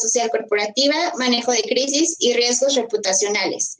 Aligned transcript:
social 0.00 0.30
corporativa, 0.30 1.12
manejo 1.16 1.52
de 1.52 1.62
crisis 1.62 2.16
y 2.18 2.32
riesgos 2.32 2.74
reputacionales. 2.74 3.78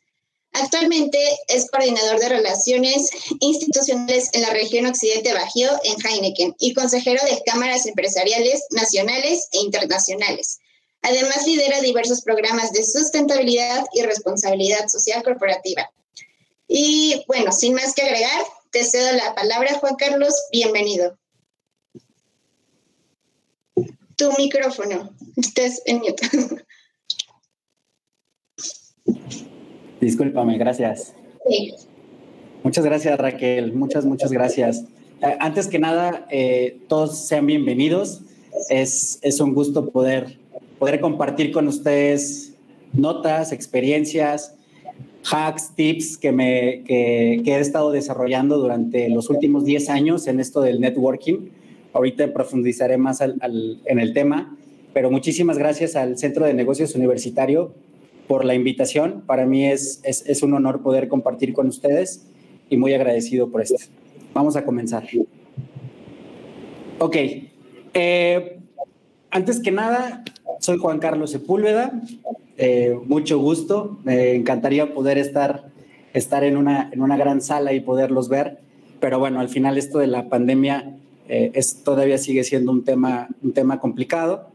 Actualmente 0.53 1.19
es 1.49 1.71
coordinador 1.71 2.19
de 2.19 2.29
relaciones 2.29 3.11
institucionales 3.39 4.31
en 4.33 4.43
la 4.43 4.51
región 4.51 4.87
Occidente 4.87 5.33
Bajío 5.33 5.71
en 5.85 5.97
Heineken 6.05 6.57
y 6.59 6.75
consejero 6.75 7.23
de 7.25 7.41
cámaras 7.45 7.87
empresariales 7.87 8.65
nacionales 8.71 9.49
e 9.53 9.59
internacionales. 9.59 10.59
Además 11.03 11.47
lidera 11.47 11.81
diversos 11.81 12.23
programas 12.23 12.73
de 12.73 12.85
sustentabilidad 12.85 13.85
y 13.95 14.03
responsabilidad 14.03 14.89
social 14.89 15.23
corporativa. 15.23 15.91
Y 16.67 17.25
bueno, 17.27 17.53
sin 17.53 17.75
más 17.75 17.95
que 17.95 18.03
agregar, 18.03 18.45
te 18.71 18.85
cedo 18.85 19.13
la 19.13 19.35
palabra, 19.35 19.79
Juan 19.79 19.97
Carlos. 19.97 20.35
Bienvenido. 20.53 21.20
Tu 24.21 24.31
micrófono. 24.37 25.09
Estás 25.35 25.81
en 25.87 26.01
mute. 26.01 26.29
Discúlpame, 29.99 30.59
gracias. 30.59 31.15
Sí. 31.49 31.73
Muchas 32.63 32.85
gracias, 32.85 33.19
Raquel. 33.19 33.73
Muchas, 33.73 34.05
muchas 34.05 34.31
gracias. 34.31 34.85
Eh, 35.23 35.37
antes 35.41 35.69
que 35.69 35.79
nada, 35.79 36.27
eh, 36.31 36.81
todos 36.87 37.17
sean 37.17 37.47
bienvenidos. 37.47 38.21
Es, 38.69 39.21
es 39.23 39.41
un 39.41 39.55
gusto 39.55 39.89
poder, 39.89 40.37
poder 40.79 41.01
compartir 41.01 41.51
con 41.51 41.67
ustedes 41.67 42.53
notas, 42.93 43.53
experiencias, 43.53 44.55
hacks, 45.33 45.75
tips 45.75 46.19
que, 46.19 46.31
me, 46.31 46.83
que, 46.85 47.41
que 47.43 47.55
he 47.55 47.61
estado 47.61 47.91
desarrollando 47.91 48.59
durante 48.59 49.09
los 49.09 49.31
últimos 49.31 49.65
10 49.65 49.89
años 49.89 50.27
en 50.27 50.41
esto 50.41 50.61
del 50.61 50.79
networking. 50.79 51.60
Ahorita 51.93 52.33
profundizaré 52.33 52.97
más 52.99 53.21
al, 53.21 53.81
en 53.85 53.99
el 53.99 54.13
tema, 54.13 54.57
pero 54.93 55.11
muchísimas 55.11 55.59
gracias 55.59 55.97
al 55.97 56.19
Centro 56.19 56.47
de 56.47 56.55
Negocios 56.55 56.95
Universitario 56.95 57.73
por 58.29 58.45
la 58.45 58.55
invitación. 58.55 59.23
Para 59.27 59.47
mí 59.47 59.67
es, 59.67 60.01
es, 60.05 60.25
es 60.27 60.43
un 60.43 60.55
honor 60.55 60.83
poder 60.83 61.09
compartir 61.09 61.53
con 61.53 61.67
ustedes 61.67 62.27
y 62.69 62.77
muy 62.77 62.95
agradecido 62.95 63.51
por 63.51 63.61
esto. 63.61 63.77
Vamos 64.33 64.57
a 64.57 64.65
comenzar. 64.65 65.05
Ok. 66.99 67.17
Eh, 67.95 68.59
antes 69.31 69.61
que 69.61 69.73
nada, 69.73 70.25
soy 70.61 70.79
Juan 70.79 71.01
Carlos 71.01 71.33
Sepúlveda. 71.33 72.01
Eh, 72.57 72.97
mucho 73.07 73.39
gusto. 73.39 73.99
Me 74.05 74.35
encantaría 74.35 74.95
poder 74.95 75.19
estar, 75.19 75.65
estar 76.15 76.45
en, 76.45 76.57
una, 76.57 76.91
en 76.93 77.03
una 77.03 77.17
gran 77.17 77.41
sala 77.41 77.73
y 77.73 77.81
poderlos 77.81 78.29
ver. 78.29 78.59
Pero 79.01 79.19
bueno, 79.19 79.41
al 79.41 79.49
final 79.49 79.79
esto 79.79 79.99
de 79.99 80.07
la 80.07 80.29
pandemia 80.29 80.97
eh, 81.31 81.53
es, 81.55 81.83
todavía 81.83 82.19
sigue 82.19 82.45
siendo 82.45 82.73
un 82.73 82.85
tema, 82.85 83.29
un 83.43 83.53
tema 83.53 83.81
complicado. 83.81 84.49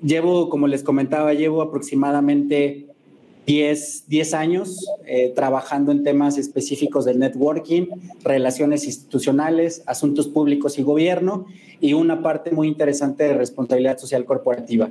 Llevo, 0.00 0.48
como 0.48 0.68
les 0.68 0.84
comentaba, 0.84 1.34
llevo 1.34 1.60
aproximadamente 1.60 2.86
10, 3.46 4.04
10 4.08 4.34
años 4.34 4.86
eh, 5.06 5.32
trabajando 5.34 5.90
en 5.90 6.04
temas 6.04 6.38
específicos 6.38 7.04
de 7.04 7.14
networking, 7.14 7.86
relaciones 8.22 8.84
institucionales, 8.84 9.82
asuntos 9.86 10.28
públicos 10.28 10.78
y 10.78 10.82
gobierno 10.82 11.46
y 11.80 11.94
una 11.94 12.22
parte 12.22 12.52
muy 12.52 12.68
interesante 12.68 13.24
de 13.24 13.32
responsabilidad 13.32 13.98
social 13.98 14.24
corporativa. 14.24 14.90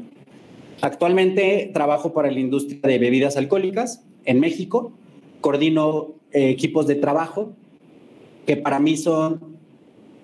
Actualmente 0.81 1.69
trabajo 1.73 2.13
para 2.13 2.31
la 2.31 2.39
industria 2.39 2.79
de 2.81 2.97
bebidas 2.97 3.38
alcohólicas 3.38 4.03
en 4.25 4.39
México, 4.39 4.91
coordino 5.39 6.16
eh, 6.31 6.50
equipos 6.50 6.88
de 6.88 6.95
trabajo 6.95 7.53
que 8.45 8.57
para 8.57 8.79
mí 8.79 8.97
son 8.97 9.56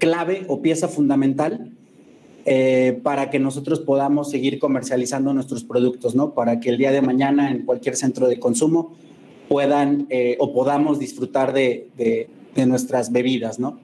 clave 0.03 0.43
o 0.49 0.61
pieza 0.61 0.89
fundamental 0.89 1.71
eh, 2.45 2.99
para 3.03 3.29
que 3.29 3.39
nosotros 3.39 3.79
podamos 3.79 4.29
seguir 4.29 4.59
comercializando 4.59 5.33
nuestros 5.33 5.63
productos, 5.63 6.13
¿no? 6.13 6.33
Para 6.33 6.59
que 6.59 6.67
el 6.71 6.77
día 6.77 6.91
de 6.91 7.01
mañana 7.01 7.49
en 7.49 7.63
cualquier 7.65 7.95
centro 7.95 8.27
de 8.27 8.37
consumo 8.37 8.97
puedan 9.47 10.07
eh, 10.09 10.35
o 10.39 10.51
podamos 10.51 10.99
disfrutar 10.99 11.53
de, 11.53 11.87
de, 11.95 12.65
nuestras 12.65 13.13
bebidas, 13.13 13.59
¿no? 13.59 13.79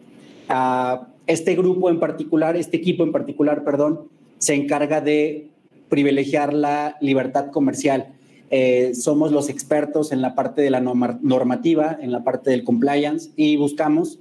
Ah, 0.49 1.07
este 1.25 1.55
grupo 1.55 1.89
en 1.89 2.01
particular, 2.01 2.57
este 2.57 2.75
equipo 2.75 3.05
en 3.05 3.13
particular, 3.13 3.63
perdón, 3.63 4.09
se 4.39 4.55
encarga 4.55 4.99
de 4.99 5.47
privilegiar 5.87 6.53
la 6.53 6.97
libertad 6.99 7.49
comercial. 7.49 8.07
Eh, 8.51 8.91
somos 8.93 9.31
los 9.31 9.47
expertos 9.47 10.11
en 10.11 10.21
la 10.21 10.35
parte 10.35 10.61
de 10.61 10.69
la 10.69 10.81
normativa, 10.81 11.97
en 12.01 12.11
la 12.11 12.25
parte 12.25 12.49
del 12.49 12.65
compliance 12.65 13.29
y 13.37 13.55
buscamos 13.55 14.19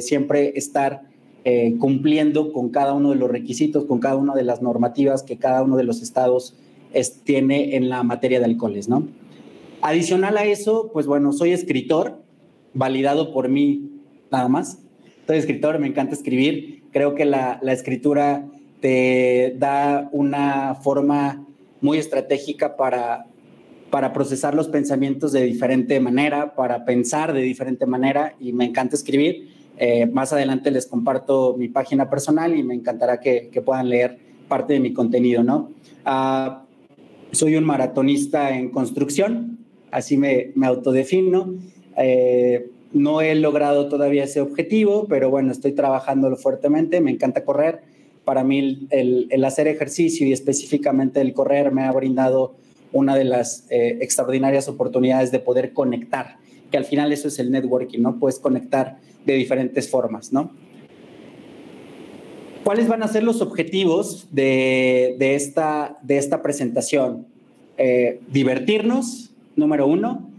siempre 0.00 0.54
estar 0.56 1.11
eh, 1.44 1.76
cumpliendo 1.78 2.52
con 2.52 2.70
cada 2.70 2.92
uno 2.92 3.10
de 3.10 3.16
los 3.16 3.30
requisitos, 3.30 3.84
con 3.84 3.98
cada 3.98 4.16
una 4.16 4.34
de 4.34 4.44
las 4.44 4.62
normativas 4.62 5.22
que 5.22 5.38
cada 5.38 5.62
uno 5.62 5.76
de 5.76 5.84
los 5.84 6.02
estados 6.02 6.56
tiene 7.24 7.76
en 7.76 7.88
la 7.88 8.02
materia 8.02 8.38
de 8.38 8.44
alcoholes, 8.44 8.88
¿no? 8.88 9.08
Adicional 9.80 10.36
a 10.36 10.44
eso, 10.44 10.90
pues 10.92 11.06
bueno, 11.06 11.32
soy 11.32 11.50
escritor, 11.52 12.22
validado 12.74 13.32
por 13.32 13.48
mí 13.48 13.90
nada 14.30 14.48
más. 14.48 14.78
Soy 15.26 15.38
escritor, 15.38 15.78
me 15.78 15.88
encanta 15.88 16.14
escribir. 16.14 16.82
Creo 16.92 17.14
que 17.14 17.24
la, 17.24 17.58
la 17.62 17.72
escritura 17.72 18.46
te 18.80 19.54
da 19.58 20.08
una 20.12 20.74
forma 20.74 21.46
muy 21.80 21.98
estratégica 21.98 22.76
para, 22.76 23.26
para 23.90 24.12
procesar 24.12 24.54
los 24.54 24.68
pensamientos 24.68 25.32
de 25.32 25.42
diferente 25.42 26.00
manera, 26.00 26.54
para 26.54 26.84
pensar 26.84 27.32
de 27.32 27.42
diferente 27.42 27.86
manera 27.86 28.34
y 28.40 28.52
me 28.52 28.64
encanta 28.64 28.96
escribir. 28.96 29.48
Eh, 29.78 30.06
más 30.06 30.32
adelante 30.32 30.70
les 30.70 30.86
comparto 30.86 31.56
mi 31.56 31.68
página 31.68 32.08
personal 32.10 32.56
y 32.56 32.62
me 32.62 32.74
encantará 32.74 33.20
que, 33.20 33.50
puedan 33.64 33.88
leer 33.88 34.18
parte 34.48 34.74
de 34.74 34.80
mi 34.80 34.92
contenido, 34.92 35.42
¿no? 35.42 35.70
Ah, 36.04 36.64
soy 37.32 37.56
un 37.56 37.64
maratonista 37.64 38.56
en 38.56 38.70
construcción, 38.70 39.58
así 39.90 40.16
me, 40.16 40.52
me 40.54 40.66
autodefino. 40.66 41.54
Eh, 41.96 42.70
no 42.92 43.22
he 43.22 43.34
logrado 43.34 43.88
todavía 43.88 44.24
ese 44.24 44.40
objetivo, 44.40 45.06
pero 45.08 45.30
bueno, 45.30 45.50
estoy 45.50 45.72
trabajándolo 45.72 46.36
fuertemente, 46.36 47.00
me 47.00 47.10
encanta 47.10 47.44
correr. 47.44 47.80
Para 48.24 48.44
mí 48.44 48.86
el, 48.90 49.44
hacer 49.44 49.66
ejercicio 49.66 50.26
y 50.26 50.32
específicamente 50.32 51.20
el 51.20 51.32
correr 51.32 51.72
me 51.72 51.82
ha 51.82 51.92
brindado 51.92 52.54
una 52.92 53.16
de 53.16 53.24
las 53.24 53.66
eh, 53.70 53.98
extraordinarias 54.00 54.68
oportunidades 54.68 55.32
de 55.32 55.40
poder 55.40 55.72
conectar, 55.72 56.36
que 56.70 56.76
al 56.76 56.84
final 56.84 57.12
eso 57.12 57.28
es 57.28 57.38
el 57.38 57.50
networking, 57.50 58.00
¿no? 58.00 58.18
Puedes 58.18 58.38
conectar 58.38 58.98
de 59.24 59.34
diferentes 59.34 59.88
formas, 59.88 60.32
¿no? 60.32 60.50
¿Cuáles 62.64 62.86
van 62.86 63.02
a 63.02 63.08
ser 63.08 63.24
los 63.24 63.40
objetivos 63.40 64.28
de, 64.30 65.16
esta, 65.18 65.98
de 66.02 66.18
esta 66.18 66.42
presentación? 66.42 67.26
Eh, 67.76 68.20
divertirnos, 68.28 69.32
número 69.56 69.86
uno. 69.86 70.30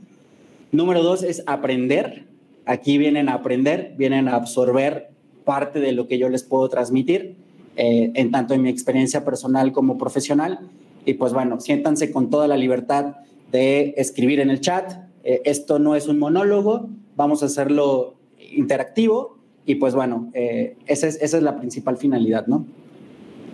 Número 0.71 1.03
dos 1.03 1.23
es 1.23 1.43
aprender. 1.47 2.25
Aquí 2.65 2.97
vienen 2.97 3.27
a 3.27 3.33
aprender, 3.33 3.93
vienen 3.97 4.29
a 4.29 4.35
absorber 4.35 5.09
parte 5.43 5.81
de 5.81 5.91
lo 5.91 6.07
que 6.07 6.17
yo 6.17 6.29
les 6.29 6.43
puedo 6.43 6.69
transmitir, 6.69 7.35
eh, 7.75 8.11
en 8.15 8.31
tanto 8.31 8.53
en 8.53 8.61
mi 8.61 8.69
experiencia 8.69 9.25
personal 9.25 9.73
como 9.73 9.97
profesional. 9.97 10.59
Y 11.05 11.15
pues 11.15 11.33
bueno, 11.33 11.59
siéntanse 11.59 12.11
con 12.11 12.29
toda 12.29 12.47
la 12.47 12.55
libertad 12.55 13.17
de 13.51 13.95
escribir 13.97 14.39
en 14.39 14.49
el 14.49 14.61
chat. 14.61 14.93
Eh, 15.25 15.41
esto 15.43 15.77
no 15.77 15.95
es 15.97 16.07
un 16.07 16.19
monólogo, 16.19 16.89
vamos 17.17 17.43
a 17.43 17.47
hacerlo 17.47 18.15
interactivo 18.55 19.37
y 19.65 19.75
pues 19.75 19.95
bueno, 19.95 20.29
eh, 20.33 20.75
esa, 20.87 21.07
es, 21.07 21.21
esa, 21.21 21.37
es, 21.37 21.43
la 21.43 21.55
principal 21.57 21.97
finalidad, 21.97 22.47
¿no? 22.47 22.65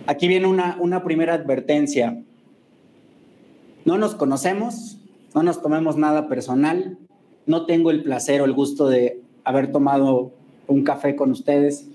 Aquí 0.06 0.26
viene 0.26 0.46
una, 0.46 0.76
una 0.80 1.04
primera 1.04 1.34
advertencia. 1.34 2.22
No 3.84 3.96
nos 3.96 4.14
conocemos, 4.14 4.98
no 5.34 5.42
nos 5.42 5.62
tomemos 5.62 5.96
nada 5.96 6.28
personal, 6.28 6.98
no 7.46 7.66
tengo 7.66 7.90
el 7.90 8.02
placer 8.02 8.40
o 8.40 8.44
el 8.44 8.52
gusto 8.52 8.88
de 8.88 9.20
haber 9.44 9.70
tomado 9.72 10.32
un 10.66 10.84
café 10.84 11.16
con 11.16 11.30
ustedes, 11.30 11.88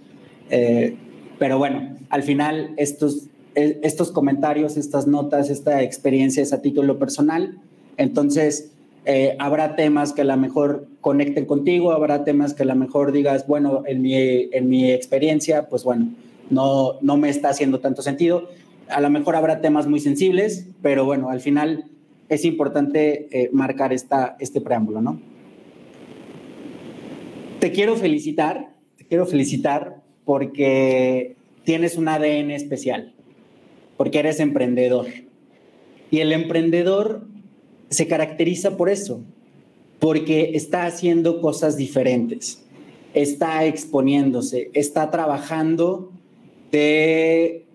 eh, 0.50 0.98
pero 1.40 1.58
bueno, 1.58 1.96
al 2.10 2.24
final 2.24 2.74
estos, 2.78 3.28
e, 3.56 3.80
estos 3.84 4.12
comentarios, 4.12 4.78
estas 4.78 5.08
notas, 5.08 5.50
esta 5.50 5.81
experiencia 5.81 6.44
es 6.44 6.54
a 6.54 6.62
título 6.62 7.00
personal, 7.00 7.58
entonces 7.98 8.75
eh, 9.06 9.36
habrá 9.40 9.75
temas 9.75 10.13
que 10.13 10.22
a 10.22 10.25
lo 10.25 10.36
mejor 10.38 10.88
conecten 11.02 11.46
contigo, 11.46 11.92
habrá 11.92 12.24
temas 12.24 12.54
que 12.54 12.63
a 12.63 12.66
lo 12.66 12.75
mejor 12.75 13.12
digas, 13.12 13.46
bueno, 13.46 13.84
en 13.86 14.02
mi, 14.02 14.16
en 14.16 14.68
mi 14.68 14.92
experiencia, 14.92 15.69
pues 15.69 15.84
bueno, 15.84 16.10
no, 16.50 17.00
no 17.02 17.18
me 17.18 17.30
está 17.30 17.50
haciendo 17.50 17.80
tanto 17.80 18.02
sentido. 18.02 18.50
A 18.88 19.02
lo 19.02 19.10
mejor 19.10 19.36
habrá 19.36 19.62
temas 19.62 19.88
muy 19.88 20.00
sensibles, 20.00 20.68
pero 20.81 21.06
bueno, 21.06 21.30
al 21.30 21.40
final 21.40 21.86
es 22.30 22.46
importante 22.46 23.28
eh, 23.31 23.50
marcar 23.52 23.94
esta, 23.94 24.36
este 24.40 24.62
preámbulo, 24.62 25.02
¿no? 25.02 25.19
Te 27.60 27.72
quiero 27.72 27.96
felicitar, 27.96 28.74
te 28.98 29.06
quiero 29.06 29.25
felicitar 29.25 30.01
porque 30.24 31.36
tienes 31.63 31.98
un 31.98 32.08
ADN 32.08 32.51
especial, 32.51 33.13
porque 33.98 34.19
eres 34.19 34.40
emprendedor. 34.40 35.08
Y 36.12 36.19
el 36.19 36.31
emprendedor 36.34 37.28
se 37.96 38.08
caracteriza 38.08 38.78
por 38.78 38.90
eso, 38.90 39.22
porque 40.00 40.52
está 40.54 40.86
haciendo 40.86 41.42
cosas 41.42 41.78
diferentes, 41.78 42.64
está 43.14 43.66
exponiéndose, 43.66 44.70
está 44.74 45.10
trabajando 45.10 46.12
de 46.72 47.66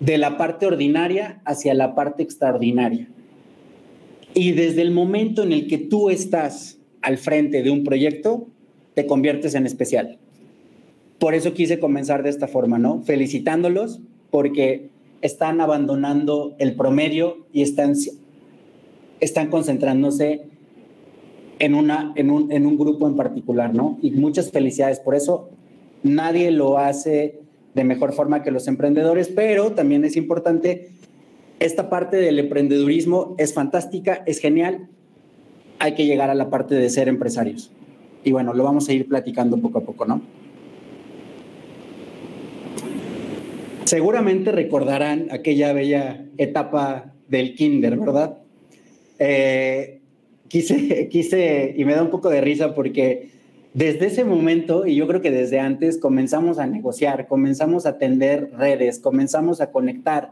de 0.00 0.16
la 0.16 0.38
parte 0.38 0.66
ordinaria 0.66 1.40
hacia 1.44 1.74
la 1.74 1.94
parte 1.94 2.22
extraordinaria. 2.22 3.08
Y 4.34 4.52
desde 4.52 4.82
el 4.82 4.90
momento 4.90 5.42
en 5.42 5.52
el 5.52 5.68
que 5.68 5.78
tú 5.78 6.10
estás 6.10 6.78
al 7.02 7.18
frente 7.18 7.62
de 7.62 7.70
un 7.70 7.84
proyecto, 7.84 8.48
te 8.94 9.06
conviertes 9.06 9.54
en 9.54 9.66
especial. 9.66 10.18
Por 11.18 11.34
eso 11.34 11.52
quise 11.52 11.78
comenzar 11.78 12.22
de 12.22 12.30
esta 12.30 12.48
forma, 12.48 12.78
¿no? 12.78 13.02
Felicitándolos 13.02 14.00
porque 14.30 14.88
están 15.20 15.60
abandonando 15.60 16.54
el 16.58 16.74
promedio 16.76 17.46
y 17.52 17.60
están, 17.60 17.94
están 19.20 19.48
concentrándose 19.48 20.42
en, 21.58 21.74
una, 21.74 22.12
en, 22.16 22.30
un, 22.30 22.50
en 22.50 22.66
un 22.66 22.76
grupo 22.78 23.06
en 23.06 23.16
particular, 23.16 23.74
¿no? 23.74 23.98
Y 24.02 24.10
muchas 24.12 24.50
felicidades 24.50 25.00
por 25.00 25.14
eso. 25.14 25.50
Nadie 26.02 26.50
lo 26.50 26.78
hace 26.78 27.40
de 27.74 27.84
mejor 27.84 28.12
forma 28.12 28.42
que 28.42 28.50
los 28.50 28.66
emprendedores, 28.68 29.28
pero 29.28 29.72
también 29.72 30.04
es 30.04 30.16
importante, 30.16 30.90
esta 31.60 31.90
parte 31.90 32.16
del 32.16 32.38
emprendedurismo 32.38 33.34
es 33.38 33.54
fantástica, 33.54 34.22
es 34.26 34.40
genial, 34.40 34.88
hay 35.78 35.94
que 35.94 36.06
llegar 36.06 36.30
a 36.30 36.34
la 36.34 36.50
parte 36.50 36.74
de 36.74 36.88
ser 36.90 37.08
empresarios. 37.08 37.70
Y 38.24 38.32
bueno, 38.32 38.54
lo 38.54 38.64
vamos 38.64 38.88
a 38.88 38.92
ir 38.92 39.06
platicando 39.06 39.58
poco 39.58 39.78
a 39.78 39.82
poco, 39.82 40.04
¿no? 40.04 40.22
Seguramente 43.84 44.52
recordarán 44.52 45.28
aquella 45.30 45.72
bella 45.72 46.24
etapa 46.38 47.12
del 47.28 47.54
kinder, 47.54 47.98
¿verdad? 47.98 48.39
Eh, 49.20 50.00
quise, 50.48 51.08
quise, 51.12 51.74
y 51.76 51.84
me 51.84 51.94
da 51.94 52.02
un 52.02 52.10
poco 52.10 52.28
de 52.28 52.40
risa 52.40 52.74
porque 52.74 53.28
desde 53.72 54.06
ese 54.06 54.24
momento, 54.24 54.84
y 54.86 54.96
yo 54.96 55.06
creo 55.06 55.20
que 55.20 55.30
desde 55.30 55.60
antes, 55.60 55.96
comenzamos 55.98 56.58
a 56.58 56.66
negociar, 56.66 57.28
comenzamos 57.28 57.86
a 57.86 57.98
tender 57.98 58.50
redes, 58.58 58.98
comenzamos 58.98 59.60
a 59.60 59.70
conectar. 59.70 60.30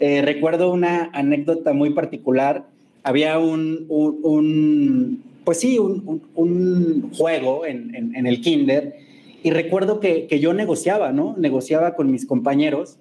Eh, 0.00 0.22
recuerdo 0.22 0.72
una 0.72 1.10
anécdota 1.12 1.74
muy 1.74 1.90
particular. 1.90 2.64
Había 3.02 3.38
un, 3.38 3.84
un, 3.88 5.22
pues 5.44 5.60
sí, 5.60 5.78
un, 5.78 6.22
un 6.34 7.10
juego 7.14 7.66
en, 7.66 8.14
en, 8.14 8.26
el 8.26 8.40
kinder 8.40 8.96
y 9.42 9.50
recuerdo 9.50 10.00
que, 10.00 10.26
que, 10.26 10.40
yo 10.40 10.54
negociaba, 10.54 11.12
¿no? 11.12 11.34
Negociaba 11.36 11.94
con 11.94 12.10
mis 12.10 12.26
compañeros, 12.26 12.98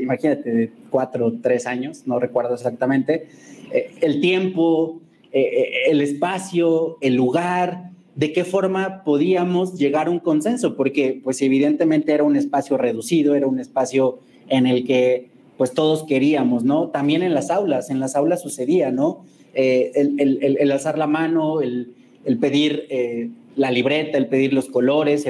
imagínate, 0.00 0.52
de 0.52 0.70
cuatro 0.90 1.26
o 1.26 1.32
tres 1.40 1.66
años, 1.66 2.02
no 2.06 2.18
recuerdo 2.18 2.54
exactamente, 2.54 3.28
eh, 3.72 3.90
el 4.00 4.20
tiempo, 4.20 5.00
eh, 5.32 5.88
el 5.88 6.00
espacio, 6.00 6.98
el 7.00 7.14
lugar, 7.14 7.90
de 8.14 8.32
qué 8.32 8.44
forma 8.44 9.02
podíamos 9.04 9.76
llegar 9.76 10.06
a 10.06 10.10
un 10.10 10.20
consenso, 10.20 10.76
porque 10.76 11.20
pues 11.22 11.42
evidentemente 11.42 12.12
era 12.12 12.24
un 12.24 12.36
espacio 12.36 12.76
reducido, 12.76 13.34
era 13.34 13.46
un 13.46 13.58
espacio 13.58 14.18
en 14.48 14.66
el 14.66 14.84
que 14.84 15.28
pues 15.56 15.72
todos 15.72 16.04
queríamos, 16.04 16.64
¿no? 16.64 16.88
También 16.88 17.22
en 17.22 17.34
las 17.34 17.50
aulas, 17.50 17.90
en 17.90 18.00
las 18.00 18.16
aulas 18.16 18.42
sucedía, 18.42 18.90
¿no? 18.90 19.24
Eh, 19.54 19.92
el, 19.94 20.72
alzar 20.72 20.98
la 20.98 21.06
mano, 21.06 21.60
el, 21.60 21.94
pedir 22.40 22.86
eh, 22.90 23.30
la 23.56 23.70
libreta, 23.70 24.18
el 24.18 24.26
pedir 24.26 24.52
los 24.52 24.66
colores, 24.66 25.26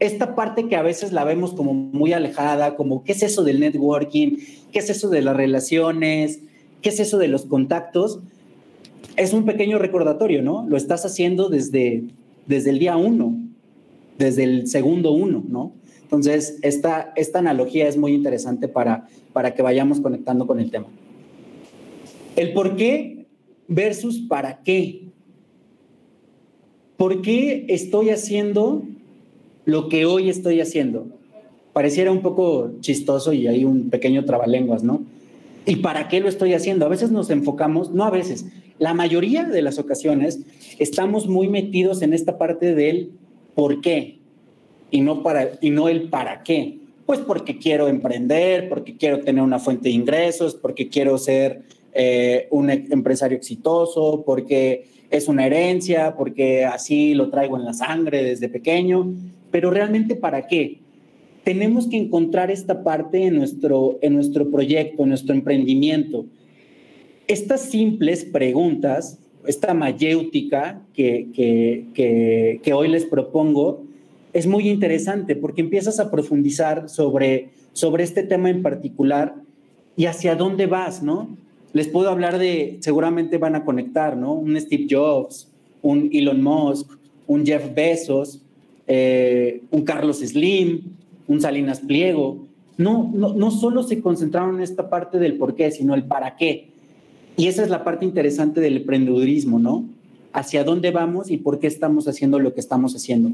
esta 0.00 0.34
parte 0.34 0.68
que 0.68 0.76
a 0.76 0.82
veces 0.82 1.12
la 1.12 1.24
vemos 1.24 1.54
como 1.54 1.74
muy 1.74 2.12
alejada, 2.12 2.76
como 2.76 3.04
qué 3.04 3.12
es 3.12 3.22
eso 3.22 3.44
del 3.44 3.60
networking, 3.60 4.36
qué 4.72 4.78
es 4.78 4.90
eso 4.90 5.08
de 5.08 5.22
las 5.22 5.36
relaciones, 5.36 6.40
qué 6.82 6.90
es 6.90 7.00
eso 7.00 7.18
de 7.18 7.28
los 7.28 7.46
contactos, 7.46 8.20
es 9.16 9.32
un 9.32 9.44
pequeño 9.44 9.78
recordatorio, 9.78 10.42
¿no? 10.42 10.66
Lo 10.68 10.76
estás 10.76 11.04
haciendo 11.04 11.48
desde, 11.48 12.04
desde 12.46 12.70
el 12.70 12.78
día 12.78 12.96
uno, 12.96 13.36
desde 14.16 14.44
el 14.44 14.68
segundo 14.68 15.12
uno, 15.12 15.44
¿no? 15.48 15.72
Entonces, 16.02 16.58
esta, 16.62 17.12
esta 17.16 17.40
analogía 17.40 17.88
es 17.88 17.96
muy 17.96 18.14
interesante 18.14 18.68
para, 18.68 19.08
para 19.32 19.54
que 19.54 19.62
vayamos 19.62 20.00
conectando 20.00 20.46
con 20.46 20.60
el 20.60 20.70
tema. 20.70 20.86
El 22.36 22.52
por 22.52 22.76
qué 22.76 23.26
versus 23.66 24.20
para 24.20 24.62
qué. 24.62 25.08
¿Por 26.96 27.20
qué 27.20 27.66
estoy 27.68 28.10
haciendo 28.10 28.84
lo 29.68 29.90
que 29.90 30.06
hoy 30.06 30.30
estoy 30.30 30.62
haciendo? 30.62 31.08
Pareciera 31.74 32.10
un 32.10 32.22
poco 32.22 32.72
chistoso 32.80 33.34
y 33.34 33.48
hay 33.48 33.66
un 33.66 33.90
pequeño 33.90 34.24
trabalenguas, 34.24 34.82
¿no? 34.82 35.02
¿Y 35.66 35.76
para 35.76 36.08
qué 36.08 36.20
lo 36.20 36.30
estoy 36.30 36.54
haciendo? 36.54 36.86
A 36.86 36.88
veces 36.88 37.10
nos 37.10 37.28
enfocamos, 37.28 37.90
no 37.92 38.04
a 38.04 38.10
veces, 38.10 38.46
la 38.78 38.94
mayoría 38.94 39.44
de 39.44 39.60
las 39.60 39.78
ocasiones 39.78 40.40
estamos 40.78 41.28
muy 41.28 41.48
metidos 41.48 42.00
en 42.00 42.14
esta 42.14 42.38
parte 42.38 42.74
del 42.74 43.10
por 43.54 43.82
qué 43.82 44.16
y 44.90 45.02
no, 45.02 45.22
para, 45.22 45.50
y 45.60 45.68
no 45.68 45.90
el 45.90 46.08
para 46.08 46.42
qué. 46.42 46.78
Pues 47.04 47.20
porque 47.20 47.58
quiero 47.58 47.88
emprender, 47.88 48.70
porque 48.70 48.96
quiero 48.96 49.20
tener 49.20 49.44
una 49.44 49.58
fuente 49.58 49.90
de 49.90 49.94
ingresos, 49.94 50.54
porque 50.54 50.88
quiero 50.88 51.18
ser 51.18 51.60
eh, 51.92 52.48
un 52.50 52.70
e-, 52.70 52.86
empresario 52.88 53.36
exitoso, 53.36 54.22
porque 54.24 54.86
es 55.10 55.28
una 55.28 55.44
herencia, 55.44 56.16
porque 56.16 56.64
así 56.64 57.12
lo 57.12 57.28
traigo 57.28 57.58
en 57.58 57.66
la 57.66 57.74
sangre 57.74 58.24
desde 58.24 58.48
pequeño, 58.48 59.12
pero 59.50 59.70
realmente 59.70 60.14
para 60.14 60.46
qué. 60.46 60.78
Tenemos 61.44 61.88
que 61.88 61.96
encontrar 61.96 62.50
esta 62.50 62.82
parte 62.82 63.24
en 63.24 63.36
nuestro, 63.36 63.98
en 64.02 64.14
nuestro 64.14 64.50
proyecto, 64.50 65.02
en 65.02 65.08
nuestro 65.10 65.34
emprendimiento 65.34 66.26
estas 67.28 67.60
simples 67.60 68.24
preguntas, 68.24 69.18
esta 69.46 69.74
mayéutica 69.74 70.82
que, 70.94 71.28
que, 71.32 72.58
que, 72.62 72.72
hoy 72.72 72.88
les 72.88 73.04
propongo, 73.04 73.84
es 74.32 74.46
muy 74.46 74.68
interesante 74.68 75.36
porque 75.36 75.60
empiezas 75.60 76.00
a 76.00 76.10
profundizar 76.10 76.88
sobre, 76.88 77.50
sobre 77.72 78.04
este 78.04 78.22
tema 78.22 78.50
en 78.50 78.62
particular 78.62 79.34
y 79.94 80.06
hacia 80.06 80.34
dónde 80.34 80.66
vas, 80.66 81.02
¿no? 81.02 81.36
Les 81.74 81.86
puedo 81.86 82.08
hablar 82.08 82.38
de, 82.38 82.78
seguramente 82.80 83.36
van 83.36 83.54
a 83.54 83.64
conectar, 83.64 84.16
¿no? 84.16 84.32
Un 84.32 84.58
Steve 84.58 84.86
Jobs, 84.90 85.50
un 85.82 86.08
Elon 86.12 86.42
Musk, 86.42 86.90
un 87.26 87.44
Jeff 87.44 87.74
Bezos, 87.74 88.42
eh, 88.88 89.62
un 89.70 89.82
Carlos 89.82 90.18
Slim, 90.18 90.80
un 91.28 91.40
Salinas 91.40 91.80
Pliego. 91.80 92.46
No, 92.78 93.10
no, 93.14 93.34
no 93.34 93.50
solo 93.50 93.82
se 93.82 94.00
concentraron 94.00 94.56
en 94.56 94.62
esta 94.62 94.88
parte 94.88 95.18
del 95.18 95.36
por 95.36 95.54
qué, 95.54 95.70
sino 95.70 95.94
el 95.94 96.04
para 96.04 96.36
qué. 96.36 96.68
Y 97.36 97.46
esa 97.46 97.62
es 97.62 97.70
la 97.70 97.84
parte 97.84 98.04
interesante 98.04 98.60
del 98.60 98.78
emprendedurismo, 98.78 99.58
¿no? 99.58 99.84
Hacia 100.32 100.64
dónde 100.64 100.90
vamos 100.90 101.30
y 101.30 101.36
por 101.36 101.60
qué 101.60 101.68
estamos 101.68 102.08
haciendo 102.08 102.40
lo 102.40 102.52
que 102.54 102.60
estamos 102.60 102.96
haciendo. 102.96 103.30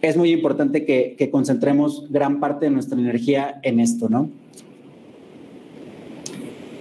Es 0.00 0.16
muy 0.16 0.30
importante 0.32 0.84
que, 0.84 1.28
concentremos 1.30 2.06
gran 2.10 2.40
parte 2.40 2.66
de 2.66 2.70
nuestra 2.70 2.98
energía 2.98 3.60
en 3.62 3.78
esto, 3.78 4.08
¿no? 4.08 4.30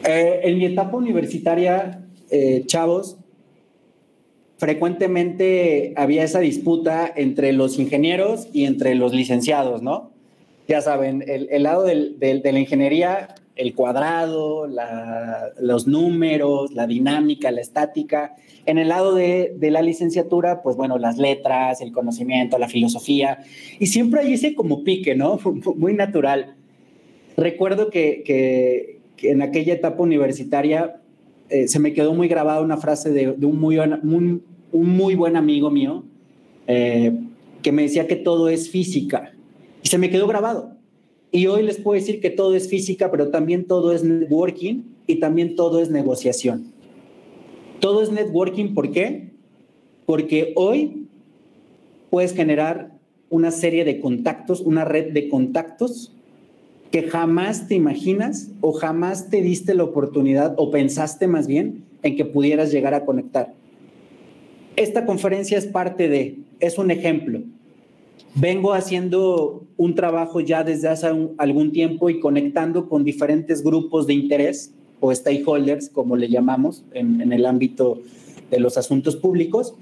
Eh, 0.08 0.40
en 0.44 0.58
mi 0.58 0.66
etapa 0.66 0.96
universitaria, 0.96 2.08
eh, 2.30 2.64
chavos, 2.68 3.18
frecuentemente 4.58 5.94
había 5.96 6.24
esa 6.24 6.40
disputa 6.40 7.12
entre 7.16 7.54
los 7.54 7.80
ingenieros 7.80 8.48
y 8.54 8.66
entre 8.66 8.96
los 8.96 9.14
licenciados, 9.14 9.82
¿no? 9.82 10.12
Ya 10.68 10.82
saben, 10.82 11.24
el, 11.26 11.64
lado 11.64 11.84
de 11.84 12.42
la 12.44 12.60
ingeniería 12.60 13.36
el 13.58 13.74
cuadrado, 13.74 14.68
los 15.60 15.88
números, 15.88 16.74
la 16.74 16.88
dinámica, 16.88 17.52
la 17.52 17.62
estática. 17.62 18.36
En 18.66 18.78
el 18.78 18.90
lado 18.90 19.16
de, 19.16 19.58
la 19.60 19.82
licenciatura, 19.82 20.62
pues 20.62 20.76
bueno, 20.76 20.98
las 20.98 21.18
letras, 21.18 21.82
el 21.82 21.92
conocimiento, 21.92 22.58
la 22.58 22.70
filosofía. 22.70 23.40
Y 23.80 23.88
siempre 23.88 24.22
hay 24.22 24.34
ese 24.34 24.56
como 24.56 24.84
pique, 24.84 25.16
¿no? 25.16 25.40
Muy 25.76 25.94
natural. 25.94 26.56
Recuerdo 27.36 27.90
que, 27.90 29.00
en 29.22 29.42
aquella 29.42 29.74
etapa 29.74 30.04
universitaria 30.04 31.02
eh, 31.50 31.68
se 31.68 31.80
me 31.80 31.94
quedó 31.94 32.14
muy 32.14 32.28
grabada 32.28 32.62
una 32.62 32.78
frase 32.78 33.12
de, 33.12 33.30
un, 33.30 33.60
muy, 33.60 33.78
un, 33.80 34.44
muy 34.72 35.16
buen 35.16 35.36
amigo 35.36 35.70
mío 35.70 36.04
eh, 36.68 37.14
que 37.62 37.72
me 37.72 37.84
decía 37.84 38.08
que 38.08 38.16
todo 38.16 38.50
es 38.50 38.70
física. 38.70 39.34
Y 39.84 39.88
se 39.88 39.98
me 39.98 40.10
quedó 40.10 40.28
grabado 40.28 40.78
y 41.32 41.48
hoy 41.48 41.64
les 41.64 41.78
puedo 41.78 42.00
decir 42.00 42.20
que 42.22 42.30
todo 42.30 42.56
es 42.56 42.70
física, 42.70 43.12
pero 43.12 43.30
también 43.30 43.66
todo 43.66 43.92
es 43.92 44.04
networking 44.04 44.84
y 45.08 45.20
también 45.20 45.56
todo 45.56 45.82
es 45.82 45.90
negociación. 45.90 46.74
Todo 47.80 48.02
es 48.02 48.12
networking, 48.12 48.74
¿por 48.74 48.92
qué? 48.92 49.30
Porque 50.06 50.54
hoy 50.56 51.08
puedes 52.10 52.34
generar 52.34 52.98
una 53.30 53.52
serie 53.52 53.84
de 53.84 54.00
contactos, 54.00 54.62
una 54.62 54.86
red 54.86 55.12
de 55.12 55.28
contactos 55.28 56.14
que 56.92 57.04
jamás 57.04 57.68
te 57.68 57.76
imaginas 57.76 58.50
o 58.62 58.72
jamás 58.74 59.30
te 59.30 59.42
diste 59.42 59.76
la 59.76 59.84
oportunidad 59.84 60.54
o 60.58 60.72
pensaste 60.72 61.28
más 61.28 61.48
bien 61.48 61.84
en 62.04 62.16
que 62.16 62.26
pudieras 62.26 62.72
llegar 62.72 62.94
a 62.94 63.06
conectar. 63.06 63.54
Esta 64.76 65.06
conferencia 65.06 65.58
es 65.58 65.66
parte 65.66 66.08
de, 66.08 66.38
es 66.60 66.78
un 66.78 66.92
ejemplo. 66.92 67.42
Vengo 68.36 68.74
haciendo 68.74 69.64
un 69.78 69.96
trabajo 69.96 70.40
ya 70.40 70.64
desde 70.64 70.88
hace 70.88 71.08
algún 71.38 71.72
tiempo 71.72 72.10
y 72.10 72.20
conectando 72.20 72.88
con 72.88 73.04
diferentes 73.04 73.64
grupos 73.64 74.06
de 74.06 74.14
interés 74.14 74.74
o 75.00 75.14
stakeholders, 75.14 75.90
como 75.90 76.16
le 76.16 76.30
llamamos 76.30 76.84
en, 76.94 77.32
el 77.32 77.46
ámbito 77.46 78.00
de 78.52 78.60
los 78.60 78.78
asuntos 78.78 79.16
públicos. 79.16 79.74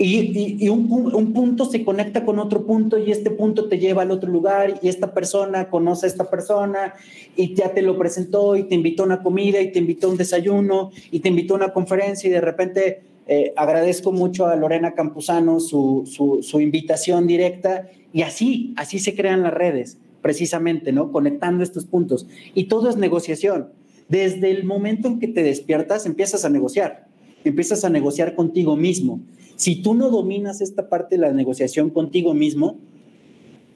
Y, 0.00 0.68
un, 0.68 1.10
un, 1.12 1.32
punto 1.32 1.64
se 1.64 1.84
conecta 1.84 2.24
con 2.24 2.38
otro 2.38 2.64
punto 2.64 2.98
y 2.98 3.10
este 3.10 3.30
punto 3.30 3.68
te 3.68 3.80
lleva 3.80 4.02
al 4.02 4.12
otro 4.12 4.30
lugar 4.30 4.78
y 4.80 4.88
esta 4.88 5.12
persona 5.12 5.68
conoce 5.70 6.06
a 6.06 6.08
esta 6.08 6.30
persona 6.30 6.94
y 7.36 7.54
ya 7.54 7.74
te 7.74 7.82
lo 7.82 7.98
presentó 7.98 8.54
y 8.54 8.62
te 8.62 8.76
invitó 8.76 9.02
a 9.02 9.06
una 9.06 9.22
comida 9.24 9.60
y 9.60 9.72
te 9.72 9.80
invitó 9.80 10.06
a 10.06 10.10
un 10.10 10.16
desayuno 10.16 10.92
y 11.10 11.18
te 11.18 11.30
invitó 11.30 11.54
a 11.54 11.56
una 11.56 11.72
conferencia 11.72 12.28
y 12.28 12.32
de 12.32 12.40
repente 12.40 13.00
eh, 13.30 13.52
agradezco 13.56 14.10
mucho 14.10 14.46
a 14.46 14.56
Lorena 14.56 14.94
Campuzano 14.94 15.60
su, 15.60 16.04
su, 16.40 16.60
invitación 16.60 17.26
directa 17.26 17.86
y 18.10 18.22
así, 18.22 18.72
así 18.78 18.98
se 19.00 19.14
crean 19.14 19.42
las 19.42 19.52
redes, 19.52 19.98
precisamente, 20.22 20.92
¿no? 20.92 21.12
Conectando 21.12 21.62
estos 21.62 21.84
puntos. 21.84 22.26
Y 22.54 22.64
todo 22.64 22.88
es 22.88 22.96
negociación. 22.96 23.68
Desde 24.08 24.50
el 24.50 24.64
momento 24.64 25.08
en 25.08 25.20
que 25.20 25.28
te 25.28 25.42
despiertas, 25.42 26.06
empiezas 26.06 26.46
a 26.46 26.48
negociar, 26.48 27.07
empiezas 27.44 27.84
a 27.84 27.90
negociar 27.90 28.34
contigo 28.34 28.76
mismo 28.76 29.20
si 29.58 29.82
tú 29.82 29.94
no 29.94 30.08
dominas 30.08 30.60
esta 30.60 30.88
parte 30.88 31.16
de 31.16 31.22
la 31.22 31.32
negociación 31.32 31.90
contigo 31.90 32.32
mismo, 32.32 32.78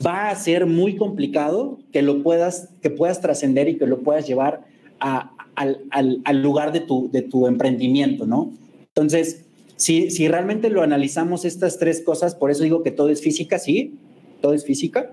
va 0.04 0.30
a 0.30 0.36
ser 0.36 0.66
muy 0.66 0.94
complicado 0.94 1.80
que 1.92 2.02
lo 2.02 2.22
puedas, 2.22 2.68
que 2.80 2.88
puedas 2.88 3.20
trascender 3.20 3.68
y 3.68 3.78
que 3.78 3.86
lo 3.86 3.98
puedas 3.98 4.24
llevar 4.24 4.64
al, 5.00 6.40
lugar 6.40 6.72
de 6.72 6.80
tu, 6.80 7.10
de 7.10 7.22
tu 7.22 7.48
emprendimiento, 7.48 8.26
¿no? 8.26 8.52
Entonces, 8.94 9.44
si, 9.74 10.12
si 10.12 10.28
realmente 10.28 10.70
lo 10.70 10.82
analizamos 10.82 11.44
estas 11.44 11.78
tres 11.80 12.00
cosas, 12.00 12.36
por 12.36 12.52
eso 12.52 12.62
digo 12.62 12.84
que 12.84 12.92
todo 12.92 13.08
es 13.08 13.20
física, 13.20 13.58
sí, 13.58 13.96
todo 14.40 14.54
es 14.54 14.64
física. 14.64 15.10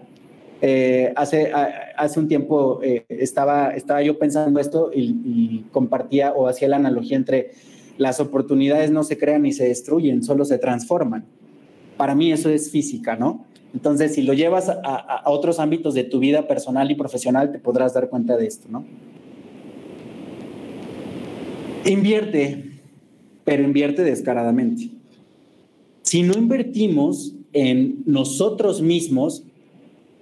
Eh, 0.61 1.13
hace, 1.15 1.51
hace 1.97 2.19
un 2.19 2.27
tiempo 2.27 2.79
eh, 2.83 3.05
estaba, 3.09 3.71
estaba 3.71 4.03
yo 4.03 4.19
pensando 4.19 4.59
esto 4.59 4.91
y, 4.93 5.15
y, 5.25 5.65
compartía 5.71 6.31
o 6.33 6.47
hacía 6.47 6.67
la 6.67 6.75
analogía 6.75 7.17
entre 7.17 7.51
las 7.99 8.21
oportunidades 8.21 8.91
no 8.91 9.03
se 9.03 9.17
crean 9.17 9.43
ni 9.43 9.51
se 9.51 9.67
destruyen, 9.67 10.23
solo 10.23 10.45
se 10.45 10.57
transforman. 10.57 11.25
Para 11.97 12.15
mí 12.15 12.31
eso 12.31 12.49
es 12.49 12.71
física, 12.71 13.17
¿no? 13.17 13.45
Entonces, 13.73 14.15
si 14.15 14.23
lo 14.23 14.33
llevas 14.33 14.69
a, 14.69 15.23
otros 15.25 15.59
ámbitos 15.59 15.93
de 15.93 16.05
tu 16.05 16.17
vida 16.19 16.47
personal 16.47 16.89
y 16.89 16.95
profesional, 16.95 17.51
te 17.51 17.59
podrás 17.59 17.93
dar 17.93 18.09
cuenta 18.09 18.37
de 18.37 18.47
esto, 18.47 18.67
¿no? 18.71 18.85
Invierte, 21.85 22.71
pero 23.43 23.63
invierte 23.63 24.03
descaradamente. 24.03 24.89
Si 26.01 26.23
no 26.23 26.33
invertimos 26.35 27.35
en 27.51 28.01
nosotros 28.05 28.81
mismos, 28.81 29.43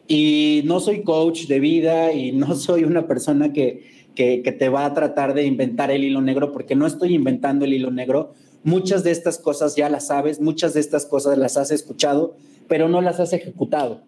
y 0.07 0.61
no 0.65 0.79
soy 0.79 1.03
coach 1.03 1.47
de 1.47 1.59
vida 1.59 2.13
y 2.13 2.31
no 2.31 2.55
soy 2.55 2.83
una 2.83 3.07
persona 3.07 3.53
que, 3.53 3.96
que, 4.17 4.51
te 4.51 4.69
va 4.69 4.85
a 4.85 4.93
tratar 4.95 5.35
de 5.35 5.45
inventar 5.45 5.91
el 5.91 6.03
hilo 6.03 6.21
negro, 6.21 6.51
porque 6.51 6.75
no 6.75 6.87
estoy 6.87 7.13
inventando 7.13 7.65
el 7.65 7.73
hilo 7.73 7.91
negro. 7.91 8.33
Muchas 8.63 9.03
de 9.03 9.11
estas 9.11 9.37
cosas 9.37 9.75
ya 9.75 9.89
las 9.89 10.07
sabes, 10.07 10.41
muchas 10.41 10.73
de 10.73 10.79
estas 10.79 11.05
cosas 11.05 11.37
las 11.37 11.55
has 11.55 11.69
escuchado, 11.69 12.35
pero 12.67 12.89
no 12.89 13.01
las 13.01 13.19
has 13.19 13.31
ejecutado. 13.33 14.01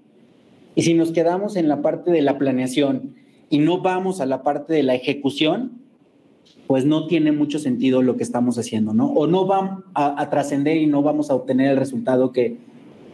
Y 0.74 0.82
si 0.82 0.96
nos 0.96 1.12
quedamos 1.12 1.56
en 1.56 1.68
la 1.68 1.84
parte 1.84 2.10
de 2.10 2.24
la 2.24 2.40
planeación 2.40 3.14
y 3.52 3.60
no 3.60 3.82
vamos 3.82 4.20
a 4.20 4.26
la 4.26 4.42
parte 4.42 4.74
de 4.74 4.82
la 4.82 4.96
ejecución, 4.96 5.74
pues 6.66 6.86
no 6.86 7.06
tiene 7.06 7.32
mucho 7.32 7.60
sentido 7.60 8.02
lo 8.02 8.18
que 8.18 8.24
estamos 8.24 8.58
haciendo, 8.58 8.96
¿no? 8.96 9.12
O 9.14 9.28
no 9.28 9.46
vamos 9.46 9.84
a, 9.94 10.28
trascender 10.32 10.78
y 10.78 10.88
no 10.88 11.04
vamos 11.04 11.30
a 11.30 11.36
obtener 11.36 11.70
el 11.70 11.78
resultado 11.78 12.32
que, 12.32 12.58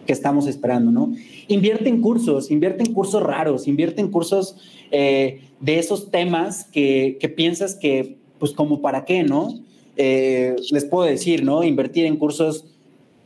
que 0.05 0.13
estamos 0.13 0.47
esperando, 0.47 0.91
¿no? 0.91 1.13
Invierte 1.49 1.89
en 1.89 2.01
cursos, 2.01 2.51
invierte 2.51 2.85
en 2.85 2.93
cursos 2.93 3.21
raros, 3.21 3.67
invierte 3.67 3.99
en 3.99 4.11
cursos 4.11 4.57
eh, 4.91 5.41
de 5.59 5.79
esos 5.79 6.11
temas 6.11 6.65
que, 6.65 7.17
piensas 7.35 7.75
que, 7.75 8.17
pues 8.39 8.51
como 8.51 8.81
para 8.81 9.05
qué, 9.05 9.23
¿no? 9.23 9.59
Eh, 9.97 10.55
les 10.71 10.85
puedo 10.85 11.07
decir, 11.07 11.43
¿no? 11.43 11.63
Invertir 11.63 12.05
en 12.05 12.17
cursos, 12.17 12.65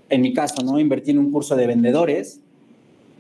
en 0.09 0.21
mi 0.21 0.33
caso, 0.33 0.63
¿no? 0.63 0.79
Invertir 0.79 1.15
en 1.15 1.19
un 1.19 1.31
curso 1.31 1.55
de 1.55 1.67
vendedores. 1.67 2.41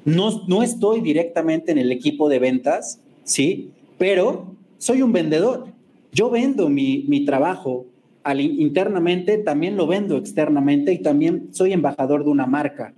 No, 0.05 0.45
no 0.47 0.63
estoy 0.63 1.01
directamente 1.01 1.71
en 1.71 1.77
el 1.77 1.91
equipo 1.91 2.29
de 2.29 2.39
ventas, 2.39 2.99
¿sí? 3.23 3.71
Pero 3.97 4.55
soy 4.77 5.01
un 5.01 5.11
vendedor. 5.11 5.67
Yo 6.11 6.29
vendo 6.29 6.69
mi, 6.69 7.05
mi 7.07 7.25
trabajo 7.25 7.85
internamente, 8.37 9.37
también 9.37 9.75
lo 9.75 9.87
vendo 9.87 10.17
externamente 10.17 10.93
y 10.93 10.99
también 10.99 11.49
soy 11.51 11.73
embajador 11.73 12.23
de 12.23 12.29
una 12.29 12.45
marca. 12.45 12.93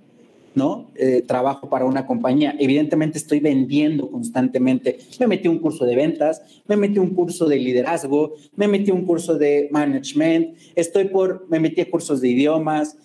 ¿No? 0.53 0.91
Eh, 0.95 1.23
trabajo 1.25 1.69
para 1.69 1.85
una 1.85 2.05
compañía. 2.05 2.55
Evidentemente 2.59 3.17
estoy 3.17 3.39
vendiendo 3.39 4.09
constantemente. 4.09 4.99
Me 5.19 5.27
metí 5.27 5.47
un 5.47 5.59
curso 5.59 5.85
de 5.85 5.95
ventas, 5.95 6.41
me 6.67 6.75
metí 6.75 6.99
un 6.99 7.15
curso 7.15 7.47
de 7.47 7.57
liderazgo, 7.57 8.33
me 8.55 8.67
metí 8.67 8.91
un 8.91 9.05
curso 9.05 9.37
de 9.37 9.69
management, 9.71 10.55
estoy 10.75 11.05
por, 11.05 11.47
me 11.49 11.59
metí 11.59 11.81
a 11.81 11.89
cursos 11.89 12.21
de 12.21 12.29
idiomas 12.29 12.97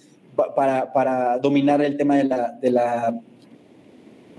para, 0.55 0.93
para 0.93 1.39
dominar 1.39 1.81
el 1.83 1.97
tema 1.97 2.17
de 2.17 2.25
la, 2.25 2.51
de 2.51 2.71
la 2.71 3.21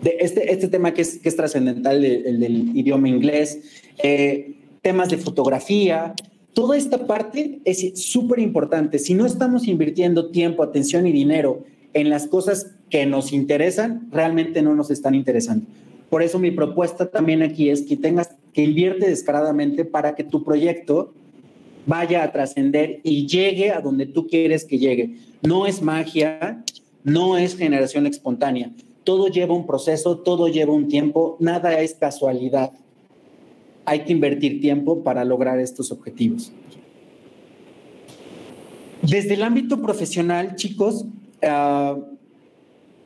de 0.02 0.18
este, 0.20 0.52
este 0.52 0.68
tema 0.68 0.94
que 0.94 1.02
es, 1.02 1.18
que 1.18 1.30
es 1.30 1.36
trascendental, 1.36 2.04
el, 2.04 2.40
del 2.40 2.78
idioma 2.78 3.10
inglés, 3.10 3.60
eh, 4.04 4.56
temas 4.82 5.10
de 5.10 5.18
fotografía. 5.18 6.14
Toda 6.54 6.78
esta 6.78 7.06
parte 7.06 7.62
es 7.66 8.00
súper 8.00 8.40
importante. 8.40 9.00
Si 9.00 9.14
no 9.14 9.26
estamos 9.26 9.68
invirtiendo 9.68 10.30
tiempo, 10.32 10.64
atención 10.64 11.08
y 11.08 11.12
dinero 11.12 11.64
en 11.94 12.10
las 12.10 12.28
cosas 12.28 12.77
que 12.90 13.06
nos 13.06 13.34
interesan, 13.34 14.08
realmente 14.12 14.62
no 14.62 14.76
nos 14.76 14.92
están 14.92 15.16
interesando. 15.16 15.66
Por 16.10 16.24
eso 16.24 16.40
mi 16.40 16.52
propuesta 16.52 17.10
también 17.10 17.44
aquí 17.44 17.70
es 17.70 17.82
que 17.82 17.98
tengas 17.98 18.30
que 18.54 18.64
invierte 18.64 19.10
descaradamente 19.10 19.86
para 19.86 20.16
que 20.16 20.24
tu 20.24 20.44
proyecto 20.44 21.14
vaya 21.86 22.24
a 22.24 22.32
trascender 22.32 23.02
y 23.04 23.28
llegue 23.28 23.72
a 23.72 23.82
donde 23.82 24.06
tú 24.06 24.28
quieres 24.28 24.66
que 24.66 24.78
llegue. 24.78 25.18
No 25.42 25.66
es 25.66 25.82
magia, 25.82 26.64
no 27.04 27.38
es 27.38 27.58
generación 27.58 28.08
espontánea. 28.08 28.72
Todo 29.04 29.28
lleva 29.28 29.56
un 29.56 29.66
proceso, 29.66 30.18
todo 30.18 30.48
lleva 30.48 30.74
un 30.74 30.88
tiempo, 30.88 31.38
nada 31.40 31.80
es 31.80 31.94
casualidad. 31.94 32.72
Hay 33.86 34.02
que 34.02 34.12
invertir 34.12 34.60
tiempo 34.60 35.04
para 35.04 35.24
lograr 35.24 35.60
estos 35.60 35.92
objetivos. 35.92 36.52
Desde 39.02 39.36
el 39.36 39.44
ámbito 39.44 39.82
profesional, 39.82 40.56
chicos, 40.56 41.06
uh, 41.44 42.17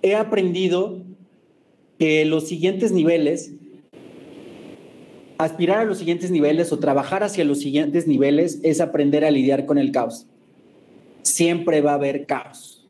he 0.02 0.16
aprendido 0.16 1.04
que 2.00 2.26
los 2.26 2.48
siguientes 2.48 2.92
niveles, 2.92 3.54
aspirar 5.38 5.80
a 5.80 5.86
los 5.86 6.00
siguientes 6.00 6.32
niveles 6.32 6.72
o 6.72 6.80
trabajar 6.80 7.24
hacia 7.24 7.46
los 7.46 7.60
siguientes 7.60 8.08
niveles 8.08 8.60
es 8.64 8.82
aprender 8.82 9.26
a 9.26 9.32
lidiar 9.32 9.66
con 9.66 9.78
el 9.78 9.92
caos. 9.92 10.28
Siempre 11.22 11.82
va 11.82 11.92
a 11.92 11.96
haber 11.96 12.26
caos. 12.26 12.90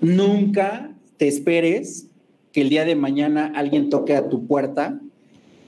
Nunca 0.00 0.94
te 1.16 1.28
esperes 1.28 2.08
que 2.52 2.62
el 2.62 2.68
día 2.70 2.84
de 2.84 2.94
mañana 2.94 3.52
alguien 3.54 3.90
toque 3.90 4.14
a 4.14 4.28
tu 4.28 4.46
puerta 4.46 5.00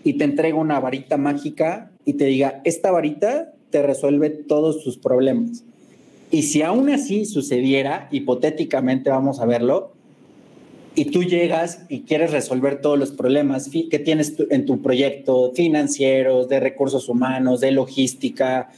y 0.05 0.15
te 0.15 0.25
entregue 0.25 0.55
una 0.55 0.81
varita 0.81 1.17
mágica 1.17 1.91
y 2.05 2.15
te 2.15 2.27
diga, 2.27 2.63
esta 2.65 2.91
varita 2.91 3.53
te 3.71 3.83
resuelve 3.83 4.31
todos 4.31 4.83
tus 4.83 4.97
problemas. 4.97 5.65
Y 6.31 6.43
si 6.43 6.63
aún 6.63 6.89
así 6.91 7.27
sucediera, 7.27 8.09
hipotéticamente 8.13 9.11
vamos 9.11 9.41
a 9.41 9.47
verlo, 9.47 9.93
y 10.95 11.07
tú 11.07 11.23
llegas 11.23 11.85
y 11.89 12.03
quieres 12.03 12.33
resolver 12.33 12.81
todos 12.81 12.99
los 12.99 13.13
problemas 13.13 13.69
que 13.69 13.99
tienes 13.99 14.35
en 14.51 14.67
tu 14.67 14.83
proyecto 14.83 15.53
financieros, 15.55 16.49
de 16.49 16.61
recursos 16.61 17.09
humanos, 17.09 17.61
de 17.61 17.71
logística, 17.71 18.71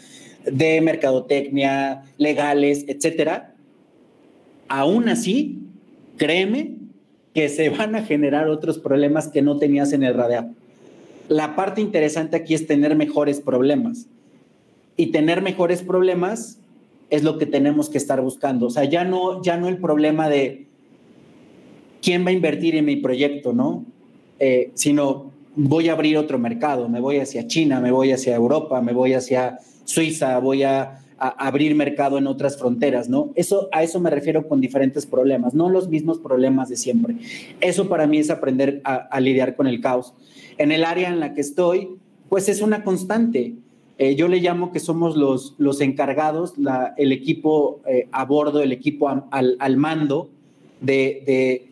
de 0.45 0.81
mercadotecnia, 0.81 2.03
legales, 2.19 2.85
etcétera, 2.87 3.55
aún 4.69 5.09
así, 5.09 5.59
créeme 6.17 6.77
que 7.35 7.49
se 7.49 7.71
van 7.71 7.95
a 7.95 8.05
generar 8.05 8.49
otros 8.49 8.79
problemas 8.79 9.29
que 9.29 9.43
no 9.43 9.59
tenías 9.59 9.93
en 9.93 10.03
el 10.03 10.15
radar. 10.15 10.49
La 11.29 11.57
parte 11.57 11.81
interesante 11.81 12.37
aquí 12.37 12.55
es 12.55 12.67
tener 12.67 12.95
mejores 12.95 13.41
problemas. 13.41 14.07
Y 14.97 15.07
tener 15.07 15.41
mejores 15.41 15.83
problemas 15.83 16.59
es 17.09 17.23
lo 17.23 17.39
que 17.39 17.47
tenemos 17.47 17.89
que 17.89 17.97
estar 17.97 18.21
buscando. 18.21 18.67
O 18.67 18.71
sea, 18.71 18.85
ya 18.85 19.05
no, 19.05 19.43
ya 19.43 19.57
no 19.57 19.69
el 19.69 19.79
problema 19.79 20.29
de 20.29 20.67
quién 22.03 22.27
va 22.27 22.31
a 22.31 22.33
invertir 22.33 22.77
en 22.77 22.85
mi 22.85 22.97
proyecto, 22.97 23.53
¿no? 23.53 23.85
Eh, 24.39 24.73
sino 24.75 25.31
voy 25.55 25.89
a 25.89 25.93
abrir 25.93 26.19
otro 26.19 26.39
mercado, 26.39 26.89
me 26.89 27.01
voy 27.01 27.19
hacia 27.19 27.47
China, 27.47 27.81
me 27.81 27.91
voy 27.91 28.11
hacia 28.11 28.35
Europa, 28.35 28.81
me 28.81 28.93
voy 28.93 29.15
hacia 29.15 29.59
Suiza, 29.85 30.39
voy 30.39 30.65
a, 30.65 30.99
abrir 31.25 31.77
mercado 31.77 32.19
en 32.19 32.27
otras 32.27 32.59
fronteras, 32.59 33.09
¿no? 33.09 33.31
Eso, 33.37 33.69
a 33.71 33.85
eso 33.85 34.01
me 34.01 34.11
refiero 34.11 34.49
con 34.49 34.61
diferentes 34.61 35.07
problemas, 35.07 35.55
no 35.55 35.69
los 35.69 35.89
mismos 35.89 36.19
problemas 36.19 36.69
de 36.69 36.75
siempre. 36.75 37.15
Eso 37.61 37.89
para 37.89 38.09
mí 38.09 38.19
es 38.19 38.29
aprender 38.29 38.81
a, 38.83 39.21
lidiar 39.21 39.55
con 39.55 39.69
el 39.69 39.81
caos. 39.81 40.15
En 40.59 40.73
el 40.73 40.83
área 40.83 41.09
en 41.11 41.21
la 41.21 41.33
que 41.33 41.41
estoy, 41.41 41.91
pues 42.29 42.49
es 42.49 42.61
una 42.61 42.83
constante. 42.83 43.55
Eh, 43.99 44.17
yo 44.17 44.27
le 44.27 44.41
llamo 44.41 44.73
que 44.73 44.81
somos 44.81 45.17
los, 45.17 45.55
los 45.59 45.81
encargados, 45.81 46.55
el 46.97 47.13
equipo 47.13 47.83
eh, 47.87 48.09
a 48.11 48.25
bordo, 48.25 48.61
el 48.61 48.73
equipo 48.73 49.09
al, 49.09 49.77
mando 49.77 50.29
de, 50.81 51.23
de, 51.25 51.72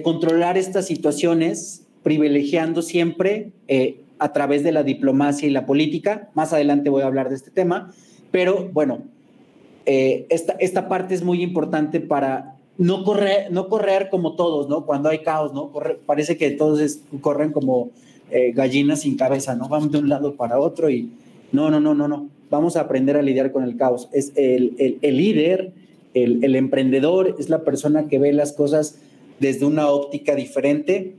controlar 0.00 0.56
estas 0.56 0.86
situaciones, 0.86 1.82
privilegiando 2.02 2.80
siempre 2.80 3.52
eh, 3.68 4.00
a 4.18 4.32
través 4.32 4.62
de 4.62 4.72
la 4.72 4.84
diplomacia 4.84 5.46
y 5.46 5.50
la 5.50 5.66
política. 5.66 6.30
Más 6.34 6.52
adelante 6.52 6.88
voy 6.88 7.02
a 7.02 7.06
hablar 7.06 7.28
de 7.28 7.34
este 7.34 7.50
tema, 7.50 7.92
pero 8.30 8.70
bueno, 8.72 9.02
eh, 9.84 10.26
esta, 10.30 10.54
esta 10.60 10.88
parte 10.88 11.14
es 11.14 11.22
muy 11.22 11.42
importante 11.42 12.00
para 12.00 12.56
no 12.78 13.04
correr, 13.04 13.50
no 13.50 13.68
correr 13.68 14.08
como 14.10 14.34
todos, 14.34 14.68
¿no? 14.68 14.86
Cuando 14.86 15.08
hay 15.08 15.18
caos, 15.18 15.52
¿no? 15.52 15.70
parece 16.06 16.36
que 16.36 16.52
todos 16.52 17.00
corren 17.20 17.52
como 17.52 17.90
eh, 18.30 18.52
gallinas 18.52 19.00
sin 19.00 19.16
cabeza, 19.16 19.54
¿no? 19.54 19.68
Van 19.68 19.90
de 19.90 19.98
un 19.98 20.08
lado 20.08 20.34
para 20.34 20.58
otro 20.58 20.88
y 20.88 21.10
no, 21.52 21.70
no, 21.70 21.80
no, 21.80 21.94
no, 21.94 22.08
no. 22.08 22.28
Vamos 22.50 22.76
a 22.76 22.80
aprender 22.82 23.16
a 23.16 23.22
lidiar 23.22 23.52
con 23.52 23.64
el 23.64 23.76
caos. 23.76 24.08
Es 24.12 24.32
el, 24.36 24.74
el, 24.78 24.98
el 25.02 25.16
líder, 25.16 25.72
el, 26.14 26.42
el, 26.44 26.56
emprendedor, 26.56 27.36
es 27.38 27.48
la 27.48 27.62
persona 27.62 28.08
que 28.08 28.18
ve 28.18 28.32
las 28.32 28.52
cosas 28.52 28.98
desde 29.42 29.66
una 29.66 29.88
óptica 29.88 30.36
diferente 30.36 31.16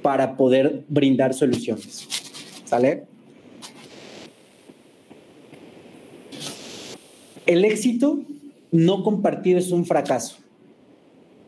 para 0.00 0.36
poder 0.36 0.84
brindar 0.88 1.34
soluciones. 1.34 2.06
¿Sale? 2.64 3.02
El 7.46 7.64
éxito 7.64 8.20
no 8.70 9.02
compartido 9.02 9.58
es 9.58 9.72
un 9.72 9.84
fracaso. 9.84 10.36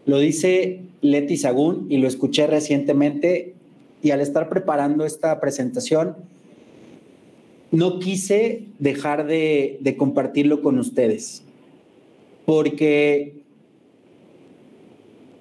Lo 0.04 0.18
dice 0.18 0.80
Leti 1.00 1.36
Sagún 1.36 1.86
y 1.88 1.98
lo 1.98 2.08
escuché 2.08 2.48
recientemente 2.48 3.54
y 4.02 4.10
al 4.10 4.20
estar 4.20 4.48
preparando 4.48 5.04
esta 5.04 5.38
presentación, 5.40 6.16
no 7.70 8.00
quise 8.00 8.64
dejar 8.80 9.28
de, 9.28 9.78
de 9.80 9.96
compartirlo 9.96 10.60
con 10.60 10.78
ustedes, 10.78 11.44
porque 12.46 13.39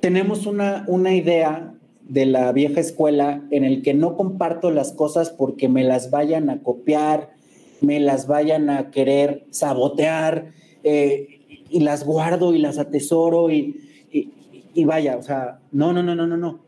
tenemos 0.10 0.48
una, 0.48 0.86
una 0.88 1.13
idea 1.13 1.75
de 2.01 2.25
la 2.25 2.51
vieja 2.51 2.80
escuela 2.80 3.44
en 3.51 3.63
el 3.63 3.84
que 3.84 3.94
no 3.94 4.18
comparto 4.18 4.72
las 4.72 4.92
cosas 4.92 5.30
porque 5.30 5.70
me 5.70 5.84
las 5.84 6.10
vayan 6.10 6.50
a 6.50 6.63
copiar, 6.63 7.30
me 7.80 8.00
las 8.00 8.25
vayan 8.25 8.72
a 8.72 8.89
querer 8.89 9.46
sabotear 9.51 10.51
eh, 10.84 11.42
y 11.70 11.82
las 11.82 12.06
guardo 12.06 12.56
y 12.56 12.58
las 12.58 12.80
atesoro 12.80 13.51
y, 13.51 13.82
y, 14.74 14.84
vaya, 14.84 15.16
o 15.16 15.22
sea, 15.22 15.60
no, 15.72 15.94
no, 15.94 16.01
no, 16.01 16.16
no, 16.16 16.25
no, 16.25 16.38
no. 16.38 16.60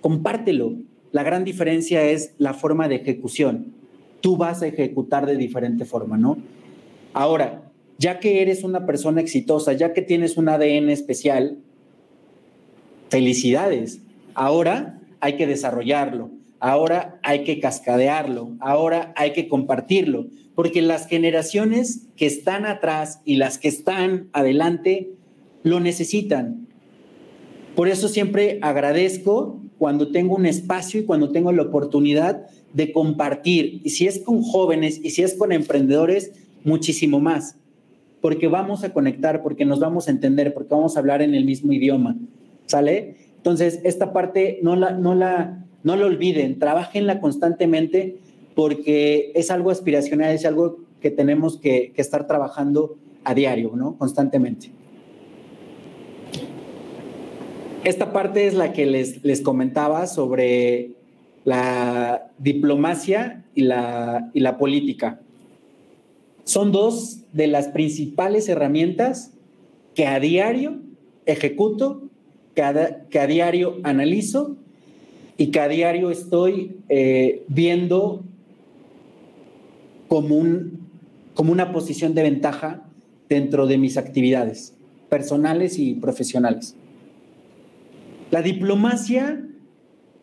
Compártelo. 0.00 0.72
La 1.12 1.22
gran 1.22 1.44
diferencia 1.44 2.02
es 2.02 2.32
la 2.38 2.54
forma 2.54 2.88
de 2.88 2.94
ejecución. 2.94 3.74
Tú 4.22 4.38
vas 4.38 4.62
a 4.62 4.68
ejecutar 4.68 5.26
de 5.26 5.36
diferente 5.36 5.84
forma, 5.84 6.16
¿no? 6.16 6.38
Ahora, 7.12 7.70
ya 7.98 8.20
que 8.20 8.40
eres 8.40 8.64
una 8.64 8.86
persona 8.86 9.20
exitosa, 9.20 9.74
ya 9.74 9.92
que 9.92 10.00
tienes 10.00 10.38
un 10.38 10.48
ADN 10.48 10.88
especial, 10.88 11.58
felicidades. 13.08 14.00
Ahora 14.34 15.00
hay 15.20 15.36
que 15.36 15.46
desarrollarlo, 15.46 16.30
ahora 16.60 17.18
hay 17.22 17.44
que 17.44 17.60
cascadearlo, 17.60 18.52
ahora 18.60 19.12
hay 19.16 19.32
que 19.32 19.48
compartirlo, 19.48 20.26
porque 20.54 20.82
las 20.82 21.06
generaciones 21.06 22.06
que 22.16 22.26
están 22.26 22.66
atrás 22.66 23.20
y 23.24 23.36
las 23.36 23.58
que 23.58 23.68
están 23.68 24.28
adelante 24.32 25.10
lo 25.62 25.80
necesitan. 25.80 26.66
Por 27.74 27.88
eso 27.88 28.08
siempre 28.08 28.58
agradezco 28.62 29.60
cuando 29.78 30.08
tengo 30.08 30.34
un 30.34 30.46
espacio 30.46 31.00
y 31.00 31.04
cuando 31.04 31.30
tengo 31.30 31.52
la 31.52 31.62
oportunidad 31.62 32.46
de 32.72 32.92
compartir. 32.92 33.80
Y 33.84 33.90
si 33.90 34.06
es 34.06 34.20
con 34.20 34.42
jóvenes 34.42 35.00
y 35.02 35.10
si 35.10 35.22
es 35.22 35.34
con 35.34 35.52
emprendedores, 35.52 36.32
muchísimo 36.64 37.20
más. 37.20 37.56
Porque 38.20 38.48
vamos 38.48 38.82
a 38.82 38.92
conectar, 38.92 39.42
porque 39.42 39.64
nos 39.64 39.78
vamos 39.78 40.08
a 40.08 40.10
entender, 40.10 40.54
porque 40.54 40.74
vamos 40.74 40.96
a 40.96 41.00
hablar 41.00 41.20
en 41.20 41.34
el 41.34 41.44
mismo 41.44 41.72
idioma. 41.72 42.16
¿Sale? 42.66 43.16
Entonces, 43.36 43.80
esta 43.84 44.12
parte 44.12 44.58
no 44.62 44.76
la, 44.76 44.90
no 44.90 45.14
la, 45.14 45.64
no 45.84 45.96
la 45.96 46.06
olviden, 46.06 46.58
trabajenla 46.58 47.20
constantemente 47.20 48.18
porque 48.54 49.30
es 49.34 49.50
algo 49.50 49.70
aspiracional, 49.70 50.34
es 50.34 50.44
algo 50.44 50.78
que 51.00 51.10
tenemos 51.10 51.58
que, 51.58 51.92
estar 51.96 52.26
trabajando 52.26 52.96
a 53.22 53.34
diario, 53.34 53.72
¿no? 53.76 53.96
Constantemente. 53.96 54.70
Esta 57.84 58.12
parte 58.12 58.48
es 58.48 58.54
la 58.54 58.72
que 58.72 58.86
les, 58.86 59.22
les 59.22 59.42
comentaba 59.42 60.08
sobre 60.08 60.90
la 61.44 62.32
diplomacia 62.38 63.44
y 63.54 63.62
la, 63.62 64.30
y 64.34 64.40
la 64.40 64.58
política. 64.58 65.20
Son 66.42 66.72
dos 66.72 67.20
de 67.32 67.46
las 67.46 67.68
principales 67.68 68.48
herramientas 68.48 69.32
que 69.94 70.06
a 70.06 70.18
diario 70.18 70.80
ejecuto, 71.26 72.05
que 72.56 72.62
a, 73.18 73.26
diario 73.26 73.76
analizo 73.82 74.56
y 75.36 75.48
que 75.48 75.60
a 75.60 75.68
diario 75.68 76.10
estoy 76.10 76.78
eh, 76.88 77.44
viendo 77.48 78.24
como, 80.08 80.36
un, 80.36 80.88
como 81.34 81.52
una 81.52 81.70
posición 81.70 82.14
de 82.14 82.22
ventaja 82.22 82.88
dentro 83.28 83.66
de 83.66 83.76
mis 83.76 83.98
actividades 83.98 84.74
personales 85.10 85.78
y 85.78 85.94
profesionales. 85.94 86.74
La 88.30 88.40
diplomacia 88.40 89.46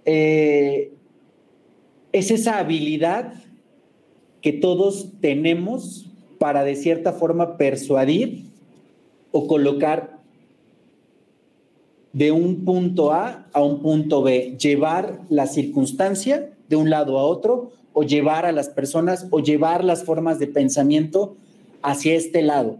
eh, 0.05 0.91
es 2.13 2.31
esa 2.31 2.57
habilidad 2.57 3.35
que 4.41 4.53
todos 4.53 5.11
tenemos 5.21 6.09
para 6.39 6.63
de 6.63 6.75
cierta 6.75 7.13
forma 7.13 7.57
persuadir 7.57 8.45
o 9.31 9.45
colocar 9.45 10.22
de 12.13 12.31
un 12.31 12.63
punto 12.63 13.11
A 13.11 13.47
a 13.51 13.61
un 13.61 13.81
punto 13.81 14.21
B, 14.21 14.55
llevar 14.59 15.19
la 15.29 15.47
circunstancia 15.47 16.51
de 16.69 16.75
un 16.75 16.89
lado 16.89 17.17
a 17.19 17.23
otro 17.23 17.71
o 17.91 18.03
llevar 18.03 18.45
a 18.45 18.51
las 18.51 18.69
personas 18.69 19.27
o 19.31 19.39
llevar 19.39 19.83
las 19.83 20.03
formas 20.03 20.39
de 20.39 20.47
pensamiento 20.47 21.35
hacia 21.81 22.13
este 22.13 22.41
lado. 22.41 22.77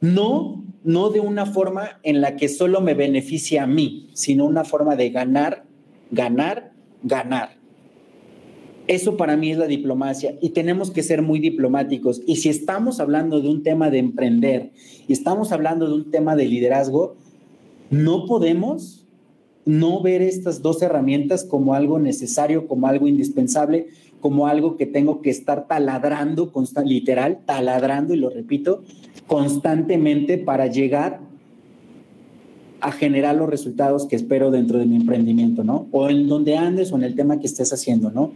No, 0.00 0.64
no 0.82 1.10
de 1.10 1.20
una 1.20 1.46
forma 1.46 2.00
en 2.02 2.22
la 2.22 2.36
que 2.36 2.48
solo 2.48 2.80
me 2.80 2.94
beneficia 2.94 3.64
a 3.64 3.66
mí, 3.66 4.08
sino 4.14 4.46
una 4.46 4.64
forma 4.64 4.96
de 4.96 5.10
ganar, 5.10 5.64
ganar, 6.10 6.72
ganar. 7.02 7.60
Eso 8.86 9.16
para 9.16 9.36
mí 9.36 9.52
es 9.52 9.58
la 9.58 9.66
diplomacia 9.66 10.36
y 10.40 10.50
tenemos 10.50 10.90
que 10.90 11.02
ser 11.02 11.22
muy 11.22 11.38
diplomáticos. 11.38 12.22
Y 12.26 12.36
si 12.36 12.48
estamos 12.48 12.98
hablando 12.98 13.40
de 13.40 13.48
un 13.48 13.62
tema 13.62 13.90
de 13.90 13.98
emprender 13.98 14.70
y 15.06 15.12
estamos 15.12 15.52
hablando 15.52 15.86
de 15.86 15.94
un 15.94 16.10
tema 16.10 16.34
de 16.34 16.46
liderazgo, 16.46 17.16
no 17.90 18.26
podemos 18.26 19.06
no 19.66 20.00
ver 20.02 20.22
estas 20.22 20.62
dos 20.62 20.80
herramientas 20.82 21.44
como 21.44 21.74
algo 21.74 21.98
necesario, 21.98 22.66
como 22.66 22.86
algo 22.86 23.06
indispensable, 23.06 23.88
como 24.20 24.46
algo 24.46 24.76
que 24.76 24.86
tengo 24.86 25.20
que 25.22 25.30
estar 25.30 25.66
taladrando, 25.66 26.52
literal, 26.84 27.40
taladrando, 27.44 28.14
y 28.14 28.18
lo 28.18 28.30
repito, 28.30 28.82
constantemente 29.26 30.38
para 30.38 30.66
llegar 30.66 31.20
a 32.80 32.92
generar 32.92 33.36
los 33.36 33.48
resultados 33.48 34.06
que 34.06 34.16
espero 34.16 34.50
dentro 34.50 34.78
de 34.78 34.86
mi 34.86 34.96
emprendimiento, 34.96 35.64
¿no? 35.64 35.86
O 35.90 36.08
en 36.08 36.28
donde 36.28 36.56
andes 36.56 36.92
o 36.92 36.96
en 36.96 37.04
el 37.04 37.14
tema 37.14 37.38
que 37.38 37.46
estés 37.46 37.72
haciendo, 37.72 38.10
¿no? 38.10 38.32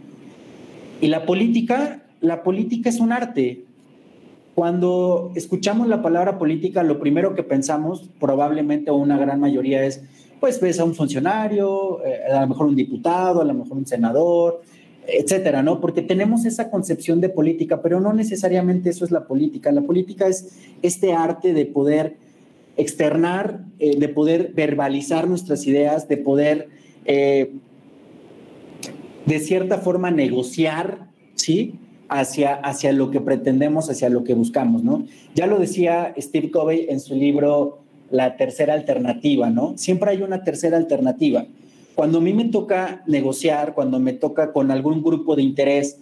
Y 1.01 1.07
la 1.07 1.25
política, 1.25 2.03
la 2.21 2.43
política 2.43 2.89
es 2.89 2.99
un 2.99 3.11
arte. 3.11 3.64
Cuando 4.55 5.33
escuchamos 5.35 5.89
la 5.89 6.01
palabra 6.01 6.39
política, 6.39 6.81
lo 6.81 6.97
primero 6.97 7.35
que 7.35 7.43
pensamos, 7.43 8.09
probablemente 8.21 8.89
una 8.89 9.17
gran 9.17 9.41
mayoría, 9.41 9.83
es, 9.83 10.01
pues 10.39 10.61
ves 10.61 10.79
a 10.79 10.85
un 10.85 10.95
funcionario, 10.95 12.03
eh, 12.05 12.21
a 12.33 12.39
lo 12.39 12.47
mejor 12.47 12.67
un 12.67 12.75
diputado, 12.75 13.41
a 13.41 13.45
lo 13.45 13.53
mejor 13.53 13.77
un 13.77 13.85
senador, 13.85 14.61
etcétera, 15.07 15.61
¿no? 15.61 15.81
Porque 15.81 16.01
tenemos 16.01 16.45
esa 16.45 16.71
concepción 16.71 17.19
de 17.19 17.27
política, 17.27 17.81
pero 17.81 17.99
no 17.99 18.13
necesariamente 18.13 18.89
eso 18.89 19.03
es 19.03 19.11
la 19.11 19.27
política. 19.27 19.73
La 19.73 19.81
política 19.81 20.27
es 20.27 20.57
este 20.81 21.11
arte 21.11 21.53
de 21.53 21.65
poder 21.65 22.15
externar, 22.77 23.59
eh, 23.79 23.97
de 23.97 24.07
poder 24.07 24.53
verbalizar 24.53 25.27
nuestras 25.27 25.67
ideas, 25.67 26.07
de 26.07 26.15
poder, 26.15 26.69
eh, 27.03 27.51
de 29.25 29.39
cierta 29.39 29.79
forma, 29.79 30.11
negociar, 30.11 31.09
¿sí? 31.35 31.77
Hacia, 32.07 32.53
hacia 32.55 32.91
lo 32.91 33.09
que 33.09 33.19
pretendemos, 33.19 33.89
hacia 33.89 34.09
lo 34.09 34.23
que 34.23 34.35
buscamos, 34.35 34.83
¿no? 34.83 35.05
Ya 35.33 35.47
lo 35.47 35.57
decía 35.57 36.13
Steve 36.17 36.51
Covey 36.51 36.85
en 36.87 36.99
su 36.99 37.15
libro 37.15 37.79
La 38.11 38.37
tercera 38.37 38.75
alternativa, 38.75 39.49
¿no? 39.49 39.73
Siempre 39.75 40.11
hay 40.11 40.21
una 40.21 40.43
tercera 40.43 40.77
alternativa. 40.77 41.45
Cuando 41.95 42.19
a 42.19 42.21
mí 42.21 42.33
me 42.33 42.45
toca 42.45 43.03
negociar, 43.07 43.73
cuando 43.73 43.99
me 43.99 44.13
toca 44.13 44.53
con 44.53 44.69
algún 44.69 45.01
grupo 45.01 45.35
de 45.35 45.41
interés 45.41 45.97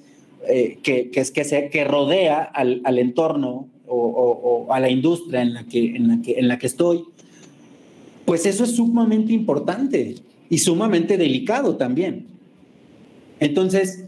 eh, 0.48 0.80
que, 0.84 1.10
que, 1.10 1.22
es 1.22 1.32
que, 1.32 1.46
se, 1.46 1.70
que 1.70 1.86
rodea 1.86 2.42
al, 2.42 2.82
al 2.84 3.00
entorno 3.00 3.68
o, 3.88 3.96
o, 3.96 4.74
a 4.74 4.80
la 4.80 4.90
industria 4.90 5.42
en 5.42 5.54
la, 5.54 5.64
que, 5.64 5.96
en, 5.96 6.08
la 6.08 6.22
que, 6.22 6.40
en 6.40 6.48
la 6.48 6.60
que 6.60 6.68
estoy, 6.68 7.04
pues 8.26 8.46
eso 8.46 8.64
es 8.64 8.76
sumamente 8.76 9.32
importante 9.32 10.16
y 10.50 10.58
sumamente 10.58 11.18
delicado 11.18 11.78
también. 11.78 12.26
Entonces, 13.40 14.06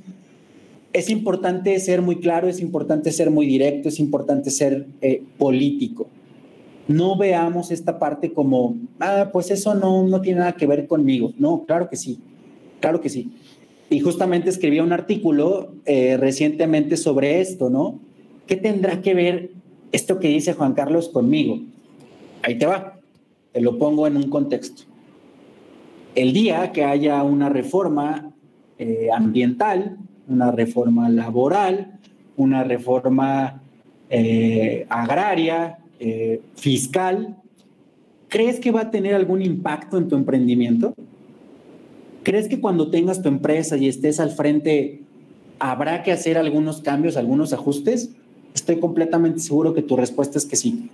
es 0.98 1.10
importante 1.10 1.80
ser 1.80 2.02
muy 2.02 2.20
claro, 2.20 2.48
es 2.48 2.60
importante 2.60 3.12
ser 3.12 3.30
muy 3.30 3.46
directo, 3.46 3.90
es 3.90 4.00
importante 4.00 4.50
ser 4.50 4.88
eh, 5.02 5.24
político 5.38 6.08
no 6.88 7.18
veamos 7.18 7.72
esta 7.72 7.98
parte 7.98 8.32
como, 8.32 8.78
ah, 9.00 9.30
pues 9.34 9.50
eso 9.50 9.74
no, 9.74 10.04
no 10.04 10.22
tiene 10.22 10.40
nada 10.40 10.54
que 10.54 10.68
ver 10.68 10.88
conmigo. 10.88 11.34
No, 11.38 11.66
claro 11.66 11.90
que 11.90 11.96
sí, 11.96 12.20
claro 12.80 13.02
que 13.02 13.10
sí. 13.10 13.32
Y 13.90 14.00
justamente 14.00 14.50
escribí 14.50 14.80
un 14.80 14.94
artículo 14.94 15.74
eh, 15.86 16.18
recientemente 16.18 16.98
sobre 16.98 17.42
esto, 17.42 17.70
¿no? 17.70 18.00
¿Qué 18.48 18.56
tendrá 18.56 19.02
que 19.02 19.14
ver 19.14 19.52
esto 19.92 20.20
que 20.20 20.28
dice 20.28 20.54
Juan 20.54 20.74
Carlos 20.74 21.10
conmigo. 21.10 21.60
Ahí 22.42 22.58
te 22.58 22.66
va, 22.66 23.00
te 23.54 23.62
lo 23.62 23.78
pongo 23.78 24.08
en 24.08 24.18
un 24.18 24.30
contexto. 24.30 24.84
El 26.16 26.34
día 26.34 26.72
que 26.72 26.84
haya 26.84 27.24
una 27.24 27.50
reforma 27.50 28.34
eh, 28.78 29.08
ambiental, 29.14 29.98
una 30.28 30.52
reforma 30.52 31.10
laboral, 31.10 32.00
una 32.38 32.64
reforma 32.64 33.62
eh, 34.10 34.86
agraria, 34.90 35.80
eh, 36.00 36.42
fiscal, 36.56 37.38
¿crees 38.28 38.60
que 38.60 38.72
va 38.72 38.82
a 38.82 38.92
tener 38.92 39.16
algún 39.16 39.42
impacto 39.42 39.98
en 39.98 40.08
tu 40.08 40.16
emprendimiento? 40.16 40.94
¿Crees 42.24 42.48
que 42.48 42.60
cuando 42.60 42.90
tengas 42.90 43.22
tu 43.22 43.30
empresa 43.30 43.78
y 43.78 43.88
estés 43.88 44.20
al 44.20 44.32
frente, 44.32 45.04
habrá 45.60 46.04
que 46.04 46.12
hacer 46.12 46.38
algunos 46.38 46.82
cambios, 46.82 47.18
algunos 47.18 47.54
ajustes? 47.54 48.12
Estoy 48.54 48.80
completamente 48.80 49.40
seguro 49.40 49.74
que 49.74 49.82
tu 49.82 49.96
respuesta 49.96 50.38
es 50.38 50.46
que 50.46 50.56
sí. 50.56 50.90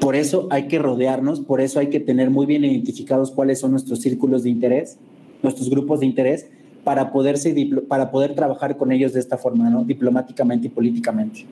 Por 0.00 0.14
eso 0.14 0.46
hay 0.50 0.68
que 0.68 0.78
rodearnos, 0.78 1.40
por 1.40 1.60
eso 1.60 1.80
hay 1.80 1.88
que 1.88 2.00
tener 2.00 2.30
muy 2.30 2.46
bien 2.46 2.64
identificados 2.64 3.30
cuáles 3.30 3.58
son 3.58 3.72
nuestros 3.72 4.00
círculos 4.00 4.44
de 4.44 4.50
interés, 4.50 4.98
nuestros 5.42 5.68
grupos 5.68 6.00
de 6.00 6.06
interés, 6.06 6.48
para, 6.88 7.12
poderse, 7.12 7.54
para 7.86 8.10
poder 8.10 8.34
trabajar 8.34 8.78
con 8.78 8.92
ellos 8.92 9.12
de 9.12 9.20
esta 9.20 9.36
forma, 9.36 9.68
¿no? 9.68 9.84
diplomáticamente 9.84 10.68
y 10.68 10.70
políticamente. 10.70 11.44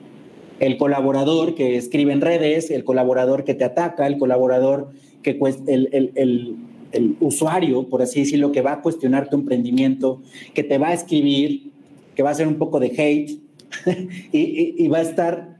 El 0.59 0.77
colaborador 0.77 1.53
que 1.53 1.77
escribe 1.77 2.11
en 2.11 2.21
redes, 2.21 2.71
el 2.71 2.83
colaborador 2.83 3.43
que 3.43 3.53
te 3.53 3.63
ataca, 3.63 4.07
el 4.07 4.17
colaborador 4.17 4.89
que 5.21 5.37
el, 5.67 5.89
el, 5.91 6.55
el, 6.91 7.15
usuario, 7.19 7.87
por 7.87 8.01
así 8.01 8.21
decirlo, 8.21 8.51
que 8.51 8.63
va 8.63 8.71
a 8.71 8.81
cuestionar 8.81 9.29
tu 9.29 9.35
emprendimiento, 9.35 10.23
que 10.55 10.63
te 10.63 10.79
va 10.79 10.87
a 10.87 10.93
escribir, 10.93 11.69
que 12.15 12.23
va 12.23 12.29
a 12.29 12.31
hacer 12.31 12.47
un 12.47 12.55
poco 12.55 12.79
de 12.79 12.87
hate 12.87 13.39
y, 14.31 14.87
va 14.87 14.97
a 14.97 15.01
estar 15.01 15.59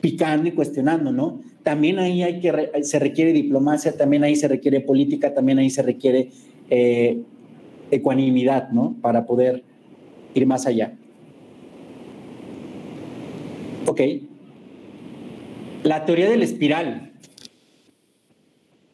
picando 0.00 0.48
y 0.48 0.50
cuestionando, 0.50 1.12
¿no? 1.12 1.42
También 1.62 2.00
ahí 2.00 2.24
hay 2.24 2.40
que 2.40 2.70
se 2.82 2.98
requiere 2.98 3.32
diplomacia, 3.32 3.96
también 3.96 4.24
ahí 4.24 4.34
se 4.34 4.48
requiere 4.48 4.80
política, 4.80 5.32
también 5.32 5.60
ahí 5.60 5.70
se 5.70 5.82
requiere 5.82 6.30
eh, 6.70 7.20
ecuanimidad, 7.92 8.70
¿no? 8.70 8.96
Para 9.00 9.26
poder 9.26 9.62
ir 10.34 10.46
más 10.46 10.66
allá. 10.66 10.94
Ok. 13.86 14.00
La 15.84 16.04
teoría 16.04 16.28
del 16.28 16.42
espiral. 16.42 17.12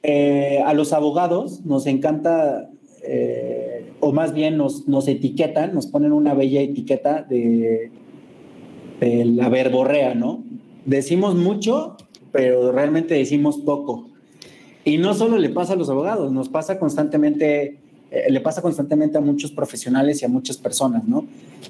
Eh, 0.03 0.63
a 0.65 0.75
los 0.75 0.93
abogados 0.93 1.65
nos 1.65 1.87
encanta, 1.87 2.71
eh, 3.03 3.93
o 4.01 4.13
más 4.13 4.33
bien 4.33 4.57
nos, 4.57 4.89
nos, 4.89 5.09
etiquetan, 5.09 5.75
nos 5.75 5.87
ponen 5.87 6.13
una 6.13 6.35
bella 6.35 6.61
etiqueta 6.61 7.23
de, 7.23 7.91
la 9.01 9.49
verborrea, 9.49 10.15
¿no? 10.15 10.43
Decimos 10.85 11.35
mucho, 11.35 11.97
pero 12.33 12.73
realmente 12.73 13.15
decimos 13.15 13.59
poco. 13.59 14.09
Y 14.85 14.99
no 14.99 15.15
solo 15.15 15.39
le 15.39 15.51
pasa 15.51 15.75
a 15.75 15.77
los 15.77 15.91
abogados, 15.91 16.33
nos 16.33 16.49
pasa 16.49 16.79
constantemente, 16.79 17.79
eh, 18.11 18.31
le 18.31 18.41
pasa 18.41 18.63
constantemente 18.63 19.19
a 19.19 19.21
muchos 19.21 19.53
profesionales 19.53 20.23
y 20.23 20.25
a 20.25 20.29
muchas 20.29 20.57
personas, 20.57 21.07
¿no? 21.07 21.27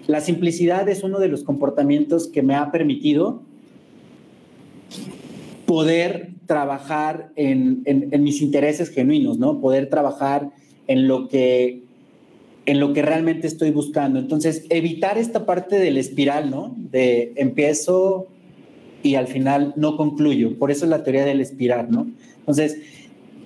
La 0.06 0.20
simplicidad 0.20 0.88
es 0.88 1.02
uno 1.02 1.18
de 1.18 1.28
los 1.28 1.42
comportamientos 1.42 2.28
que 2.28 2.42
me 2.42 2.54
ha 2.54 2.70
permitido 2.70 3.42
poder 5.66 6.30
trabajar 6.46 7.30
en, 7.36 7.84
mis 8.20 8.40
intereses 8.40 8.88
genuinos, 8.90 9.38
¿no? 9.38 9.60
Poder 9.60 9.90
trabajar 9.90 10.50
en 10.86 11.08
lo 11.08 11.28
que 11.28 11.82
en 12.64 12.80
lo 12.80 12.92
que 12.92 13.00
realmente 13.00 13.46
estoy 13.46 13.70
buscando. 13.70 14.18
Entonces, 14.18 14.66
evitar 14.68 15.16
esta 15.16 15.46
parte 15.46 15.78
del 15.78 15.96
espiral, 15.96 16.50
¿no? 16.50 16.74
De 16.76 17.32
empiezo 17.36 18.28
y 19.02 19.14
al 19.14 19.26
final 19.26 19.72
no 19.76 19.96
concluyo. 19.96 20.58
Por 20.58 20.70
eso 20.70 20.84
es 20.84 20.90
la 20.90 21.02
teoría 21.02 21.24
del 21.24 21.40
espiral, 21.40 21.90
¿no? 21.90 22.06
Entonces, 22.40 22.78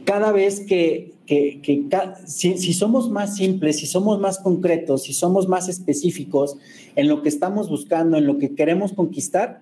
cada 0.05 0.33
vez 0.33 0.61
que, 0.61 1.12
que, 1.27 1.61
si, 2.27 2.73
somos 2.73 3.11
más 3.11 3.37
simples, 3.37 3.79
si 3.79 3.87
somos 3.87 4.19
más 4.21 4.39
concretos, 4.39 5.03
si 5.03 5.13
somos 5.13 5.49
más 5.49 5.69
específicos 5.69 6.57
en 6.97 7.09
lo 7.09 7.23
que 7.23 7.29
estamos 7.29 7.69
buscando, 7.69 8.17
en 8.17 8.27
lo 8.27 8.39
que 8.39 8.55
queremos 8.55 8.93
conquistar, 8.93 9.61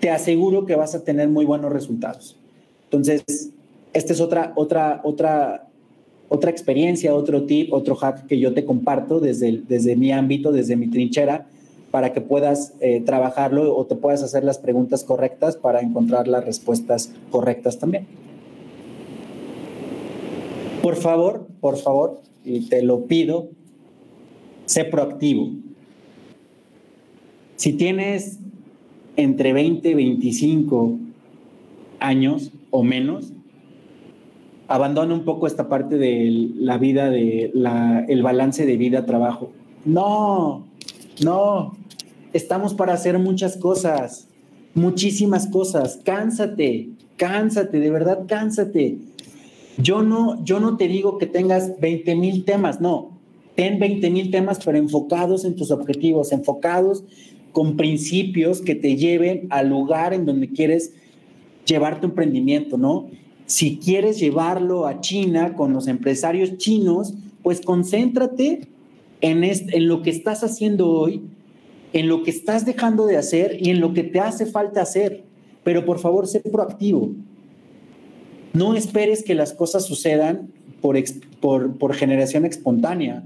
te 0.00 0.10
aseguro 0.10 0.66
que 0.66 0.76
vas 0.76 0.94
a 0.94 1.04
tener 1.04 1.28
muy 1.28 1.44
buenos 1.44 1.72
resultados. 1.72 2.36
Entonces, 2.84 3.50
esta 3.92 4.12
es 4.12 4.20
otra, 4.20 4.52
otra, 4.56 5.00
otra, 5.04 5.68
otra 6.28 6.50
experiencia, 6.50 7.14
otro 7.14 7.44
tip, 7.44 7.72
otro 7.72 7.96
hack 7.96 8.26
que 8.26 8.38
yo 8.38 8.52
te 8.52 8.64
comparto 8.64 9.20
desde, 9.20 9.62
desde 9.66 9.96
mi 9.96 10.12
ámbito, 10.12 10.52
desde 10.52 10.76
mi 10.76 10.88
trinchera, 10.88 11.46
para 11.90 12.12
que 12.12 12.20
puedas 12.20 12.74
eh, 12.80 13.00
trabajarlo 13.00 13.74
o 13.74 13.86
te 13.86 13.96
puedas 13.96 14.22
hacer 14.22 14.44
las 14.44 14.58
preguntas 14.58 15.02
correctas 15.02 15.56
para 15.56 15.80
encontrar 15.80 16.28
las 16.28 16.44
respuestas 16.44 17.10
correctas 17.30 17.78
también. 17.78 18.06
Por 20.86 20.94
favor, 20.94 21.48
por 21.60 21.78
favor, 21.78 22.20
y 22.44 22.68
te 22.68 22.80
lo 22.80 23.06
pido, 23.06 23.48
sé 24.66 24.84
proactivo. 24.84 25.50
Si 27.56 27.72
tienes 27.72 28.38
entre 29.16 29.52
20 29.52 29.88
y 29.88 29.94
25 29.94 30.96
años 31.98 32.52
o 32.70 32.84
menos, 32.84 33.32
abandona 34.68 35.12
un 35.12 35.24
poco 35.24 35.48
esta 35.48 35.68
parte 35.68 35.98
de 35.98 36.52
la 36.54 36.78
vida, 36.78 37.10
de 37.10 37.50
el 38.06 38.22
balance 38.22 38.64
de 38.64 38.76
vida-trabajo. 38.76 39.50
No, 39.84 40.68
no, 41.24 41.76
estamos 42.32 42.74
para 42.74 42.92
hacer 42.92 43.18
muchas 43.18 43.56
cosas, 43.56 44.28
muchísimas 44.74 45.48
cosas. 45.48 45.98
Cánsate, 46.04 46.90
cánsate, 47.16 47.80
de 47.80 47.90
verdad, 47.90 48.20
cánsate. 48.28 48.98
Yo 49.78 50.02
no, 50.02 50.42
yo 50.44 50.60
no 50.60 50.76
te 50.76 50.88
digo 50.88 51.18
que 51.18 51.26
tengas 51.26 51.78
20 51.80 52.16
mil 52.16 52.44
temas, 52.44 52.80
no. 52.80 53.18
Ten 53.54 53.78
20 53.78 54.10
mil 54.10 54.30
temas, 54.30 54.58
pero 54.64 54.78
enfocados 54.78 55.44
en 55.44 55.56
tus 55.56 55.70
objetivos, 55.70 56.32
enfocados 56.32 57.04
con 57.52 57.76
principios 57.76 58.60
que 58.60 58.74
te 58.74 58.96
lleven 58.96 59.46
al 59.50 59.68
lugar 59.68 60.12
en 60.12 60.26
donde 60.26 60.50
quieres 60.50 60.92
llevar 61.64 62.00
tu 62.00 62.06
emprendimiento, 62.06 62.76
¿no? 62.76 63.08
Si 63.46 63.78
quieres 63.78 64.18
llevarlo 64.18 64.86
a 64.86 65.00
China 65.00 65.54
con 65.54 65.72
los 65.72 65.88
empresarios 65.88 66.58
chinos, 66.58 67.14
pues 67.42 67.60
concéntrate 67.60 68.68
en, 69.20 69.44
en 69.44 69.88
lo 69.88 70.02
que 70.02 70.10
estás 70.10 70.42
haciendo 70.42 70.90
hoy, 70.90 71.22
en 71.92 72.08
lo 72.08 72.22
que 72.22 72.30
estás 72.30 72.66
dejando 72.66 73.06
de 73.06 73.16
hacer 73.16 73.56
y 73.60 73.70
en 73.70 73.80
lo 73.80 73.94
que 73.94 74.02
te 74.02 74.20
hace 74.20 74.46
falta 74.46 74.82
hacer. 74.82 75.24
Pero 75.64 75.84
por 75.84 75.98
favor, 75.98 76.26
sé 76.26 76.40
proactivo. 76.40 77.12
No 78.56 78.74
esperes 78.74 79.22
que 79.22 79.34
las 79.34 79.52
cosas 79.52 79.84
sucedan 79.84 80.48
por, 80.80 81.94
generación 81.94 82.46
espontánea 82.46 83.22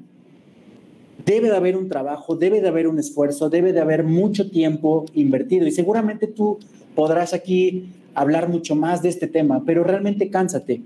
debe 1.25 1.51
de 1.51 1.57
haber 1.57 1.77
un 1.77 1.88
trabajo, 1.88 2.35
debe 2.35 2.61
de 2.61 2.66
haber 2.66 2.88
un 2.88 2.99
esfuerzo, 2.99 3.49
debe 3.49 3.73
de 3.73 3.79
haber 3.79 4.03
mucho 4.03 4.51
tiempo 4.51 5.05
invertido 5.14 5.69
y 5.69 5.71
seguramente 5.71 6.27
tú 6.27 6.59
podrás 6.97 7.33
aquí 7.33 7.90
hablar 8.12 8.49
mucho 8.49 8.75
más 8.75 9.03
de 9.03 9.09
este 9.09 9.29
tema, 9.29 9.62
pero 9.64 9.85
realmente 9.85 10.31
cánsate. 10.31 10.83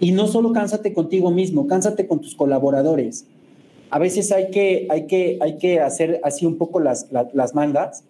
Y 0.00 0.12
no 0.12 0.28
solo 0.28 0.54
cánsate 0.54 0.94
contigo 0.94 1.30
mismo, 1.30 1.66
cánsate 1.66 2.06
con 2.06 2.22
tus 2.22 2.34
colaboradores. 2.34 3.26
A 3.90 3.98
veces 3.98 4.32
hay 4.32 4.50
que, 4.50 5.78
hacer 5.84 6.22
así 6.24 6.46
un 6.46 6.56
poco 6.56 6.80
las 6.80 7.54
mangas 7.54 8.02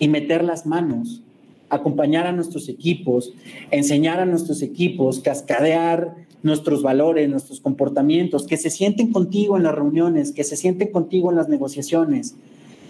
y 0.00 0.08
meter 0.08 0.42
las 0.42 0.66
manos, 0.66 1.22
acompañar 1.68 2.26
a 2.26 2.32
nuestros 2.32 2.68
equipos, 2.68 3.32
enseñar 3.70 4.20
a 4.20 4.26
nuestros 4.26 4.62
equipos, 4.62 5.20
cascadear 5.20 6.14
nuestros 6.42 6.82
valores, 6.82 7.28
nuestros 7.28 7.60
comportamientos, 7.60 8.46
que 8.46 8.56
se 8.56 8.70
sienten 8.70 9.12
contigo 9.12 9.56
en 9.56 9.64
las 9.64 9.74
reuniones, 9.74 10.32
que 10.32 10.44
se 10.44 10.56
sienten 10.56 10.92
contigo 10.92 11.30
en 11.30 11.36
las 11.36 11.48
negociaciones, 11.48 12.36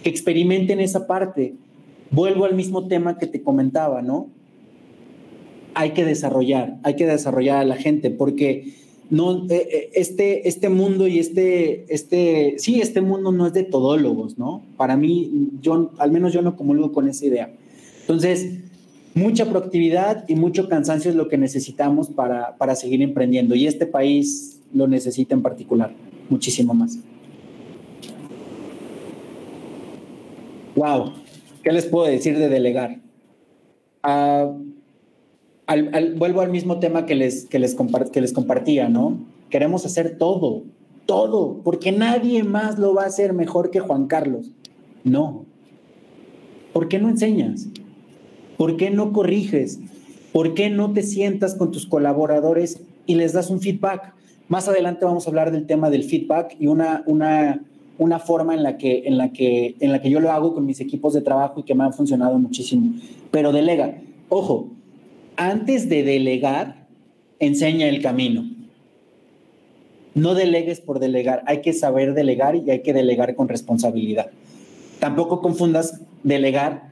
que 0.03 0.09
experimenten 0.09 0.79
esa 0.79 1.07
parte. 1.07 1.55
Vuelvo 2.11 2.45
al 2.45 2.55
mismo 2.55 2.87
tema 2.87 3.17
que 3.17 3.27
te 3.27 3.41
comentaba, 3.41 4.01
¿no? 4.01 4.27
Hay 5.73 5.91
que 5.91 6.05
desarrollar, 6.05 6.77
hay 6.83 6.95
que 6.95 7.05
desarrollar 7.05 7.57
a 7.57 7.65
la 7.65 7.75
gente, 7.75 8.11
porque 8.11 8.73
no, 9.09 9.45
eh, 9.49 9.67
eh, 9.71 9.89
este, 9.93 10.47
este 10.47 10.69
mundo 10.69 11.07
y 11.07 11.19
este, 11.19 11.85
este, 11.93 12.55
sí, 12.57 12.81
este 12.81 13.01
mundo 13.01 13.31
no 13.31 13.47
es 13.47 13.53
de 13.53 13.63
todólogos, 13.63 14.37
¿no? 14.37 14.63
Para 14.75 14.97
mí, 14.97 15.49
yo, 15.61 15.91
al 15.97 16.11
menos 16.11 16.33
yo 16.33 16.41
no 16.41 16.55
comulgo 16.55 16.91
con 16.91 17.07
esa 17.07 17.25
idea. 17.25 17.53
Entonces, 18.01 18.66
mucha 19.17 19.45
proactividad 19.45 20.25
y 20.27 20.35
mucho 20.35 20.69
cansancio 20.69 21.09
es 21.09 21.17
lo 21.17 21.27
que 21.27 21.37
necesitamos 21.37 22.09
para, 22.09 22.55
para 22.57 22.75
seguir 22.75 23.01
emprendiendo 23.01 23.55
y 23.55 23.65
este 23.65 23.87
país 23.87 24.61
lo 24.73 24.87
necesita 24.87 25.33
en 25.33 25.41
particular, 25.41 25.91
muchísimo 26.29 26.73
más. 26.73 26.99
Wow, 30.75 31.13
¿qué 31.63 31.71
les 31.71 31.87
puedo 31.87 32.05
decir 32.05 32.37
de 32.37 32.47
delegar? 32.47 32.99
Ah, 34.03 34.53
vuelvo 36.15 36.41
al 36.41 36.51
mismo 36.51 36.79
tema 36.79 37.07
que 37.07 37.15
les, 37.15 37.45
que, 37.45 37.57
les 37.57 37.75
que 38.11 38.21
les 38.21 38.33
compartía, 38.33 38.87
¿no? 38.87 39.17
Queremos 39.49 39.85
hacer 39.85 40.17
todo, 40.19 40.63
todo, 41.07 41.61
porque 41.63 41.91
nadie 41.91 42.43
más 42.43 42.77
lo 42.77 42.93
va 42.93 43.03
a 43.03 43.07
hacer 43.07 43.33
mejor 43.33 43.71
que 43.71 43.79
Juan 43.79 44.05
Carlos. 44.05 44.51
No. 45.03 45.45
¿Por 46.71 46.87
qué 46.87 46.99
no 46.99 47.09
enseñas? 47.09 47.67
¿Por 48.57 48.75
qué 48.77 48.89
no 48.89 49.13
corriges? 49.13 49.79
¿Por 50.33 50.53
qué 50.53 50.69
no 50.69 50.91
te 50.91 51.03
sientas 51.03 51.55
con 51.55 51.71
tus 51.71 51.85
colaboradores 51.85 52.81
y 53.05 53.15
les 53.15 53.33
das 53.33 53.49
un 53.49 53.61
feedback? 53.61 54.13
Más 54.49 54.67
adelante 54.67 55.05
vamos 55.05 55.25
a 55.25 55.29
hablar 55.29 55.51
del 55.51 55.65
tema 55.65 55.89
del 55.89 56.03
feedback 56.03 56.55
y 56.59 56.67
una, 56.67 57.03
una, 57.05 57.61
una 57.97 58.19
forma 58.19 58.53
en 58.53 58.63
la, 58.63 58.77
que, 58.77 59.03
en, 59.05 59.17
la 59.17 59.31
que, 59.31 59.75
en 59.79 59.91
la 59.91 60.01
que 60.01 60.09
yo 60.09 60.19
lo 60.19 60.31
hago 60.31 60.53
con 60.53 60.65
mis 60.65 60.79
equipos 60.79 61.13
de 61.13 61.21
trabajo 61.21 61.59
y 61.59 61.63
que 61.63 61.75
me 61.75 61.83
han 61.83 61.93
funcionado 61.93 62.37
muchísimo. 62.39 62.93
Pero 63.31 63.51
delega. 63.51 63.97
Ojo, 64.29 64.69
antes 65.35 65.89
de 65.89 66.03
delegar, 66.03 66.87
enseña 67.39 67.87
el 67.87 68.01
camino. 68.01 68.49
No 70.15 70.33
delegues 70.33 70.81
por 70.81 70.99
delegar, 70.99 71.43
hay 71.45 71.61
que 71.61 71.73
saber 71.73 72.15
delegar 72.15 72.55
y 72.55 72.71
hay 72.71 72.81
que 72.81 72.91
delegar 72.93 73.35
con 73.35 73.47
responsabilidad. 73.47 74.31
Tampoco 74.99 75.41
confundas 75.41 76.01
delegar 76.23 76.89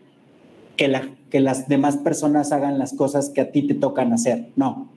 que, 0.75 0.87
la, 0.87 1.09
que 1.29 1.39
las 1.39 1.67
demás 1.67 1.97
personas 1.97 2.51
hagan 2.51 2.77
las 2.77 2.93
cosas 2.93 3.29
que 3.29 3.41
a 3.41 3.51
ti 3.51 3.63
te 3.63 3.73
tocan 3.73 4.13
hacer. 4.13 4.49
No. 4.55 4.89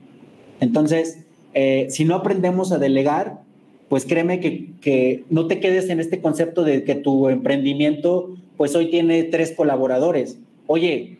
Entonces, 0.61 1.19
eh, 1.55 1.87
si 1.91 2.05
no 2.05 2.14
aprendemos 2.14 2.73
a 2.73 2.79
delegar, 2.79 3.41
pues 3.88 4.05
créeme 4.05 4.41
que, 4.41 4.73
que, 4.81 5.25
no 5.31 5.47
te 5.47 5.61
quedes 5.61 5.88
en 5.88 6.01
este 6.01 6.21
concepto 6.21 6.62
de 6.62 6.85
que 6.85 6.95
tu 6.95 7.29
emprendimiento, 7.29 8.37
pues 8.57 8.75
hoy 8.75 8.91
tiene 8.91 9.25
tres 9.25 9.53
colaboradores. 9.53 10.38
Oye, 10.67 11.19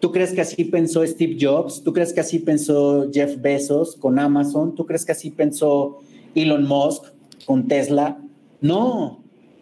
¿tú 0.00 0.12
crees 0.12 0.32
que 0.32 0.40
así 0.40 0.64
pensó 0.64 1.06
Steve 1.06 1.36
Jobs? 1.38 1.82
¿Tú 1.82 1.92
crees 1.92 2.12
que 2.12 2.20
así 2.20 2.38
pensó 2.38 3.10
Jeff 3.12 3.40
Bezos 3.40 3.96
con 3.96 4.18
Amazon? 4.18 4.74
¿Tú 4.74 4.86
crees 4.86 5.04
que 5.04 5.12
así 5.12 5.30
pensó 5.30 5.98
Elon 6.34 6.66
Musk 6.66 7.04
con 7.44 7.68
Tesla? 7.68 8.18
No, 8.60 9.20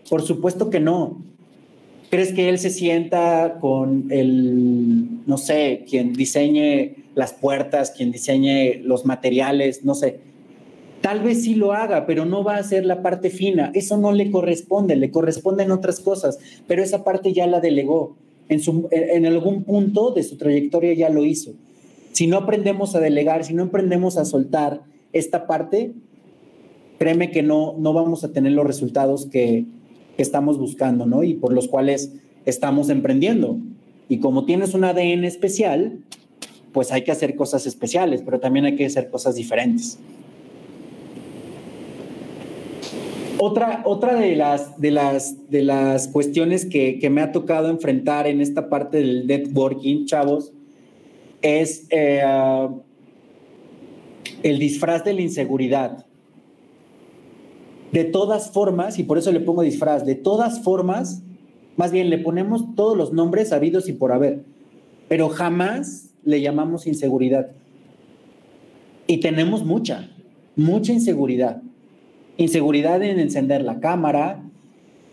por 0.09 0.23
supuesto 0.23 0.71
que 0.71 0.81
no. 0.81 1.23
¿Crees 2.15 2.33
que 2.33 2.49
él 2.49 2.61
se 2.61 2.71
sienta 2.71 3.59
con 3.61 4.07
el, 4.13 5.27
no 5.27 5.37
sé, 5.37 5.85
quien 5.91 6.13
diseñe 6.13 6.95
las 7.17 7.33
puertas, 7.33 7.91
quien 7.91 8.13
diseñe 8.13 8.81
los 8.85 9.05
materiales, 9.05 9.85
no 9.85 9.97
sé? 9.97 10.21
Tal 11.01 11.25
vez 11.25 11.43
sí 11.43 11.57
lo 11.57 11.73
haga, 11.73 12.07
pero 12.07 12.25
no 12.25 12.45
va 12.45 12.55
a 12.55 12.63
ser 12.63 12.87
la 12.87 13.03
parte 13.03 13.31
fina. 13.31 13.73
Eso 13.75 13.97
no 13.97 14.13
le 14.13 14.31
corresponde, 14.31 14.95
le 14.95 15.11
corresponden 15.11 15.73
otras 15.73 15.99
cosas, 15.99 16.39
pero 16.69 16.85
esa 16.85 17.03
parte 17.03 17.33
ya 17.33 17.49
la 17.49 17.59
delegó. 17.59 18.15
En, 18.49 18.61
su, 18.61 18.87
en 18.93 19.27
algún 19.27 19.65
punto 19.65 20.13
de 20.13 20.23
su 20.23 20.37
trayectoria 20.37 20.95
ya 20.95 21.09
lo 21.09 21.25
hizo. 21.25 21.55
Si 22.13 22.29
no 22.29 22.37
aprendemos 22.37 22.95
a 22.95 23.01
delegar, 23.01 23.45
si 23.45 23.55
no 23.55 23.65
aprendemos 23.65 24.19
a 24.19 24.25
soltar 24.25 24.83
esta 25.13 25.49
parte, 25.49 25.91
créeme 26.97 27.33
que 27.33 27.43
no, 27.43 27.75
no 27.77 27.93
vamos 27.93 28.23
a 28.23 28.33
tener 28.33 28.53
los 28.53 28.69
resultados 28.69 29.27
que, 29.27 29.67
que 30.17 30.23
estamos 30.23 30.59
buscando, 30.59 31.07
¿no? 31.07 31.23
Y 31.23 31.35
por 31.35 31.53
los 31.53 31.69
cuales 31.69 32.13
estamos 32.45 32.89
emprendiendo. 32.89 33.59
Y 34.09 34.19
como 34.19 34.45
tienes 34.45 34.75
un 34.75 34.85
ADN 34.85 35.25
especial, 35.25 35.99
pues 36.73 36.93
hay 36.93 37.03
que 37.03 37.13
hacer 37.13 37.37
cosas 37.37 37.67
especiales, 37.67 38.23
pero 38.25 38.41
también 38.41 38.67
hay 38.67 38.77
que 38.77 38.87
hacer 38.87 39.09
cosas 39.09 39.37
diferentes. 39.37 39.99
Otra, 43.39 43.83
otra 43.85 44.15
de, 44.15 44.37
las, 44.37 44.81
de, 44.81 44.91
las, 44.91 45.51
de 45.51 45.63
las 45.63 46.09
cuestiones 46.09 46.65
que, 46.65 46.99
que 46.99 47.11
me 47.11 47.21
ha 47.21 47.33
tocado 47.33 47.69
enfrentar 47.69 48.27
en 48.27 48.41
esta 48.41 48.69
parte 48.69 48.99
del 48.99 49.27
networking, 49.27 50.07
chavos, 50.07 50.53
es 51.43 51.87
eh, 51.91 52.23
el 54.43 54.59
disfraz 54.59 55.05
de 55.05 55.13
la 55.15 55.21
inseguridad. 55.21 56.04
De 57.95 58.03
todas 58.03 58.51
formas, 58.51 58.99
y 58.99 59.05
por 59.05 59.19
eso 59.19 59.31
le 59.31 59.39
pongo 59.39 59.63
disfraz, 59.63 60.05
de 60.05 60.17
todas 60.17 60.59
formas, 60.65 61.23
más 61.77 61.93
bien 61.93 62.11
le 62.11 62.19
ponemos 62.19 62.75
todos 62.75 62.99
los 62.99 63.13
nombres 63.13 63.53
habidos 63.53 63.89
y 63.89 63.93
por 63.93 64.11
haber, 64.11 64.43
pero 65.07 65.29
jamás 65.29 66.11
le 66.25 66.41
llamamos 66.41 66.89
inseguridad. 66.89 67.53
Y 69.07 69.19
tenemos 69.19 69.65
mucha, 69.65 70.11
mucha 70.57 70.93
inseguridad. 70.93 71.63
Inseguridad 72.37 73.01
en 73.01 73.21
encender 73.21 73.63
la 73.63 73.79
cámara. 73.79 74.43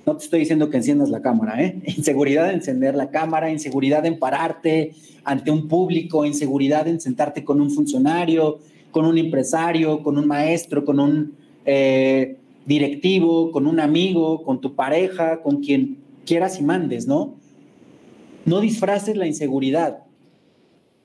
No 0.07 0.17
te 0.17 0.23
estoy 0.23 0.39
diciendo 0.39 0.71
que 0.71 0.77
enciendas 0.77 1.11
la 1.11 1.21
cámara, 1.21 1.63
¿eh? 1.63 1.83
Inseguridad 1.85 2.49
en 2.49 2.55
encender 2.55 2.95
la 2.95 3.11
cámara, 3.11 3.51
inseguridad 3.51 4.07
en 4.07 4.17
pararte 4.17 4.95
ante 5.23 5.51
un 5.51 5.67
público, 5.67 6.25
inseguridad 6.25 6.87
en 6.87 6.99
sentarte 6.99 7.43
con 7.43 7.61
un 7.61 7.69
funcionario, 7.69 8.57
con 8.89 9.05
un 9.05 9.19
empresario, 9.19 10.01
con 10.01 10.17
un 10.17 10.25
maestro, 10.25 10.83
con 10.83 10.99
un 10.99 11.35
eh, 11.63 12.37
directivo, 12.65 13.51
con 13.51 13.67
un 13.67 13.79
amigo, 13.79 14.43
con 14.43 14.61
tu 14.61 14.75
pareja, 14.75 15.41
con 15.41 15.61
quien 15.61 15.97
quieras 16.25 16.59
y 16.59 16.63
mandes, 16.63 17.07
¿no? 17.07 17.35
No 18.45 18.59
disfraces 18.59 19.17
la 19.17 19.27
inseguridad. 19.27 20.03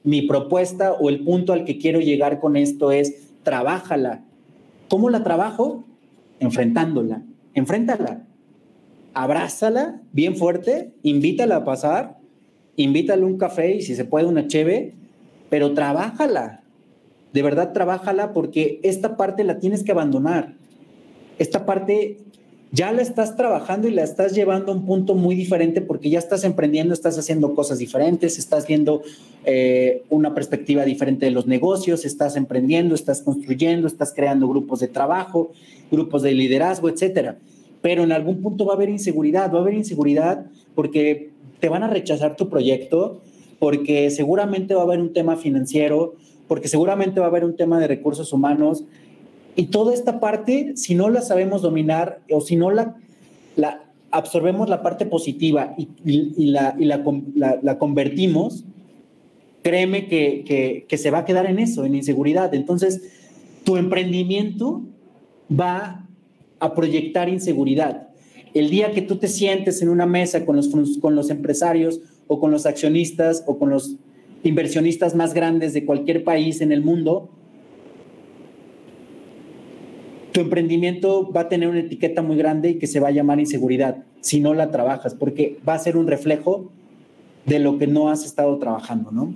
Mi 0.02 0.22
propuesta 0.22 0.92
o 0.92 1.08
el 1.08 1.24
punto 1.24 1.52
al 1.52 1.64
que 1.64 1.78
quiero 1.78 2.00
llegar 2.00 2.40
con 2.40 2.56
esto 2.56 2.92
es, 2.92 3.32
trabájala. 3.42 4.24
¿Cómo 4.88 5.10
la 5.10 5.24
trabajo? 5.24 5.84
Enfrentándola. 6.40 7.22
Enfréntala. 7.54 8.24
Abrázala 9.14 10.02
bien 10.12 10.36
fuerte, 10.36 10.92
invítala 11.02 11.56
a 11.56 11.64
pasar, 11.64 12.18
invítale 12.76 13.24
un 13.24 13.38
café 13.38 13.74
y 13.74 13.82
si 13.82 13.94
se 13.94 14.04
puede 14.04 14.26
una 14.26 14.46
cheve, 14.46 14.94
pero 15.48 15.72
trabájala. 15.72 16.62
De 17.32 17.42
verdad, 17.42 17.72
trabájala 17.72 18.32
porque 18.32 18.78
esta 18.82 19.16
parte 19.16 19.42
la 19.42 19.58
tienes 19.58 19.82
que 19.82 19.92
abandonar 19.92 20.55
esta 21.38 21.66
parte 21.66 22.18
ya 22.72 22.92
la 22.92 23.00
estás 23.00 23.36
trabajando 23.36 23.88
y 23.88 23.92
la 23.92 24.02
estás 24.02 24.34
llevando 24.34 24.72
a 24.72 24.74
un 24.74 24.84
punto 24.84 25.14
muy 25.14 25.34
diferente 25.34 25.80
porque 25.80 26.10
ya 26.10 26.18
estás 26.18 26.44
emprendiendo, 26.44 26.92
estás 26.92 27.16
haciendo 27.18 27.54
cosas 27.54 27.78
diferentes, 27.78 28.38
estás 28.38 28.66
viendo 28.66 29.02
eh, 29.44 30.02
una 30.10 30.34
perspectiva 30.34 30.84
diferente 30.84 31.26
de 31.26 31.32
los 31.32 31.46
negocios, 31.46 32.04
estás 32.04 32.36
emprendiendo, 32.36 32.94
estás 32.94 33.22
construyendo, 33.22 33.86
estás 33.86 34.12
creando 34.12 34.48
grupos 34.48 34.80
de 34.80 34.88
trabajo, 34.88 35.52
grupos 35.90 36.22
de 36.22 36.32
liderazgo, 36.32 36.88
etcétera. 36.88 37.38
Pero 37.82 38.02
en 38.02 38.12
algún 38.12 38.42
punto 38.42 38.66
va 38.66 38.72
a 38.72 38.76
haber 38.76 38.90
inseguridad, 38.90 39.52
va 39.52 39.58
a 39.58 39.62
haber 39.62 39.74
inseguridad 39.74 40.46
porque 40.74 41.30
te 41.60 41.68
van 41.68 41.82
a 41.82 41.88
rechazar 41.88 42.36
tu 42.36 42.48
proyecto, 42.48 43.20
porque 43.58 44.10
seguramente 44.10 44.74
va 44.74 44.80
a 44.82 44.84
haber 44.84 45.00
un 45.00 45.12
tema 45.12 45.36
financiero, 45.36 46.14
porque 46.48 46.68
seguramente 46.68 47.20
va 47.20 47.26
a 47.26 47.28
haber 47.28 47.44
un 47.44 47.56
tema 47.56 47.78
de 47.80 47.86
recursos 47.86 48.32
humanos, 48.32 48.84
y 49.56 49.66
toda 49.66 49.94
esta 49.94 50.20
parte, 50.20 50.72
si 50.76 50.94
no 50.94 51.08
la 51.08 51.22
sabemos 51.22 51.62
dominar 51.62 52.20
o 52.30 52.42
si 52.42 52.56
no 52.56 52.70
la, 52.70 52.94
absorbemos 54.10 54.68
la 54.68 54.82
parte 54.82 55.06
positiva 55.06 55.74
y, 55.78 56.50
la, 56.50 56.76
y 56.78 56.84
la, 56.84 57.02
la, 57.62 57.78
convertimos, 57.78 58.64
créeme 59.62 60.08
que, 60.08 60.44
que, 60.46 60.84
que, 60.86 60.98
se 60.98 61.10
va 61.10 61.18
a 61.18 61.24
quedar 61.24 61.46
en 61.46 61.58
eso, 61.58 61.86
en 61.86 61.94
inseguridad. 61.94 62.54
Entonces, 62.54 63.02
tu 63.64 63.78
emprendimiento 63.78 64.82
va 65.50 66.06
a 66.60 66.74
proyectar 66.74 67.28
inseguridad. 67.28 68.08
El 68.54 68.70
día 68.70 68.92
que 68.92 69.02
tú 69.02 69.16
te 69.16 69.28
sientes 69.28 69.82
en 69.82 69.88
una 69.88 70.06
mesa 70.06 70.44
con 70.44 70.56
los, 70.56 70.68
con 71.00 71.14
los 71.14 71.30
empresarios 71.30 72.00
o 72.26 72.40
con 72.40 72.50
los 72.50 72.66
accionistas 72.66 73.42
o 73.46 73.58
con 73.58 73.70
los 73.70 73.96
inversionistas 74.44 75.14
más 75.14 75.34
grandes 75.34 75.72
de 75.72 75.84
cualquier 75.84 76.24
país 76.24 76.60
en 76.60 76.72
el 76.72 76.82
mundo, 76.82 77.30
tu 80.36 80.42
emprendimiento 80.42 81.32
va 81.32 81.40
a 81.40 81.48
tener 81.48 81.66
una 81.66 81.80
etiqueta 81.80 82.20
muy 82.20 82.36
grande 82.36 82.68
y 82.68 82.74
que 82.74 82.86
se 82.86 83.00
va 83.00 83.08
a 83.08 83.10
llamar 83.10 83.40
inseguridad 83.40 84.04
si 84.20 84.38
no 84.38 84.52
la 84.52 84.70
trabajas, 84.70 85.14
porque 85.14 85.56
va 85.66 85.72
a 85.72 85.78
ser 85.78 85.96
un 85.96 86.06
reflejo 86.06 86.70
de 87.46 87.58
lo 87.58 87.78
que 87.78 87.86
no 87.86 88.10
has 88.10 88.26
estado 88.26 88.58
trabajando, 88.58 89.12
¿no? 89.12 89.34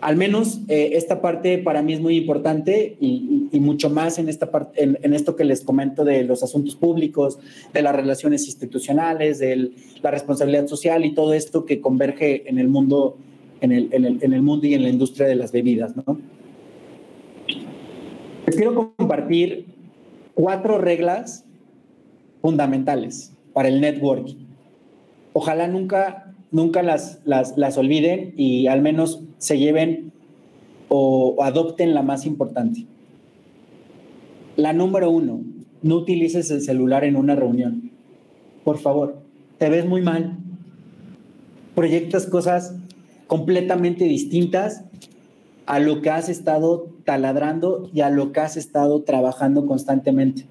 Al 0.00 0.16
menos 0.16 0.60
eh, 0.68 0.92
esta 0.94 1.20
parte 1.20 1.58
para 1.58 1.82
mí 1.82 1.92
es 1.92 2.00
muy 2.00 2.16
importante 2.16 2.96
y, 2.98 3.50
mucho 3.60 3.90
más 3.90 4.18
en, 4.18 4.30
esta 4.30 4.50
parte, 4.50 4.82
en, 4.82 5.12
esto 5.12 5.36
que 5.36 5.44
les 5.44 5.60
comento 5.60 6.02
de 6.02 6.24
los 6.24 6.42
asuntos 6.42 6.76
públicos, 6.76 7.38
de 7.74 7.82
las 7.82 7.94
relaciones 7.94 8.46
institucionales, 8.46 9.38
de 9.38 9.72
la 10.00 10.10
responsabilidad 10.10 10.66
social 10.66 11.04
y 11.04 11.12
todo 11.12 11.34
esto 11.34 11.66
que 11.66 11.82
converge 11.82 12.48
en 12.48 12.58
el 12.58 12.68
mundo, 12.68 13.18
en 13.60 13.70
el, 13.70 13.90
en 13.92 14.32
el 14.32 14.40
mundo 14.40 14.66
y 14.66 14.72
en 14.72 14.82
la 14.82 14.88
industria 14.88 15.26
de 15.26 15.34
las 15.34 15.52
bebidas, 15.52 15.94
¿no? 15.94 16.18
Les 18.46 18.56
quiero 18.56 18.94
compartir 18.96 19.81
cuatro 20.34 20.78
reglas 20.78 21.44
fundamentales 22.40 23.32
para 23.52 23.68
el 23.68 23.80
networking. 23.80 24.46
Ojalá 25.32 25.68
nunca, 25.68 26.34
nunca 26.50 26.82
las, 26.82 27.20
las, 27.24 27.78
olviden 27.78 28.34
y 28.36 28.66
al 28.66 28.82
menos 28.82 29.22
se 29.38 29.58
lleven 29.58 30.12
o, 30.88 31.34
o 31.38 31.42
adopten 31.42 31.94
la 31.94 32.02
más 32.02 32.26
importante. 32.26 32.86
La 34.56 34.72
número 34.72 35.10
uno, 35.10 35.40
no 35.82 35.96
utilices 35.96 36.50
el 36.50 36.60
celular 36.60 37.04
en 37.04 37.16
una 37.16 37.34
reunión. 37.34 37.90
Por 38.64 38.78
favor, 38.78 39.22
te 39.58 39.68
ves 39.68 39.86
muy 39.86 40.02
mal. 40.02 40.36
Proyectas 41.74 42.26
cosas 42.26 42.74
completamente 43.26 44.04
distintas 44.04 44.84
a 45.66 45.78
lo 45.78 46.02
que 46.02 46.10
has 46.10 46.28
estado 46.28 46.91
taladrando 47.04 47.90
y 47.92 48.00
a 48.00 48.10
lo 48.10 48.32
que 48.32 48.40
has 48.40 48.56
estado 48.56 49.02
trabajando 49.02 49.66
constantemente. 49.66 50.46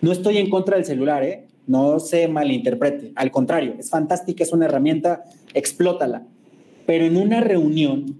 No 0.00 0.12
estoy 0.12 0.38
en 0.38 0.50
contra 0.50 0.76
del 0.76 0.84
celular, 0.84 1.24
¿eh? 1.24 1.46
No 1.66 2.00
se 2.00 2.26
malinterprete. 2.26 3.12
Al 3.14 3.30
contrario, 3.30 3.74
es 3.78 3.90
fantástica, 3.90 4.42
es 4.42 4.52
una 4.52 4.64
herramienta, 4.66 5.24
explótala. 5.54 6.26
pero 6.86 7.04
en 7.04 7.16
una 7.16 7.40
reunión 7.40 8.18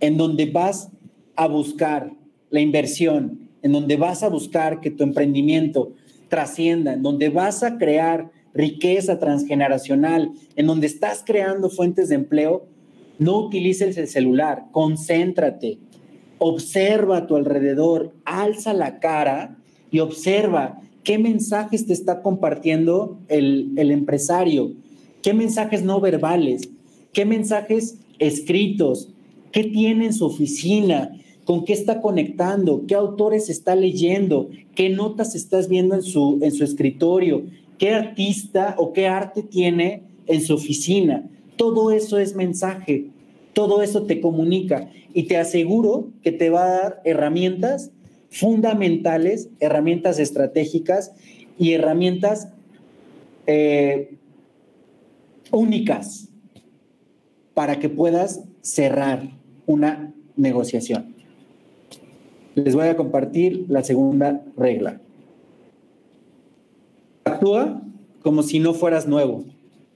en 0.00 0.16
donde 0.16 0.46
vas 0.46 0.90
a 1.36 1.46
buscar 1.46 2.10
la 2.50 2.60
inversión, 2.60 3.48
en 3.62 3.72
donde 3.72 3.96
vas 3.96 4.22
a 4.22 4.28
buscar 4.28 4.80
que 4.80 4.90
tu 4.90 5.04
emprendimiento 5.04 5.92
trascienda, 6.28 6.94
en 6.94 7.02
donde 7.02 7.28
vas 7.28 7.62
a 7.62 7.78
crear 7.78 8.30
riqueza 8.52 9.18
transgeneracional, 9.18 10.32
en 10.56 10.66
donde 10.66 10.86
estás 10.86 11.22
creando 11.24 11.70
fuentes 11.70 12.08
de 12.08 12.16
empleo, 12.16 12.66
no 13.18 13.38
utilices 13.38 13.96
el 13.96 14.08
celular, 14.08 14.64
concéntrate, 14.72 15.78
observa 16.40 17.18
a 17.18 17.26
tu 17.28 17.36
alrededor, 17.36 18.12
alza 18.24 18.72
la 18.72 18.98
cara 18.98 19.56
y 19.92 20.00
observa 20.00 20.80
qué 21.04 21.18
mensajes 21.18 21.86
te 21.86 21.92
está 21.92 22.22
compartiendo 22.22 23.18
el, 23.28 23.72
el 23.76 23.92
empresario, 23.92 24.72
qué 25.22 25.32
mensajes 25.32 25.84
no 25.84 26.00
verbales, 26.00 26.68
qué 27.12 27.24
mensajes 27.24 27.98
escritos, 28.18 29.10
qué 29.52 29.64
tiene 29.64 30.06
en 30.06 30.12
su 30.12 30.26
oficina, 30.26 31.12
con 31.44 31.64
qué 31.64 31.72
está 31.72 32.00
conectando, 32.00 32.84
qué 32.86 32.94
autores 32.94 33.48
está 33.50 33.74
leyendo, 33.74 34.48
qué 34.74 34.88
notas 34.88 35.34
estás 35.34 35.68
viendo 35.68 35.94
en 35.94 36.02
su, 36.02 36.38
en 36.42 36.52
su 36.52 36.64
escritorio, 36.64 37.44
qué 37.78 37.90
artista 37.90 38.74
o 38.78 38.92
qué 38.92 39.08
arte 39.08 39.42
tiene 39.42 40.02
en 40.26 40.42
su 40.42 40.54
oficina. 40.54 41.28
Todo 41.56 41.90
eso 41.90 42.18
es 42.18 42.34
mensaje, 42.34 43.06
todo 43.52 43.82
eso 43.82 44.04
te 44.04 44.20
comunica 44.20 44.90
y 45.12 45.24
te 45.24 45.36
aseguro 45.36 46.08
que 46.22 46.32
te 46.32 46.50
va 46.50 46.64
a 46.64 46.70
dar 46.70 47.00
herramientas 47.04 47.90
fundamentales, 48.30 49.48
herramientas 49.58 50.18
estratégicas 50.18 51.12
y 51.58 51.72
herramientas 51.72 52.48
eh, 53.46 54.14
únicas 55.50 56.28
para 57.54 57.78
que 57.78 57.88
puedas 57.88 58.44
cerrar 58.62 59.30
una 59.66 60.14
negociación. 60.36 61.14
Les 62.54 62.74
voy 62.74 62.88
a 62.88 62.96
compartir 62.96 63.66
la 63.68 63.82
segunda 63.82 64.42
regla. 64.56 65.00
Actúa 67.24 67.82
como 68.22 68.42
si 68.42 68.58
no 68.58 68.74
fueras 68.74 69.06
nuevo. 69.06 69.44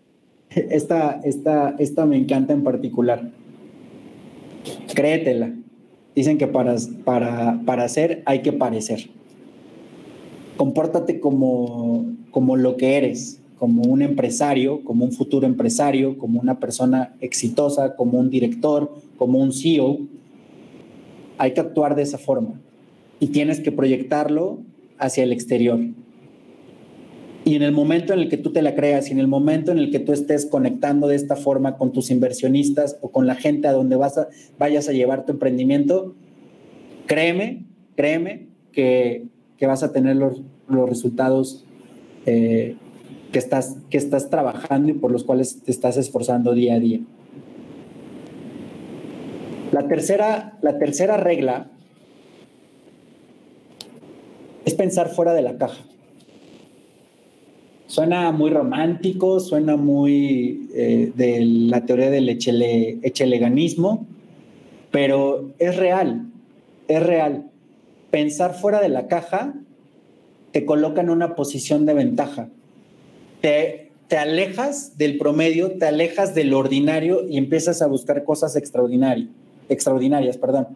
Esta, 0.50 1.20
esta, 1.24 1.74
esta 1.78 2.06
me 2.06 2.16
encanta 2.16 2.52
en 2.52 2.62
particular. 2.62 3.32
Créetela. 4.94 5.52
Dicen 6.14 6.38
que 6.38 6.46
para, 6.46 6.76
para, 7.04 7.60
para 7.64 7.84
hacer 7.84 8.22
hay 8.26 8.42
que 8.42 8.52
parecer. 8.52 9.10
Compórtate 10.56 11.18
como, 11.18 12.06
como 12.30 12.56
lo 12.56 12.76
que 12.76 12.96
eres, 12.96 13.40
como 13.58 13.82
un 13.82 14.02
empresario, 14.02 14.84
como 14.84 15.04
un 15.04 15.12
futuro 15.12 15.46
empresario, 15.46 16.18
como 16.18 16.40
una 16.40 16.60
persona 16.60 17.14
exitosa, 17.20 17.96
como 17.96 18.18
un 18.18 18.30
director, 18.30 18.94
como 19.16 19.38
un 19.38 19.52
CEO. 19.52 19.98
Hay 21.38 21.52
que 21.52 21.60
actuar 21.60 21.96
de 21.96 22.02
esa 22.02 22.18
forma 22.18 22.60
y 23.18 23.28
tienes 23.28 23.60
que 23.60 23.72
proyectarlo 23.72 24.58
hacia 24.98 25.24
el 25.24 25.32
exterior. 25.32 25.80
Y 27.44 27.56
en 27.56 27.62
el 27.62 27.72
momento 27.72 28.14
en 28.14 28.20
el 28.20 28.30
que 28.30 28.38
tú 28.38 28.52
te 28.52 28.62
la 28.62 28.74
creas 28.74 29.08
y 29.08 29.12
en 29.12 29.18
el 29.18 29.28
momento 29.28 29.70
en 29.70 29.78
el 29.78 29.90
que 29.90 29.98
tú 29.98 30.12
estés 30.12 30.46
conectando 30.46 31.08
de 31.08 31.16
esta 31.16 31.36
forma 31.36 31.76
con 31.76 31.92
tus 31.92 32.10
inversionistas 32.10 32.96
o 33.02 33.10
con 33.10 33.26
la 33.26 33.34
gente 33.34 33.68
a 33.68 33.72
donde 33.72 33.96
vas 33.96 34.16
a, 34.16 34.28
vayas 34.58 34.88
a 34.88 34.92
llevar 34.92 35.26
tu 35.26 35.32
emprendimiento, 35.32 36.14
créeme, 37.06 37.66
créeme 37.96 38.46
que, 38.72 39.26
vas 39.60 39.82
a 39.82 39.92
tener 39.92 40.16
los, 40.16 40.42
resultados 40.68 41.64
eh, 42.26 42.76
que, 43.32 43.38
estás, 43.38 43.76
que 43.90 43.98
estás 43.98 44.30
trabajando 44.30 44.90
y 44.90 44.94
por 44.94 45.10
los 45.10 45.24
cuales 45.24 45.62
te 45.62 45.70
estás 45.70 45.96
esforzando 45.96 46.54
día 46.54 46.74
a 46.74 46.80
día. 46.80 47.00
La 49.72 49.88
tercera, 49.88 50.58
la 50.62 50.78
tercera 50.78 51.16
regla 51.16 51.70
es 54.64 54.74
pensar 54.74 55.08
fuera 55.08 55.34
de 55.34 55.42
la 55.42 55.58
caja. 55.58 55.82
Suena 57.86 58.32
muy 58.32 58.50
romántico, 58.50 59.40
suena 59.40 59.76
muy 59.76 60.68
eh, 60.74 61.12
de 61.14 61.44
la 61.44 61.84
teoría 61.84 62.10
del 62.10 62.28
echele, 62.28 62.98
echeleganismo, 63.02 64.06
pero 64.90 65.50
es 65.58 65.76
real, 65.76 66.26
es 66.88 67.02
real. 67.02 67.50
Pensar 68.10 68.54
fuera 68.54 68.80
de 68.80 68.88
la 68.88 69.06
caja 69.06 69.54
te 70.52 70.64
coloca 70.64 71.02
en 71.02 71.10
una 71.10 71.34
posición 71.34 71.84
de 71.84 71.94
ventaja. 71.94 72.48
Te, 73.42 73.90
te 74.08 74.16
alejas 74.16 74.96
del 74.96 75.18
promedio, 75.18 75.72
te 75.72 75.84
alejas 75.84 76.34
del 76.34 76.54
ordinario 76.54 77.28
y 77.28 77.36
empiezas 77.36 77.82
a 77.82 77.86
buscar 77.86 78.24
cosas 78.24 78.56
extraordinarias, 78.56 79.28
extraordinarias, 79.68 80.38
perdón. 80.38 80.68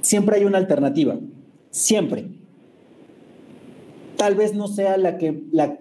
Siempre 0.00 0.36
hay 0.36 0.44
una 0.44 0.58
alternativa, 0.58 1.18
siempre 1.70 2.39
tal 4.20 4.34
vez 4.34 4.52
no 4.52 4.68
sea 4.68 4.98
la 4.98 5.16
que, 5.16 5.44
la, 5.50 5.78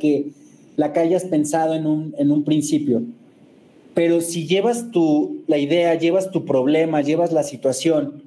que, 0.00 0.32
la 0.74 0.92
que 0.92 0.98
hayas 0.98 1.24
pensado 1.24 1.72
en 1.76 1.86
un, 1.86 2.16
en 2.18 2.32
un 2.32 2.42
principio. 2.42 3.04
Pero 3.94 4.20
si 4.20 4.48
llevas 4.48 4.90
tu, 4.90 5.44
la 5.46 5.56
idea, 5.56 5.94
llevas 5.94 6.32
tu 6.32 6.44
problema, 6.44 7.00
llevas 7.00 7.32
la 7.32 7.44
situación 7.44 8.24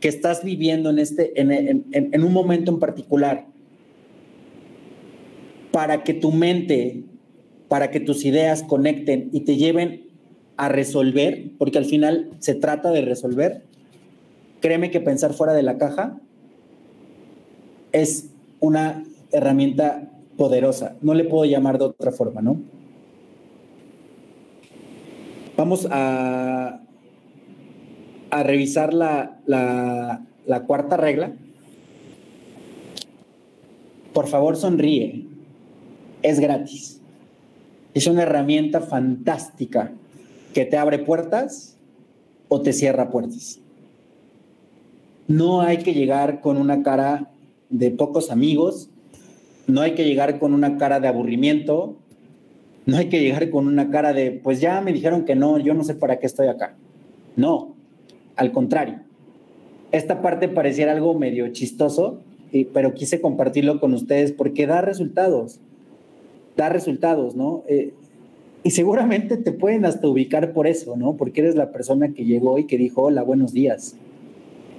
que 0.00 0.08
estás 0.08 0.42
viviendo 0.42 0.90
en, 0.90 0.98
este, 0.98 1.40
en, 1.40 1.52
en, 1.52 1.84
en 1.92 2.24
un 2.24 2.32
momento 2.32 2.72
en 2.72 2.80
particular, 2.80 3.46
para 5.70 6.02
que 6.02 6.12
tu 6.12 6.32
mente, 6.32 7.04
para 7.68 7.92
que 7.92 8.00
tus 8.00 8.24
ideas 8.24 8.64
conecten 8.64 9.30
y 9.32 9.42
te 9.42 9.54
lleven 9.54 10.08
a 10.56 10.68
resolver, 10.68 11.52
porque 11.58 11.78
al 11.78 11.84
final 11.84 12.30
se 12.40 12.56
trata 12.56 12.90
de 12.90 13.02
resolver, 13.02 13.62
créeme 14.58 14.90
que 14.90 14.98
pensar 14.98 15.32
fuera 15.32 15.52
de 15.52 15.62
la 15.62 15.78
caja 15.78 16.20
es 17.92 18.33
una 18.64 19.04
herramienta 19.30 20.10
poderosa. 20.36 20.96
No 21.02 21.14
le 21.14 21.24
puedo 21.24 21.44
llamar 21.44 21.78
de 21.78 21.84
otra 21.84 22.12
forma, 22.12 22.40
¿no? 22.40 22.56
Vamos 25.56 25.86
a, 25.90 26.80
a 28.30 28.42
revisar 28.42 28.92
la, 28.94 29.38
la 29.46 30.64
cuarta 30.66 30.96
regla. 30.96 31.32
Por 34.12 34.26
favor, 34.26 34.56
sonríe. 34.56 35.26
Es 36.22 36.40
gratis. 36.40 37.00
Es 37.92 38.06
una 38.06 38.22
herramienta 38.22 38.80
fantástica 38.80 39.92
que 40.54 40.64
te 40.64 40.76
abre 40.76 40.98
puertas 40.98 41.76
o 42.48 42.62
te 42.62 42.72
cierra 42.72 43.10
puertas. 43.10 43.60
No 45.28 45.60
hay 45.60 45.78
que 45.78 45.94
llegar 45.94 46.40
con 46.40 46.56
una 46.56 46.82
cara 46.82 47.30
de 47.74 47.90
pocos 47.90 48.30
amigos, 48.30 48.88
no 49.66 49.80
hay 49.80 49.94
que 49.94 50.04
llegar 50.04 50.38
con 50.38 50.54
una 50.54 50.78
cara 50.78 51.00
de 51.00 51.08
aburrimiento, 51.08 51.96
no 52.86 52.96
hay 52.96 53.08
que 53.08 53.20
llegar 53.20 53.50
con 53.50 53.66
una 53.66 53.90
cara 53.90 54.12
de, 54.12 54.30
pues 54.30 54.60
ya 54.60 54.80
me 54.80 54.92
dijeron 54.92 55.24
que 55.24 55.34
no, 55.34 55.58
yo 55.58 55.74
no 55.74 55.82
sé 55.82 55.94
para 55.94 56.20
qué 56.20 56.26
estoy 56.26 56.46
acá. 56.46 56.76
No, 57.34 57.74
al 58.36 58.52
contrario. 58.52 59.00
Esta 59.90 60.22
parte 60.22 60.48
pareciera 60.48 60.92
algo 60.92 61.18
medio 61.18 61.48
chistoso, 61.48 62.20
pero 62.72 62.94
quise 62.94 63.20
compartirlo 63.20 63.80
con 63.80 63.92
ustedes 63.92 64.30
porque 64.30 64.68
da 64.68 64.80
resultados, 64.80 65.58
da 66.56 66.68
resultados, 66.68 67.34
¿no? 67.34 67.64
Eh, 67.66 67.92
y 68.62 68.70
seguramente 68.70 69.36
te 69.36 69.50
pueden 69.50 69.84
hasta 69.84 70.06
ubicar 70.06 70.52
por 70.52 70.68
eso, 70.68 70.96
¿no? 70.96 71.16
Porque 71.16 71.40
eres 71.40 71.56
la 71.56 71.72
persona 71.72 72.12
que 72.12 72.24
llegó 72.24 72.56
y 72.58 72.66
que 72.66 72.78
dijo, 72.78 73.02
hola, 73.02 73.24
buenos 73.24 73.52
días 73.52 73.96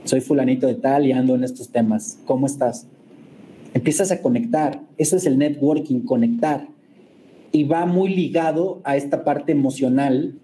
soy 0.06 0.22
fulanito 0.22 0.68
de 0.68 0.76
tal 0.76 1.06
y 1.06 1.12
ando 1.12 1.36
en 1.36 1.43
estos 1.43 1.70
temas, 1.70 2.20
¿cómo 2.26 2.45
estás? 2.45 2.88
Empiezas 3.74 4.12
a 4.12 4.22
conectar, 4.22 4.82
eso 4.97 5.18
es 5.18 5.26
el 5.26 5.38
networking, 5.38 6.01
conectar. 6.01 6.68
Y 7.51 7.66
va 7.66 7.86
muy 7.86 8.16
ligado 8.16 8.80
a 8.84 8.95
esta 8.95 9.24
parte 9.24 9.51
emocional 9.51 10.36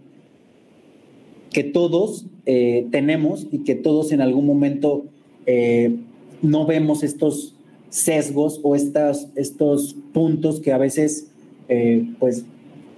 que 1.51 1.63
todos 1.63 2.25
eh, 2.45 2.87
tenemos 2.91 3.47
y 3.51 3.59
que 3.59 3.75
todos 3.75 4.11
en 4.11 4.21
algún 4.21 4.45
momento 4.45 5.05
eh, 5.45 5.95
no 6.41 6.65
vemos 6.65 7.03
estos 7.03 7.55
sesgos 7.89 8.59
o 8.63 8.75
estas, 8.75 9.29
estos 9.35 9.95
puntos 10.13 10.59
que 10.59 10.71
a 10.71 10.77
veces, 10.77 11.27
eh, 11.67 12.09
pues, 12.19 12.45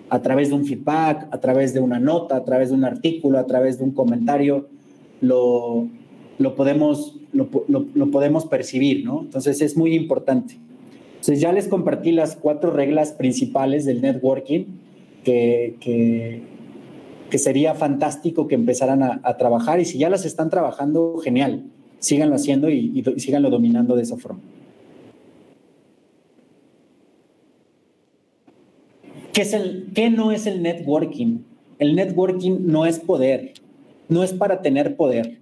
a 0.09 0.21
través 0.21 0.49
de 0.49 0.55
un 0.55 0.65
feedback, 0.65 1.27
a 1.31 1.39
través 1.39 1.73
de 1.73 1.79
una 1.79 1.99
nota, 1.99 2.37
a 2.37 2.45
través 2.45 2.69
de 2.69 2.75
un 2.75 2.85
artículo, 2.85 3.39
a 3.39 3.47
través 3.47 3.79
de 3.79 3.83
un 3.85 3.91
comentario, 3.91 4.67
lo, 5.21 5.87
lo 6.37 6.55
podemos, 6.55 7.17
lo, 7.31 7.49
podemos 8.11 8.45
percibir, 8.45 9.05
¿no? 9.05 9.21
Entonces 9.21 9.61
es 9.61 9.77
muy 9.77 9.95
importante. 9.95 10.57
Entonces 11.13 11.39
ya 11.39 11.53
les 11.53 11.67
compartí 11.67 12.11
las 12.11 12.35
cuatro 12.35 12.71
reglas 12.71 13.11
principales 13.11 13.85
del 13.85 14.01
networking 14.01 14.65
que, 15.23 15.75
que, 15.79 16.41
sería 17.37 17.73
fantástico 17.73 18.47
que 18.47 18.53
empezaran 18.53 19.01
a, 19.01 19.37
trabajar 19.37 19.79
y 19.79 19.85
si 19.85 19.97
ya 19.97 20.09
las 20.09 20.23
están 20.23 20.51
trabajando, 20.51 21.17
genial, 21.17 21.63
síganlo 21.99 22.35
haciendo 22.35 22.69
y, 22.69 23.03
y 23.03 23.19
síganlo 23.19 23.49
dominando 23.49 23.95
de 23.95 24.03
esa 24.03 24.17
forma. 24.17 24.39
¿Qué, 29.31 29.41
es 29.41 29.53
el, 29.53 29.87
¿Qué 29.95 30.11
no 30.11 30.31
es 30.31 30.45
el 30.45 30.61
networking? 30.61 31.39
el 31.83 31.95
networking 31.95 32.59
no 32.65 32.85
es 32.85 32.99
poder, 32.99 33.53
no 34.07 34.23
es 34.23 34.33
para 34.33 34.61
tener 34.61 34.95
poder. 34.95 35.39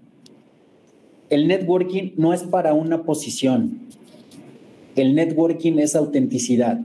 El 1.32 1.48
networking 1.48 2.12
no 2.18 2.34
es 2.34 2.44
para 2.44 2.74
una 2.74 3.04
posición. 3.04 3.80
El 4.98 5.16
networking 5.16 5.80
es 5.80 5.96
autenticidad. 5.96 6.82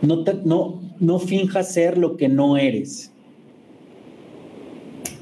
No, 0.00 1.18
finjas 1.18 1.74
ser 1.74 1.98
lo 1.98 2.16
que 2.16 2.28
no 2.28 2.56
eres. 2.56 3.10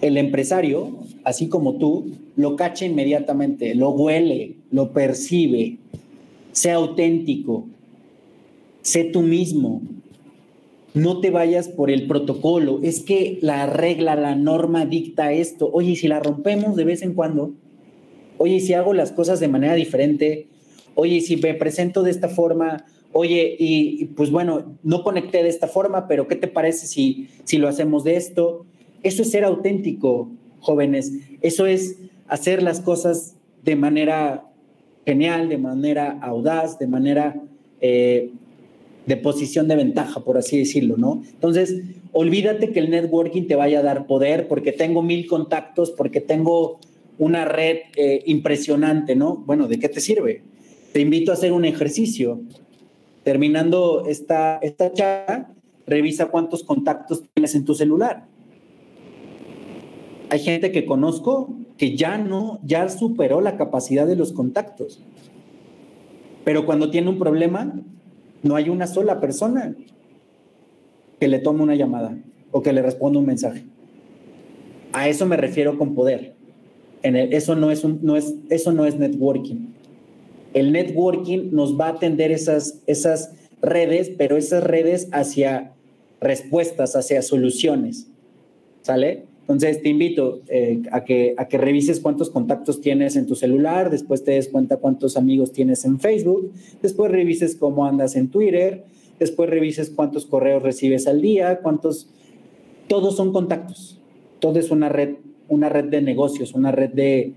El 0.03 0.19
empresario, 0.19 0.99
así 1.25 1.49
como 1.49 1.79
tú, 1.79 2.13
lo 2.37 2.55
cacha 2.55 2.85
inmediatamente, 2.85 3.75
lo 3.75 3.93
huele, 3.93 4.57
lo 4.71 4.93
percibe. 4.93 5.79
Sea 6.53 6.75
auténtico, 6.75 7.67
sé 8.83 9.05
tú 9.05 9.23
mismo. 9.23 9.81
No 10.95 11.21
te 11.21 11.31
vayas 11.31 11.69
por 11.69 11.91
el 11.91 12.07
protocolo. 12.07 12.79
Es 12.85 13.01
que 13.01 13.39
la 13.43 13.67
regla, 13.67 14.15
la 14.15 14.37
norma 14.37 14.87
dicta 14.87 15.33
esto. 15.33 15.69
Oye, 15.73 15.97
si 15.97 16.07
la 16.07 16.21
rompemos 16.21 16.77
de 16.77 16.85
vez 16.85 17.03
en 17.03 17.15
cuando? 17.15 17.53
Oye, 18.39 18.61
si 18.61 18.75
hago 18.75 18.95
las 18.95 19.11
cosas 19.11 19.41
de 19.41 19.49
manera 19.49 19.75
diferente? 19.75 20.47
Oye, 20.95 21.21
si 21.21 21.37
me 21.37 21.55
presento 21.55 22.05
de 22.05 22.13
esta 22.13 22.29
forma? 22.29 22.85
Oye, 23.13 23.57
y, 23.59 24.05
pues 24.17 24.31
bueno, 24.31 24.77
no 24.85 25.03
conecté 25.03 25.43
de 25.43 25.49
esta 25.49 25.67
forma, 25.67 26.07
pero 26.07 26.29
¿qué 26.29 26.37
te 26.37 26.47
parece 26.47 26.87
si, 26.87 27.29
si 27.43 27.59
lo 27.59 27.67
hacemos 27.67 28.05
de 28.05 28.17
esto? 28.17 28.65
Eso 29.03 29.23
es 29.23 29.31
ser 29.33 29.45
auténtico, 29.45 30.31
jóvenes. 30.61 31.13
Eso 31.41 31.67
es 31.67 31.99
hacer 32.29 32.63
las 32.63 32.81
cosas 32.81 33.37
de 33.65 33.75
manera 33.75 34.45
genial, 35.05 35.49
de 35.49 35.59
manera 35.59 36.19
audaz, 36.23 36.79
de 36.79 36.87
manera 36.87 37.43
eh, 37.81 38.31
de 39.07 39.17
posición 39.17 39.69
de 39.69 39.77
ventaja, 39.77 40.21
por 40.21 40.39
así 40.39 40.59
decirlo, 40.59 40.97
¿no? 40.97 41.23
Entonces, 41.29 41.83
olvídate 42.13 42.71
que 42.71 42.81
el 42.81 42.91
networking 42.91 43.47
te 43.47 43.55
vaya 43.55 43.81
a 43.81 43.83
dar 43.83 44.07
poder 44.07 44.49
porque 44.49 44.73
tengo 44.73 45.03
mil 45.03 45.27
contactos, 45.27 45.91
porque 45.91 46.21
tengo 46.21 46.79
una 47.19 47.45
red 47.45 47.79
eh, 47.97 48.23
impresionante, 48.27 49.15
¿no? 49.15 49.37
Bueno, 49.37 49.69
¿de 49.69 49.79
qué 49.79 49.89
te 49.89 50.01
sirve? 50.01 50.43
Te 50.93 51.01
invito 51.01 51.31
a 51.31 51.35
hacer 51.35 51.53
un 51.53 51.65
ejercicio. 51.65 52.41
Terminando 53.23 54.05
esta, 54.07 54.59
esta 54.59 54.93
charla, 54.93 55.55
revisa 55.87 56.27
cuántos 56.27 56.63
contactos 56.65 57.23
tienes 57.35 57.55
en 57.55 57.65
tu 57.65 57.75
celular. 57.75 58.27
Hay 60.31 60.41
gente 60.41 60.73
que 60.73 60.85
conozco 60.85 61.55
que 61.77 61.97
ya 61.97 62.19
no, 62.19 62.59
ya 62.65 62.89
superó 62.89 63.41
la 63.41 63.57
capacidad 63.57 64.07
de 64.07 64.17
los 64.17 64.33
contactos. 64.33 65.01
Pero 66.45 66.67
cuando 66.67 66.91
tiene 66.91 67.09
un 67.09 67.19
problema, 67.19 67.75
no 68.45 68.57
hay 68.57 68.69
una 68.69 68.87
sola 68.87 69.21
persona 69.21 69.75
que 71.19 71.29
le 71.29 71.39
tome 71.41 71.63
una 71.63 71.75
llamada 71.75 72.17
o 72.53 72.63
que 72.63 72.73
le 72.73 72.83
responda 72.83 73.19
un 73.19 73.27
mensaje. 73.27 73.65
A 74.93 75.09
eso 75.09 75.27
me 75.27 75.37
refiero 75.37 75.77
con 75.77 75.95
poder. 75.95 76.35
Eso, 77.03 77.57
no 77.57 77.71
es 77.71 77.85
no 77.85 78.17
es, 78.17 78.35
eso 78.49 78.73
no 78.73 78.87
es 78.87 78.97
networking. 78.97 79.73
El 80.55 80.73
networking 80.73 81.51
nos 81.51 81.79
va 81.79 81.87
a 81.89 81.91
atender 81.91 82.31
esas, 82.31 82.81
esas 82.87 83.33
redes, 83.61 84.11
pero 84.17 84.37
esas 84.37 84.63
redes 84.63 85.09
hacia 85.13 85.73
respuestas, 86.21 86.97
hacia 86.97 87.23
soluciones. 87.23 88.09
¿Sale? 88.83 89.25
Entonces 89.45 89.83
te 89.83 89.91
invito 89.91 90.41
eh, 90.49 90.81
a, 90.91 91.05
que, 91.05 91.35
a 91.37 91.49
que 91.49 91.59
revises 91.59 92.01
cuántos 92.01 92.31
contactos 92.31 92.81
tienes 92.81 93.15
en 93.17 93.27
tu 93.27 93.35
celular, 93.37 93.91
después 93.91 94.25
te 94.25 94.31
des 94.33 94.49
cuenta 94.49 94.79
cuántos 94.79 95.19
amigos 95.19 95.53
tienes 95.53 95.85
en 95.85 96.01
Facebook, 96.01 96.51
después 96.81 97.13
revises 97.13 97.55
cómo 97.55 97.85
andas 97.85 98.17
en 98.17 98.29
Twitter, 98.29 98.85
después 99.19 99.51
revises 99.51 99.91
cuántos 99.91 100.25
correos 100.25 100.63
recibes 100.63 101.07
al 101.07 101.21
día, 101.21 101.61
cuántos... 101.61 102.09
Todos 102.89 103.17
son 103.17 103.33
contactos, 103.33 103.99
todo 104.41 104.59
es 104.59 104.71
una 104.71 104.89
red, 104.89 105.17
una 105.49 105.69
red 105.69 105.87
de 105.87 106.01
negocios, 106.01 106.55
una 106.55 106.71
red 106.71 106.91
de, 106.91 107.35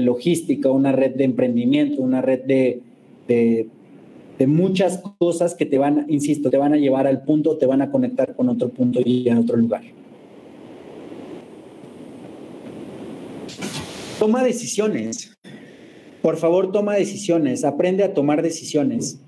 logística, 0.00 0.70
una 0.70 0.92
red 0.92 1.14
de 1.14 1.24
emprendimiento, 1.24 2.00
una 2.00 2.22
red 2.22 2.42
de, 2.44 2.80
de, 3.28 3.66
de, 4.38 4.46
muchas 4.46 5.02
cosas 5.18 5.54
que 5.54 5.66
te 5.66 5.78
van, 5.78 6.06
insisto, 6.08 6.48
te 6.50 6.58
van 6.58 6.74
a 6.74 6.76
llevar 6.76 7.06
al 7.06 7.22
punto, 7.22 7.56
te 7.56 7.66
van 7.66 7.82
a 7.82 7.90
conectar 7.90 8.34
con 8.34 8.48
otro 8.48 8.68
punto 8.68 9.00
y 9.04 9.28
en 9.28 9.38
otro 9.38 9.56
lugar. 9.56 9.82
Toma 14.20 14.44
decisiones. 14.44 15.34
Por 16.20 16.36
favor, 16.36 16.72
toma 16.72 16.94
decisiones. 16.94 17.64
Aprende 17.64 18.04
a 18.04 18.12
tomar 18.12 18.42
decisiones. 18.42 19.18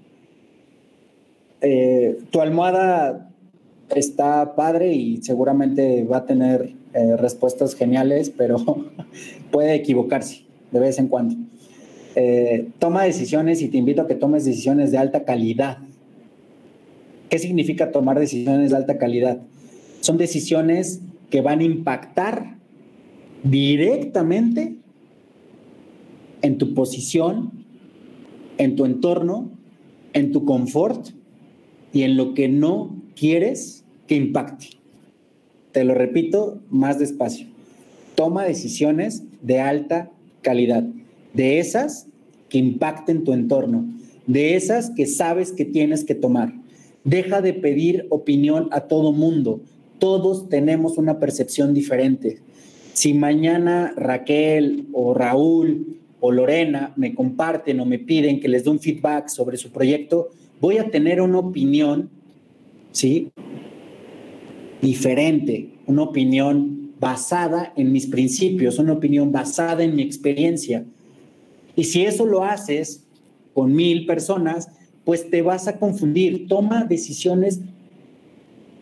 Eh, 1.62 2.18
tu 2.30 2.42
almohada 2.42 3.30
está 3.96 4.54
padre 4.54 4.92
y 4.92 5.22
seguramente 5.22 6.04
va 6.04 6.18
a 6.18 6.26
tener 6.26 6.74
eh, 6.92 7.16
respuestas 7.16 7.74
geniales, 7.74 8.28
pero 8.28 8.58
puede 9.50 9.74
equivocarse 9.76 10.44
de 10.70 10.80
vez 10.80 10.98
en 10.98 11.08
cuando. 11.08 11.36
Eh, 12.14 12.68
toma 12.78 13.04
decisiones 13.04 13.62
y 13.62 13.68
te 13.68 13.78
invito 13.78 14.02
a 14.02 14.06
que 14.06 14.14
tomes 14.14 14.44
decisiones 14.44 14.90
de 14.90 14.98
alta 14.98 15.24
calidad. 15.24 15.78
¿Qué 17.30 17.38
significa 17.38 17.92
tomar 17.92 18.20
decisiones 18.20 18.72
de 18.72 18.76
alta 18.76 18.98
calidad? 18.98 19.38
Son 20.00 20.18
decisiones 20.18 21.00
que 21.30 21.40
van 21.40 21.60
a 21.60 21.64
impactar 21.64 22.58
directamente 23.42 24.81
en 26.42 26.58
tu 26.58 26.74
posición, 26.74 27.50
en 28.58 28.76
tu 28.76 28.84
entorno, 28.84 29.50
en 30.12 30.32
tu 30.32 30.44
confort 30.44 31.08
y 31.92 32.02
en 32.02 32.16
lo 32.16 32.34
que 32.34 32.48
no 32.48 32.96
quieres 33.14 33.84
que 34.06 34.16
impacte. 34.16 34.66
Te 35.72 35.84
lo 35.84 35.94
repito 35.94 36.60
más 36.70 36.98
despacio. 36.98 37.46
Toma 38.14 38.44
decisiones 38.44 39.22
de 39.40 39.60
alta 39.60 40.10
calidad, 40.42 40.84
de 41.32 41.58
esas 41.58 42.06
que 42.48 42.58
impacten 42.58 43.24
tu 43.24 43.32
entorno, 43.32 43.86
de 44.26 44.54
esas 44.54 44.90
que 44.90 45.06
sabes 45.06 45.52
que 45.52 45.64
tienes 45.64 46.04
que 46.04 46.14
tomar. 46.14 46.52
Deja 47.04 47.40
de 47.40 47.54
pedir 47.54 48.06
opinión 48.10 48.68
a 48.70 48.82
todo 48.82 49.12
mundo. 49.12 49.60
Todos 49.98 50.48
tenemos 50.48 50.98
una 50.98 51.18
percepción 51.18 51.74
diferente. 51.74 52.40
Si 52.92 53.14
mañana 53.14 53.94
Raquel 53.96 54.86
o 54.92 55.14
Raúl 55.14 56.01
o 56.24 56.30
Lorena 56.30 56.92
me 56.94 57.16
comparten 57.16 57.80
o 57.80 57.84
me 57.84 57.98
piden 57.98 58.38
que 58.38 58.46
les 58.46 58.62
dé 58.62 58.70
un 58.70 58.78
feedback 58.78 59.28
sobre 59.28 59.56
su 59.56 59.72
proyecto, 59.72 60.28
voy 60.60 60.78
a 60.78 60.88
tener 60.88 61.20
una 61.20 61.40
opinión, 61.40 62.10
¿sí? 62.92 63.32
Diferente, 64.80 65.70
una 65.88 66.02
opinión 66.02 66.92
basada 67.00 67.72
en 67.74 67.90
mis 67.90 68.06
principios, 68.06 68.78
una 68.78 68.92
opinión 68.92 69.32
basada 69.32 69.82
en 69.82 69.96
mi 69.96 70.02
experiencia. 70.02 70.84
Y 71.74 71.84
si 71.84 72.02
eso 72.02 72.24
lo 72.24 72.44
haces 72.44 73.04
con 73.52 73.74
mil 73.74 74.06
personas, 74.06 74.68
pues 75.04 75.28
te 75.28 75.42
vas 75.42 75.66
a 75.66 75.80
confundir. 75.80 76.46
Toma 76.46 76.84
decisiones, 76.84 77.62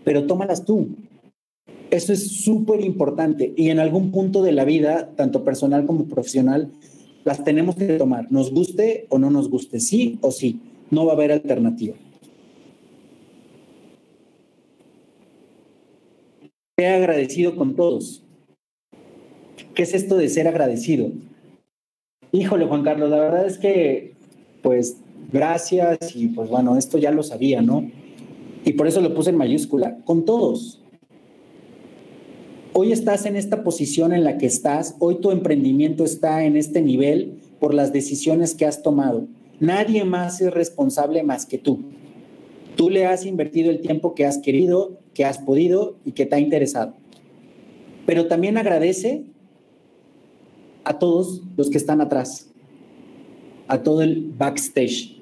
pero 0.04 0.26
tómalas 0.26 0.66
tú. 0.66 0.90
Eso 1.90 2.12
es 2.12 2.42
súper 2.42 2.84
importante. 2.84 3.54
Y 3.56 3.70
en 3.70 3.78
algún 3.78 4.10
punto 4.10 4.42
de 4.42 4.52
la 4.52 4.66
vida, 4.66 5.12
tanto 5.16 5.42
personal 5.42 5.86
como 5.86 6.04
profesional, 6.04 6.70
las 7.24 7.44
tenemos 7.44 7.76
que 7.76 7.86
tomar, 7.98 8.30
nos 8.30 8.50
guste 8.50 9.06
o 9.08 9.18
no 9.18 9.30
nos 9.30 9.48
guste, 9.48 9.80
sí 9.80 10.18
o 10.20 10.30
sí, 10.30 10.60
no 10.90 11.04
va 11.06 11.12
a 11.12 11.14
haber 11.14 11.32
alternativa. 11.32 11.94
He 16.76 16.86
agradecido 16.86 17.56
con 17.56 17.76
todos. 17.76 18.22
¿Qué 19.74 19.82
es 19.82 19.94
esto 19.94 20.16
de 20.16 20.28
ser 20.28 20.48
agradecido? 20.48 21.10
Híjole, 22.32 22.64
Juan 22.66 22.82
Carlos, 22.82 23.10
la 23.10 23.18
verdad 23.18 23.46
es 23.46 23.58
que, 23.58 24.14
pues, 24.62 24.96
gracias 25.32 26.16
y 26.16 26.28
pues 26.28 26.48
bueno, 26.48 26.76
esto 26.76 26.98
ya 26.98 27.10
lo 27.10 27.22
sabía, 27.22 27.62
¿no? 27.62 27.90
Y 28.64 28.72
por 28.72 28.86
eso 28.86 29.00
lo 29.00 29.14
puse 29.14 29.30
en 29.30 29.36
mayúscula, 29.36 29.98
con 30.04 30.24
todos 30.24 30.79
hoy 32.72 32.92
estás 32.92 33.26
en 33.26 33.36
esta 33.36 33.62
posición 33.62 34.12
en 34.12 34.24
la 34.24 34.38
que 34.38 34.46
estás, 34.46 34.96
hoy 35.00 35.16
tu 35.16 35.30
emprendimiento 35.30 36.04
está 36.04 36.44
en 36.44 36.56
este 36.56 36.82
nivel 36.82 37.40
por 37.58 37.74
las 37.74 37.92
decisiones 37.92 38.54
que 38.54 38.66
has 38.66 38.82
tomado. 38.82 39.26
Nadie 39.58 40.04
más 40.04 40.40
es 40.40 40.52
responsable 40.52 41.22
más 41.22 41.46
que 41.46 41.58
tú. 41.58 41.80
Tú 42.76 42.88
le 42.88 43.06
has 43.06 43.26
invertido 43.26 43.70
el 43.70 43.80
tiempo 43.80 44.14
que 44.14 44.24
has 44.24 44.38
querido, 44.38 44.98
que 45.12 45.24
has 45.24 45.38
podido 45.38 45.96
y 46.04 46.12
que 46.12 46.26
te 46.26 46.36
ha 46.36 46.40
interesado. 46.40 46.94
Pero 48.06 48.26
también 48.26 48.56
agradece 48.56 49.24
a 50.84 50.98
todos 50.98 51.42
los 51.56 51.68
que 51.68 51.76
están 51.76 52.00
atrás, 52.00 52.48
a 53.68 53.82
todo 53.82 54.02
el 54.02 54.32
backstage. 54.36 55.20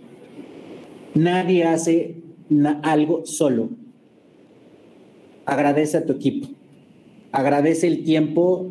Nadie 1.15 1.65
hace 1.65 2.17
algo 2.83 3.27
solo. 3.27 3.71
Agradece 5.45 5.97
a 5.97 6.07
tu 6.07 6.13
equipo 6.13 6.58
agradece 7.39 7.87
el 7.87 8.03
tiempo 8.03 8.67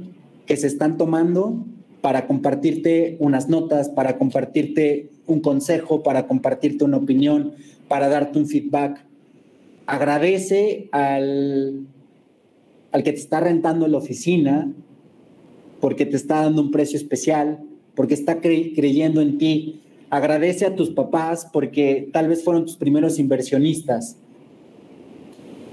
que 0.45 0.57
se 0.57 0.67
están 0.67 0.97
tomando 0.97 1.65
para 2.01 2.27
compartirte 2.27 3.15
unas 3.21 3.47
notas, 3.47 3.87
para 3.87 4.17
compartirte 4.17 5.09
un 5.25 5.39
consejo, 5.39 6.03
para 6.03 6.27
compartirte 6.27 6.83
una 6.83 6.97
opinión, 6.97 7.53
para 7.87 8.09
darte 8.09 8.37
un 8.37 8.45
feedback. 8.45 9.05
Agradece 9.85 10.89
al, 10.91 11.87
al 12.91 13.03
que 13.03 13.13
te 13.13 13.19
está 13.19 13.39
rentando 13.39 13.87
la 13.87 13.99
oficina, 13.99 14.69
porque 15.79 16.05
te 16.05 16.17
está 16.17 16.41
dando 16.41 16.61
un 16.61 16.71
precio 16.71 16.97
especial, 16.97 17.59
porque 17.95 18.15
está 18.15 18.41
creyendo 18.41 19.21
en 19.21 19.37
ti. 19.37 19.79
Agradece 20.09 20.65
a 20.65 20.75
tus 20.75 20.89
papás 20.89 21.47
porque 21.53 22.09
tal 22.11 22.27
vez 22.27 22.43
fueron 22.43 22.65
tus 22.65 22.75
primeros 22.75 23.17
inversionistas. 23.17 24.17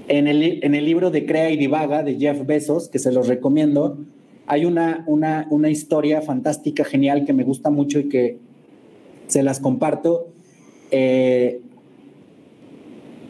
En 0.07 0.27
el, 0.27 0.63
en 0.63 0.75
el 0.75 0.85
libro 0.85 1.09
de 1.11 1.25
Crea 1.25 1.49
y 1.49 1.57
Divaga 1.57 2.03
de 2.03 2.15
Jeff 2.15 2.45
Bezos, 2.45 2.89
que 2.89 2.99
se 2.99 3.11
los 3.11 3.27
recomiendo, 3.27 3.97
hay 4.47 4.65
una, 4.65 5.03
una, 5.07 5.47
una 5.49 5.69
historia 5.69 6.21
fantástica, 6.21 6.83
genial, 6.83 7.25
que 7.25 7.33
me 7.33 7.43
gusta 7.43 7.71
mucho 7.71 7.99
y 7.99 8.09
que 8.09 8.37
se 9.27 9.41
las 9.43 9.59
comparto. 9.59 10.27
Eh, 10.91 11.61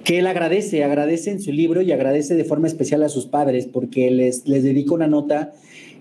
que 0.04 0.20
él 0.20 0.28
agradece, 0.28 0.84
agradece 0.84 1.32
en 1.32 1.42
su 1.42 1.52
libro 1.52 1.82
y 1.82 1.92
agradece 1.92 2.36
de 2.36 2.44
forma 2.44 2.68
especial 2.68 3.02
a 3.02 3.10
sus 3.10 3.26
padres 3.26 3.66
porque 3.66 4.12
les, 4.12 4.48
les 4.48 4.64
dedica 4.64 4.94
una 4.94 5.08
nota 5.08 5.54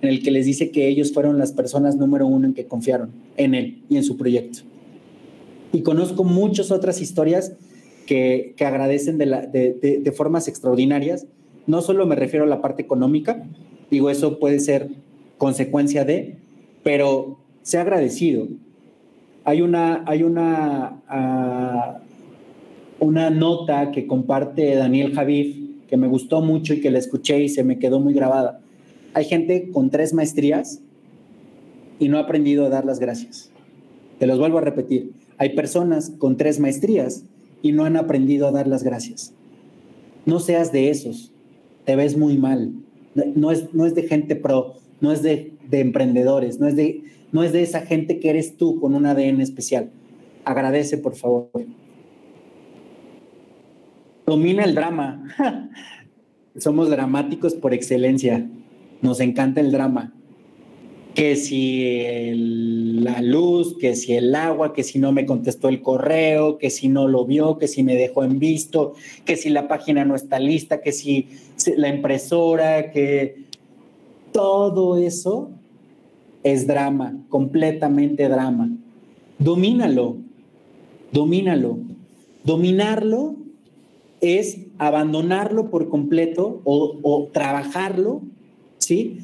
en 0.03 0.11
el 0.11 0.23
que 0.23 0.31
les 0.31 0.45
dice 0.45 0.71
que 0.71 0.89
ellos 0.89 1.13
fueron 1.15 1.39
las 1.39 1.53
personas 1.53 1.97
número 1.97 2.27
uno 2.27 2.47
en 2.47 2.53
que 2.53 2.67
confiaron 2.67 3.13
en 3.39 3.55
él 3.55 3.83
y 3.89 3.97
en 3.97 4.05
su 4.05 4.19
proyecto. 4.19 4.61
Y 5.73 5.81
conozco 5.81 6.23
muchas 6.23 6.71
otras 6.71 7.01
historias 7.01 7.55
que, 8.07 8.55
agradecen 8.61 9.19
de, 9.19 10.13
formas 10.17 10.49
extraordinarias. 10.49 11.27
No 11.67 11.81
solo 11.83 12.07
me 12.07 12.17
refiero 12.17 12.45
a 12.45 12.49
la 12.49 12.61
parte 12.61 12.83
económica, 12.83 13.43
digo, 13.91 14.11
eso 14.11 14.39
puede 14.39 14.61
ser 14.61 14.89
consecuencia 15.39 16.05
de, 16.05 16.37
pero 16.83 17.39
sea 17.63 17.83
agradecido. 17.83 18.49
Hay 19.45 19.61
una, 19.61 20.05
hay 20.07 20.23
una 20.23 21.03
uh, 21.11 22.05
una 23.05 23.31
nota 23.31 23.91
que 23.91 24.07
comparte 24.07 24.75
Daniel 24.75 25.15
Javif, 25.15 25.57
que 25.89 25.97
me 25.97 26.09
gustó 26.09 26.41
mucho 26.41 26.75
y 26.75 26.81
que 26.81 26.91
la 26.91 26.99
escuché 26.99 27.43
y 27.43 27.49
se 27.49 27.65
me 27.65 27.79
quedó 27.79 28.01
muy 28.01 28.15
grabada. 28.15 28.61
Hay 29.13 29.25
gente 29.25 29.71
con 29.71 29.91
tres 29.91 30.15
maestrías 30.15 30.81
y 31.99 32.09
no 32.09 32.19
ha 32.19 32.23
aprendido 32.23 32.67
a 32.67 32.71
dar 32.71 32.85
las 32.85 32.99
gracias. 32.99 33.51
Te 34.19 34.27
los 34.27 34.39
vuelvo 34.39 34.59
a 34.59 34.63
repetir. 34.63 35.13
Hay 35.39 35.51
personas 35.51 36.13
con 36.19 36.37
tres 36.37 36.61
maestrías 36.61 37.25
y 37.65 37.73
no 37.73 37.85
han 37.85 37.97
aprendido 37.97 38.47
a 38.47 38.53
dar 38.53 38.69
las 38.69 38.85
gracias. 38.85 39.35
No 40.25 40.39
seas 40.39 40.71
de 40.71 40.91
esos. 40.91 41.33
Te 41.85 41.97
ves 41.97 42.17
muy 42.17 42.39
mal. 42.39 42.71
No 43.35 43.51
es, 43.51 43.75
no 43.75 43.87
es 43.87 43.97
de 43.97 44.05
gente 44.05 44.37
pro, 44.37 44.75
no 45.01 45.11
es 45.11 45.23
de, 45.23 45.53
de 45.69 45.81
emprendedores, 45.81 46.61
no 46.61 46.69
es 46.69 46.77
de, 46.77 47.03
no 47.33 47.43
es 47.43 47.53
de 47.53 47.63
esa 47.63 47.81
gente 47.81 48.21
que 48.21 48.31
eres 48.31 48.57
tú 48.57 48.81
con 48.81 48.95
un 48.95 49.07
ADN 49.07 49.41
especial. 49.41 49.91
Agradece, 50.45 50.99
por 50.99 51.17
favor 51.17 51.51
domina 54.27 54.65
el 54.65 54.75
drama. 54.75 55.23
Somos 56.57 56.89
dramáticos 56.89 57.55
por 57.55 57.75
excelencia. 57.75 58.49
Nos 59.03 59.21
encanta 59.21 59.61
el 59.61 59.73
drama. 59.73 60.13
Que 61.15 61.37
si 61.37 62.33
la 63.01 63.23
luz, 63.23 63.77
que 63.79 63.95
si 63.95 64.15
el 64.15 64.35
agua, 64.35 64.73
que 64.73 64.83
si 64.83 64.99
no 64.99 65.13
me 65.13 65.27
contestó 65.27 65.69
el 65.69 65.81
correo, 65.81 66.59
que 66.59 66.71
si 66.71 66.89
no 66.89 67.07
lo 67.07 67.25
vio, 67.25 67.57
que 67.57 67.69
si 67.69 67.83
me 67.85 67.95
dejó 67.95 68.25
en 68.25 68.39
visto, 68.39 68.95
que 69.25 69.37
si 69.37 69.49
la 69.51 69.69
página 69.69 70.05
no 70.05 70.17
está 70.17 70.41
lista, 70.41 70.81
que 70.81 70.93
si 70.93 71.29
la 71.77 71.89
impresora, 71.89 72.91
que 72.91 73.45
todo 74.33 74.97
eso 74.97 75.51
es 76.43 76.67
drama, 76.67 77.17
completamente 77.29 78.29
drama. 78.29 78.71
Domínalo, 79.39 80.17
domínalo. 81.13 81.79
Dominarlo 82.45 83.37
es 84.21 84.59
abandonarlo 84.79 85.71
por 85.71 85.89
completo 85.89 86.61
o, 86.65 87.31
trabajarlo, 87.33 88.23
¿sí? 88.79 89.21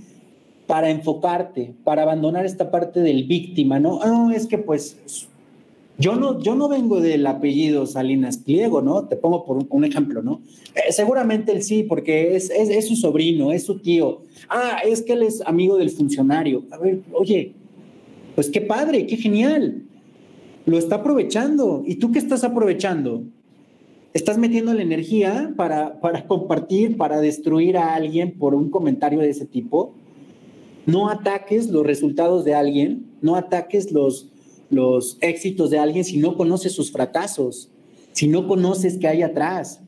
Para 0.71 0.91
enfocarte, 0.91 1.75
para 1.85 2.03
abandonar 2.03 2.47
esta 2.47 2.71
parte 2.71 3.01
del 3.01 3.25
víctima, 3.25 3.81
¿no? 3.81 3.99
No, 4.05 4.31
es 4.31 4.47
que 4.47 4.59
pues 4.59 5.29
yo 5.99 6.14
no, 6.14 6.41
yo 6.41 6.55
no 6.55 6.68
vengo 6.68 7.01
del 7.01 7.27
apellido 7.27 7.87
Salinas 7.87 8.39
Pliego, 8.39 8.81
¿no? 8.81 9.07
Te 9.07 9.16
pongo 9.16 9.45
por 9.45 9.66
un, 9.68 9.85
ejemplo, 9.85 10.23
¿no? 10.23 10.41
Eh, 10.75 10.93
seguramente 10.93 11.53
él 11.53 11.62
sí, 11.62 11.83
porque 11.83 12.37
es, 12.37 12.51
es, 12.51 12.71
es, 12.71 12.89
su 12.89 12.97
sobrino, 12.97 13.53
es 13.53 13.64
su 13.64 13.81
tío. 13.81 14.23
Ah, 14.49 14.79
es 14.85 15.03
que 15.03 15.12
él 15.14 15.25
es 15.25 15.43
amigo 15.45 15.77
del 15.77 15.91
funcionario. 15.91 16.64
A 16.71 16.79
ver, 16.79 17.01
oye, 17.12 17.53
pues 18.35 18.49
qué 18.49 18.61
padre, 18.61 19.07
qué 19.07 19.16
genial. 19.16 19.83
Lo 20.64 20.79
está 20.79 20.97
aprovechando. 20.97 21.83
¿Y 21.85 21.97
tú 21.97 22.12
qué 22.12 22.18
estás 22.18 22.45
aprovechando? 22.45 23.25
estás 24.12 24.39
metiendo 24.39 24.75
la 24.75 24.83
energía 24.83 25.53
para, 25.57 26.01
para 26.01 26.27
compartir, 26.27 26.97
para 26.97 27.21
destruir 27.21 27.77
a 27.77 27.95
alguien 27.95 28.33
por 28.33 28.55
un 28.55 28.71
comentario 28.71 29.21
de 29.21 29.31
ese 29.31 29.47
tipo. 29.47 29.95
No 30.87 31.11
ataques 31.11 31.68
los 31.68 31.87
resultados 31.87 32.45
de 32.45 32.55
alguien, 32.55 33.07
no 33.22 33.37
ataques 33.37 33.93
los, 33.93 34.31
los 34.70 35.18
éxitos 35.20 35.70
de 35.70 35.78
alguien 35.78 36.05
si 36.05 36.18
no 36.18 36.37
conoces 36.37 36.72
sus 36.72 36.91
fracasos, 36.91 37.70
si 38.12 38.28
no 38.28 38.49
conoces 38.49 38.99
qué 38.99 39.09
hay 39.09 39.22
atrás. 39.22 39.81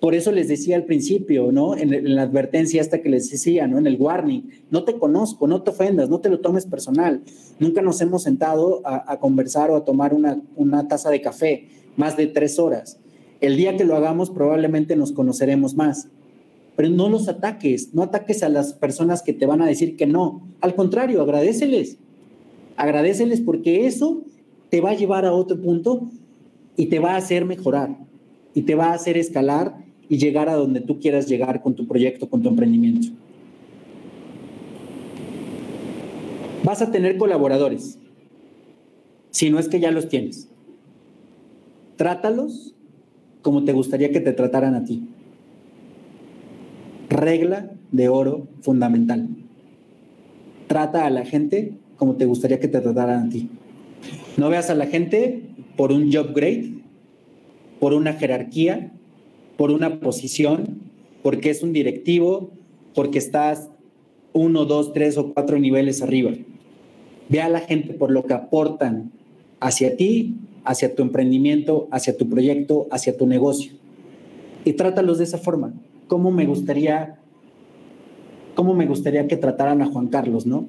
Por 0.00 0.14
eso 0.16 0.32
les 0.32 0.48
decía 0.48 0.74
al 0.74 0.84
principio, 0.84 1.52
¿no? 1.52 1.76
En, 1.76 2.14
la 2.14 2.22
advertencia 2.22 2.80
hasta 2.80 3.02
que 3.02 3.08
les 3.08 3.30
decía, 3.30 3.68
¿no? 3.68 3.78
En 3.78 3.86
el 3.86 3.96
warning, 4.00 4.50
no 4.70 4.82
te 4.82 4.98
conozco, 4.98 5.46
no 5.46 5.62
te 5.62 5.70
ofendas, 5.70 6.08
no 6.08 6.18
te 6.18 6.28
lo 6.28 6.40
tomes 6.40 6.66
personal. 6.66 7.22
Nunca 7.60 7.82
nos 7.82 8.00
hemos 8.00 8.24
sentado 8.24 8.80
a, 8.84 9.12
a 9.12 9.20
conversar 9.20 9.70
o 9.70 9.76
a 9.76 9.84
tomar 9.84 10.12
una, 10.12 10.42
una 10.56 10.88
taza 10.88 11.10
de 11.10 11.20
café 11.20 11.68
más 11.96 12.16
de 12.16 12.26
tres 12.26 12.58
horas. 12.58 12.98
El 13.40 13.56
día 13.56 13.76
que 13.76 13.84
lo 13.84 13.96
hagamos 13.96 14.30
probablemente 14.30 14.96
nos 14.96 15.12
conoceremos 15.12 15.74
más. 15.74 16.08
Pero 16.76 16.88
no 16.88 17.08
los 17.08 17.28
ataques, 17.28 17.92
no 17.92 18.02
ataques 18.02 18.42
a 18.42 18.48
las 18.48 18.72
personas 18.72 19.22
que 19.22 19.32
te 19.32 19.46
van 19.46 19.60
a 19.62 19.66
decir 19.66 19.96
que 19.96 20.06
no. 20.06 20.48
Al 20.60 20.74
contrario, 20.74 21.20
agradeceles. 21.20 21.98
Agradeceles 22.76 23.40
porque 23.40 23.86
eso 23.86 24.22
te 24.70 24.80
va 24.80 24.90
a 24.90 24.94
llevar 24.94 25.26
a 25.26 25.32
otro 25.32 25.60
punto 25.60 26.08
y 26.76 26.86
te 26.86 26.98
va 26.98 27.12
a 27.12 27.16
hacer 27.16 27.44
mejorar 27.44 27.96
y 28.54 28.62
te 28.62 28.74
va 28.74 28.86
a 28.86 28.94
hacer 28.94 29.16
escalar 29.16 29.76
y 30.08 30.18
llegar 30.18 30.48
a 30.48 30.54
donde 30.54 30.80
tú 30.80 30.98
quieras 30.98 31.28
llegar 31.28 31.62
con 31.62 31.74
tu 31.74 31.86
proyecto, 31.86 32.28
con 32.28 32.42
tu 32.42 32.48
emprendimiento. 32.48 33.08
Vas 36.64 36.80
a 36.80 36.90
tener 36.90 37.16
colaboradores, 37.16 37.98
si 39.30 39.50
no 39.50 39.58
es 39.58 39.68
que 39.68 39.80
ya 39.80 39.90
los 39.90 40.08
tienes. 40.08 40.48
Trátalos 41.96 42.74
como 43.42 43.64
te 43.64 43.72
gustaría 43.72 44.10
que 44.12 44.20
te 44.20 44.32
trataran 44.32 44.74
a 44.74 44.84
ti. 44.84 45.08
Regla 47.12 47.70
de 47.90 48.08
oro 48.08 48.48
fundamental. 48.62 49.28
Trata 50.66 51.06
a 51.06 51.10
la 51.10 51.24
gente 51.24 51.74
como 51.96 52.16
te 52.16 52.24
gustaría 52.24 52.58
que 52.58 52.68
te 52.68 52.80
trataran 52.80 53.26
a 53.26 53.28
ti. 53.28 53.50
No 54.36 54.48
veas 54.48 54.70
a 54.70 54.74
la 54.74 54.86
gente 54.86 55.42
por 55.76 55.92
un 55.92 56.10
job 56.12 56.32
grade, 56.34 56.74
por 57.78 57.92
una 57.92 58.14
jerarquía, 58.14 58.92
por 59.56 59.70
una 59.70 60.00
posición, 60.00 60.80
porque 61.22 61.50
es 61.50 61.62
un 61.62 61.72
directivo, 61.72 62.50
porque 62.94 63.18
estás 63.18 63.68
uno, 64.32 64.64
dos, 64.64 64.92
tres 64.92 65.18
o 65.18 65.34
cuatro 65.34 65.58
niveles 65.58 66.02
arriba. 66.02 66.32
Ve 67.28 67.40
a 67.40 67.48
la 67.48 67.60
gente 67.60 67.94
por 67.94 68.10
lo 68.10 68.24
que 68.24 68.34
aportan 68.34 69.12
hacia 69.60 69.96
ti 69.96 70.36
hacia 70.64 70.94
tu 70.94 71.02
emprendimiento, 71.02 71.88
hacia 71.90 72.16
tu 72.16 72.28
proyecto, 72.28 72.86
hacia 72.90 73.16
tu 73.16 73.26
negocio. 73.26 73.72
Y 74.64 74.74
trátalos 74.74 75.18
de 75.18 75.24
esa 75.24 75.38
forma. 75.38 75.74
¿Cómo 76.12 76.30
me 76.30 76.44
gustaría, 76.44 77.16
cómo 78.54 78.74
me 78.74 78.84
gustaría 78.84 79.26
que 79.26 79.38
trataran 79.38 79.80
a 79.80 79.86
Juan 79.86 80.08
Carlos, 80.08 80.44
no? 80.44 80.66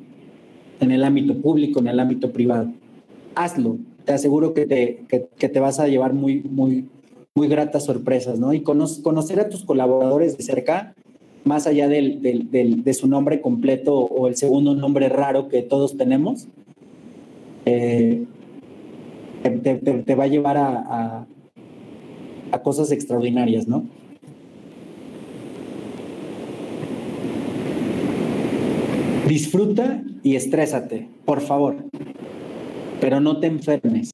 En 0.80 0.90
el 0.90 1.04
ámbito 1.04 1.36
público, 1.36 1.82
en 1.82 1.90
el 1.90 2.00
ámbito 2.00 2.32
privado. 2.32 2.72
Hazlo. 3.36 3.76
Te 4.06 4.14
aseguro 4.14 4.54
que 4.54 4.66
te, 4.66 5.04
que, 5.10 5.50
te 5.50 5.60
vas 5.60 5.82
a 5.82 5.90
llevar 5.90 6.14
muy, 6.14 6.44
muy, 6.44 6.88
muy 7.36 7.50
gratas 7.50 7.84
sorpresas, 7.84 8.40
¿no? 8.40 8.54
Y 8.54 8.62
conocer 8.62 9.42
a 9.42 9.50
tus 9.50 9.66
colaboradores 9.66 10.38
de 10.38 10.44
cerca, 10.46 10.96
más 11.44 11.68
allá 11.68 11.90
del, 11.90 12.22
del, 12.22 12.50
del, 12.50 12.86
de 12.86 12.94
su 12.94 13.10
nombre 13.10 13.42
completo 13.42 13.98
o 13.98 14.30
el 14.30 14.38
segundo 14.38 14.76
nombre 14.76 15.10
raro 15.10 15.50
que 15.50 15.62
todos 15.62 15.98
tenemos, 15.98 16.48
eh, 17.66 18.24
te, 19.62 20.16
va 20.16 20.24
a 20.24 20.28
llevar 20.28 20.56
a, 20.56 21.28
a, 22.50 22.62
cosas 22.64 22.94
extraordinarias, 22.94 23.68
¿no? 23.68 23.84
Disfruta 29.34 30.04
y 30.22 30.36
estrésate, 30.36 31.10
por 31.26 31.42
favor, 31.42 31.90
pero 33.02 33.20
no 33.20 33.40
te 33.40 33.48
enfermes. 33.48 34.12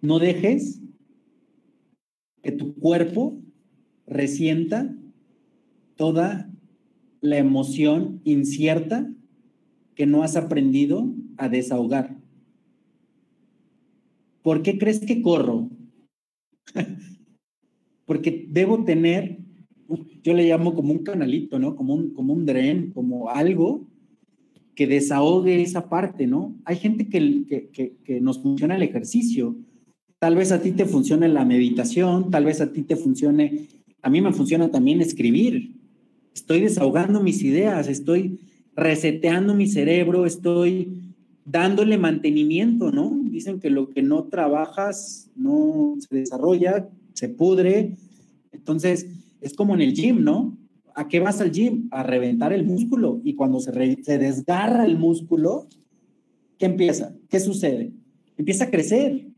No 0.00 0.18
dejes 0.18 0.80
que 2.42 2.50
tu 2.50 2.74
cuerpo 2.76 3.36
resienta 4.06 4.90
toda 5.96 6.50
la 7.20 7.36
emoción 7.36 8.22
incierta 8.24 9.06
que 9.94 10.06
no 10.06 10.22
has 10.22 10.36
aprendido 10.36 11.12
a 11.36 11.50
desahogar. 11.50 12.16
¿Por 14.40 14.62
qué 14.62 14.78
crees 14.78 15.00
que 15.00 15.20
corro? 15.20 15.68
Porque 18.06 18.46
debo 18.48 18.82
tener 18.84 19.41
yo 20.22 20.34
le 20.34 20.48
llamo 20.48 20.74
como 20.74 20.92
un 20.92 21.00
canalito, 21.00 21.58
¿no? 21.58 21.76
Como 21.76 21.94
un, 21.94 22.10
como 22.10 22.32
un 22.32 22.46
dren, 22.46 22.90
como 22.92 23.30
algo 23.30 23.86
que 24.74 24.86
desahogue 24.86 25.62
esa 25.62 25.88
parte, 25.88 26.26
¿no? 26.26 26.54
Hay 26.64 26.76
gente 26.76 27.08
que, 27.08 27.68
que, 27.72 27.96
que, 28.04 28.20
nos 28.20 28.40
funciona 28.40 28.76
el 28.76 28.82
ejercicio. 28.82 29.56
Tal 30.18 30.36
vez 30.36 30.52
a 30.52 30.62
ti 30.62 30.72
te 30.72 30.86
funcione 30.86 31.28
la 31.28 31.44
meditación, 31.44 32.30
tal 32.30 32.44
vez 32.44 32.60
a 32.60 32.72
ti 32.72 32.82
te 32.82 32.96
funcione, 32.96 33.68
a 34.00 34.08
mí 34.08 34.20
me 34.20 34.32
funciona 34.32 34.70
también 34.70 35.00
escribir. 35.00 35.74
Estoy 36.34 36.60
desahogando 36.60 37.22
mis 37.22 37.42
ideas, 37.42 37.88
estoy 37.88 38.40
reseteando 38.74 39.54
mi 39.54 39.66
cerebro, 39.66 40.24
estoy 40.24 41.02
dándole 41.44 41.98
mantenimiento, 41.98 42.92
¿no? 42.92 43.20
Dicen 43.24 43.60
que 43.60 43.68
lo 43.68 43.90
que 43.90 44.02
no 44.02 44.24
trabajas 44.24 45.30
no 45.34 45.96
se 45.98 46.16
desarrolla, 46.16 46.88
se 47.12 47.28
pudre. 47.28 47.96
Entonces, 48.52 49.06
es 49.42 49.54
como 49.54 49.74
en 49.74 49.80
el 49.80 49.92
gym, 49.92 50.22
¿no? 50.22 50.56
¿A 50.94 51.08
qué 51.08 51.20
vas 51.20 51.40
al 51.40 51.52
gym? 51.52 51.88
A 51.90 52.02
reventar 52.02 52.52
el 52.52 52.64
músculo. 52.64 53.20
Y 53.24 53.34
cuando 53.34 53.60
se, 53.60 53.72
se 54.02 54.18
desgarra 54.18 54.84
el 54.84 54.98
músculo, 54.98 55.66
¿qué 56.58 56.66
empieza? 56.66 57.14
¿Qué 57.28 57.40
sucede? 57.40 57.92
Empieza 58.36 58.64
a 58.64 58.70
crecer. 58.70 59.28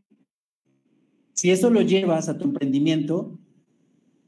Si 1.33 1.51
eso 1.51 1.69
lo 1.69 1.81
llevas 1.81 2.29
a 2.29 2.37
tu 2.37 2.45
emprendimiento, 2.45 3.39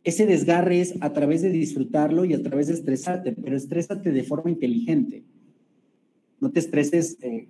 ese 0.04 0.26
desgarre 0.26 0.82
es 0.82 0.96
a 1.02 1.14
través 1.14 1.42
de 1.42 1.50
disfrutarlo 1.50 2.26
y 2.26 2.34
a 2.34 2.42
través 2.42 2.68
de 2.68 2.74
estresarte, 2.74 3.34
pero 3.34 3.56
estrésate 3.56 4.12
de 4.12 4.24
forma 4.24 4.50
inteligente. 4.50 5.26
No 6.40 6.52
te 6.52 6.60
estreses 6.60 7.18
eh, 7.22 7.50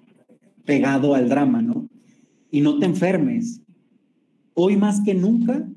pegado 0.66 1.14
al 1.14 1.30
drama, 1.30 1.62
¿no? 1.62 1.90
Y 2.50 2.62
no 2.62 2.80
te 2.80 2.86
enfermes. 2.86 3.62
Hoy 4.54 4.76
más 4.76 5.02
que 5.02 5.14
nunca 5.14 5.70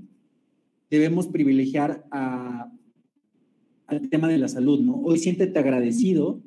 debemos 0.90 1.28
privilegiar 1.28 2.04
al 2.10 2.70
tema 4.10 4.28
de 4.28 4.38
la 4.38 4.48
salud, 4.48 4.80
¿no? 4.80 4.96
Hoy 4.96 5.18
siéntete 5.18 5.58
agradecido 5.58 6.42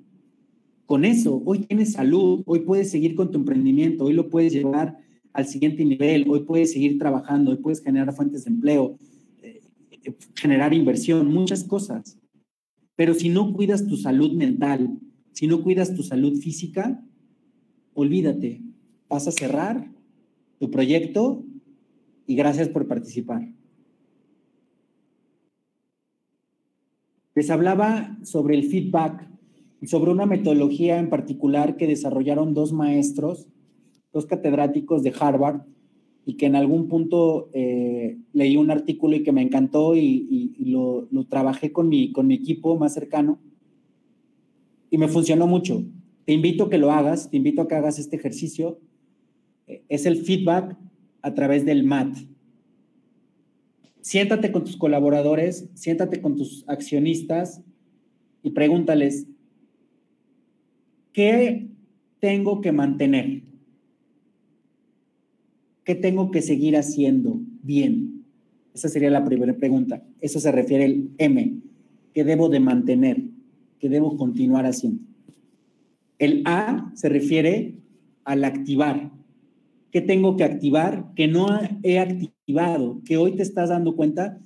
con 0.85 1.05
eso. 1.05 1.41
Hoy 1.45 1.59
tienes 1.59 1.93
salud, 1.93 2.43
hoy 2.45 2.59
puedes 2.59 2.91
seguir 2.91 3.15
con 3.15 3.31
tu 3.31 3.37
emprendimiento, 3.37 4.05
hoy 4.05 4.13
lo 4.13 4.29
puedes 4.29 4.53
llevar 4.53 4.97
al 5.31 5.47
siguiente 5.47 5.83
nivel, 5.85 6.25
hoy 6.29 6.41
puedes 6.41 6.73
seguir 6.73 6.99
trabajando, 6.99 7.51
hoy 7.51 7.57
puedes 7.57 7.81
generar 7.81 8.13
fuentes 8.13 8.45
de 8.45 8.51
empleo, 8.51 8.99
eh, 9.41 9.61
generar 10.35 10.73
inversión, 10.73 11.33
muchas 11.33 11.63
cosas. 11.63 12.19
Pero 12.95 13.13
si 13.13 13.29
no 13.29 13.53
cuidas 13.53 13.87
tu 13.87 13.97
salud 13.97 14.33
mental, 14.33 14.99
si 15.31 15.47
no 15.47 15.63
cuidas 15.63 15.95
tu 15.95 16.03
salud 16.03 16.37
física, 16.37 17.03
olvídate, 17.93 18.61
vas 19.09 19.27
a 19.27 19.31
cerrar 19.31 19.89
tu 20.59 20.69
proyecto 20.69 21.43
y 22.27 22.35
gracias 22.35 22.69
por 22.69 22.87
participar. 22.87 23.51
Les 27.35 27.49
hablaba 27.49 28.17
sobre 28.23 28.55
el 28.55 28.65
feedback 28.65 29.29
y 29.81 29.87
sobre 29.87 30.11
una 30.11 30.25
metodología 30.25 30.99
en 30.99 31.09
particular 31.09 31.77
que 31.77 31.87
desarrollaron 31.87 32.53
dos 32.53 32.73
maestros, 32.73 33.47
dos 34.11 34.25
catedráticos 34.25 35.03
de 35.03 35.13
Harvard, 35.19 35.61
y 36.25 36.35
que 36.35 36.45
en 36.45 36.55
algún 36.55 36.87
punto 36.87 37.49
eh, 37.53 38.17
leí 38.31 38.55
un 38.55 38.71
artículo 38.71 39.15
y 39.15 39.23
que 39.23 39.33
me 39.33 39.41
encantó 39.41 39.95
y, 39.95 40.55
lo, 40.59 41.07
lo, 41.11 41.25
trabajé 41.25 41.73
con 41.73 41.89
mi, 41.89 42.13
con 42.13 42.27
mi 42.27 42.35
equipo 42.35 42.77
más 42.77 42.93
cercano 42.93 43.39
y 44.93 44.97
me 44.99 45.07
funcionó 45.07 45.47
mucho. 45.47 45.83
Te 46.23 46.33
invito 46.33 46.65
a 46.65 46.69
que 46.69 46.77
lo 46.77 46.91
hagas, 46.91 47.31
te 47.31 47.37
invito 47.37 47.63
a 47.63 47.67
que 47.67 47.73
hagas 47.73 47.97
este 47.97 48.15
ejercicio. 48.15 48.79
Es 49.89 50.05
el 50.05 50.17
feedback 50.17 50.77
a 51.23 51.33
través 51.33 51.65
del 51.65 51.83
MAT, 51.83 52.15
siéntate 54.03 54.51
con 54.51 54.65
tus 54.65 54.75
colaboradores, 54.75 55.69
siéntate 55.75 56.21
con 56.21 56.35
tus 56.35 56.65
accionistas 56.67 57.61
y 58.43 58.51
pregúntales, 58.51 59.27
¿qué 61.13 61.69
tengo 62.19 62.59
que 62.59 62.73
mantener? 62.73 63.43
¿Qué 65.85 65.95
tengo 65.95 66.31
que 66.31 66.41
seguir 66.41 66.75
haciendo 66.75 67.39
bien? 67.61 68.25
Esa 68.73 68.89
sería 68.89 69.09
la 69.09 69.23
primera 69.23 69.55
pregunta. 69.55 70.03
Eso 70.19 70.41
se 70.41 70.51
refiere 70.51 70.83
al 70.83 71.09
M. 71.17 71.61
¿Qué 72.13 72.25
debo 72.25 72.49
de 72.49 72.59
mantener? 72.59 73.23
¿Qué 73.79 73.87
debo 73.87 74.17
continuar 74.17 74.65
haciendo? 74.65 75.01
El 76.19 76.43
A 76.45 76.91
se 76.93 77.07
refiere 77.07 77.75
al 78.25 78.43
activar. 78.43 79.12
¿Qué 79.93 80.01
tengo 80.01 80.35
que 80.35 80.43
activar 80.43 81.13
que 81.13 81.27
no 81.27 81.47
he 81.83 81.99
activado? 81.99 82.99
Que 83.05 83.17
hoy 83.17 83.35
te 83.35 83.43
estás 83.43 83.69
dando 83.69 83.95
cuenta, 83.95 84.39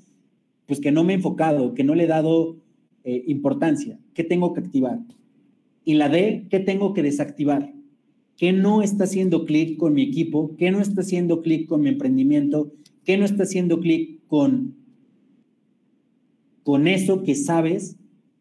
pues 0.65 0.81
que 0.81 0.91
no 0.91 1.05
me 1.05 1.13
he 1.13 1.15
enfocado, 1.15 1.73
que 1.73 1.85
no 1.85 1.95
le 1.95 2.03
he 2.03 2.07
dado 2.07 2.57
eh, 3.05 3.23
importancia. 3.27 3.97
¿Qué 4.13 4.25
tengo 4.25 4.53
que 4.53 4.59
activar? 4.59 4.99
Y 5.85 5.93
la 5.93 6.09
D, 6.09 6.47
¿qué 6.49 6.59
tengo 6.59 6.93
que 6.93 7.01
desactivar? 7.01 7.73
¿Qué 8.35 8.51
no 8.51 8.81
está 8.81 9.05
haciendo 9.05 9.45
clic 9.45 9.77
con 9.77 9.93
mi 9.93 10.01
equipo? 10.01 10.53
¿Qué 10.57 10.69
no 10.69 10.81
está 10.81 10.99
haciendo 10.99 11.41
clic 11.41 11.65
con 11.65 11.79
mi 11.79 11.87
emprendimiento? 11.87 12.73
¿Qué 13.05 13.17
no 13.17 13.23
está 13.23 13.43
haciendo 13.43 13.79
clic 13.79 14.19
con, 14.27 14.75
con 16.63 16.89
eso 16.89 17.23
que 17.23 17.35
sabes 17.35 17.95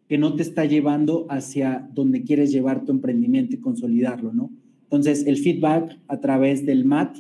que 0.08 0.18
no 0.18 0.34
te 0.34 0.42
está 0.42 0.64
llevando 0.64 1.26
hacia 1.30 1.88
donde 1.94 2.24
quieres 2.24 2.50
llevar 2.50 2.84
tu 2.84 2.90
emprendimiento 2.90 3.54
y 3.54 3.60
consolidarlo, 3.60 4.32
¿no? 4.32 4.50
Entonces, 4.86 5.26
el 5.26 5.38
feedback 5.38 5.98
a 6.06 6.20
través 6.20 6.64
del 6.64 6.84
MAT 6.84 7.18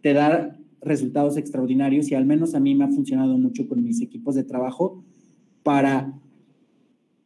te 0.00 0.14
da 0.14 0.58
resultados 0.80 1.36
extraordinarios 1.36 2.10
y 2.10 2.14
al 2.14 2.24
menos 2.24 2.54
a 2.54 2.60
mí 2.60 2.74
me 2.74 2.84
ha 2.84 2.88
funcionado 2.88 3.36
mucho 3.36 3.68
con 3.68 3.84
mis 3.84 4.00
equipos 4.00 4.34
de 4.34 4.44
trabajo 4.44 5.04
para, 5.62 6.18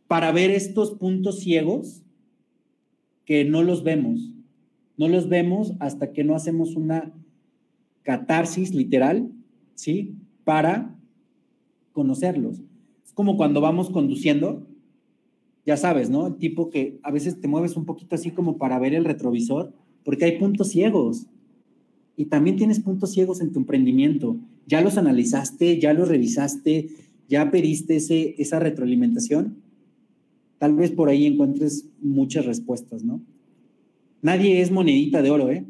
para 0.09 0.33
ver 0.33 0.51
estos 0.51 0.93
puntos 0.93 1.41
ciegos 1.41 2.03
que 3.25 3.45
no 3.45 3.63
los 3.63 3.85
vemos. 3.85 4.35
No 4.97 5.09
los 5.09 5.29
vemos 5.29 5.75
hasta 5.79 6.13
que 6.13 6.25
no 6.25 6.35
hacemos 6.35 6.75
una 6.75 7.13
catarsis 8.03 8.75
literal, 8.75 9.31
¿sí? 9.75 10.17
Para 10.45 10.99
conocerlos. 11.93 12.61
Es 13.05 13.13
como 13.13 13.37
cuando 13.37 13.61
vamos 13.61 13.91
conduciendo 13.91 14.67
ya 15.65 15.77
sabes, 15.77 16.11
¿no? 16.11 16.27
El 16.27 16.37
tipo 16.37 16.71
que 16.71 16.99
a 17.03 17.11
veces 17.11 17.41
te 17.41 17.49
mueves 17.49 17.77
un 17.77 17.85
poquito 17.85 18.15
así 18.15 18.31
como 18.31 18.59
para 18.59 18.79
ver 18.79 18.95
el 18.95 19.05
retrovisor, 19.05 19.73
porque 20.05 20.25
hay 20.25 20.39
puntos 20.39 20.69
ciegos. 20.71 21.27
Y 22.17 22.27
también 22.27 22.57
tienes 22.57 22.81
puntos 22.81 23.13
ciegos 23.13 23.41
en 23.41 23.53
tu 23.53 23.61
emprendimiento. 23.61 24.37
Ya 24.67 24.81
los 24.81 24.99
analizaste, 24.99 25.79
ya 25.79 25.93
los 25.93 26.09
revisaste, 26.09 26.91
ya 27.29 27.51
pediste 27.51 27.97
ese, 27.97 28.35
esa 28.39 28.59
retroalimentación. 28.59 29.57
Tal 30.59 30.75
vez 30.75 30.91
por 30.91 31.09
ahí 31.09 31.27
encuentres 31.27 31.89
muchas 32.01 32.45
respuestas, 32.45 33.05
¿no? 33.05 33.21
Nadie 34.21 34.61
es 34.61 34.71
monedita 34.71 35.23
de 35.23 35.31
oro, 35.31 35.51
¿eh? 35.51 35.65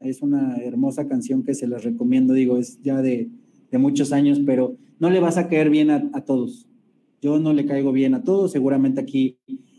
Es 0.00 0.20
una 0.20 0.56
hermosa 0.56 1.08
canción 1.08 1.44
que 1.44 1.54
se 1.54 1.66
las 1.66 1.84
recomiendo, 1.84 2.34
digo, 2.34 2.58
es 2.58 2.82
ya 2.82 3.00
de, 3.00 3.30
muchos 3.72 4.12
años, 4.12 4.40
pero 4.46 4.76
no 5.00 5.10
le 5.10 5.18
vas 5.18 5.36
a 5.36 5.48
caer 5.48 5.68
bien 5.68 5.90
a 5.90 6.20
todos 6.20 6.68
yo 7.24 7.38
no 7.38 7.54
le 7.54 7.64
caigo 7.64 7.90
bien 7.90 8.12
a 8.12 8.22
todos, 8.22 8.52
seguramente 8.52 9.00
aquí 9.00 9.38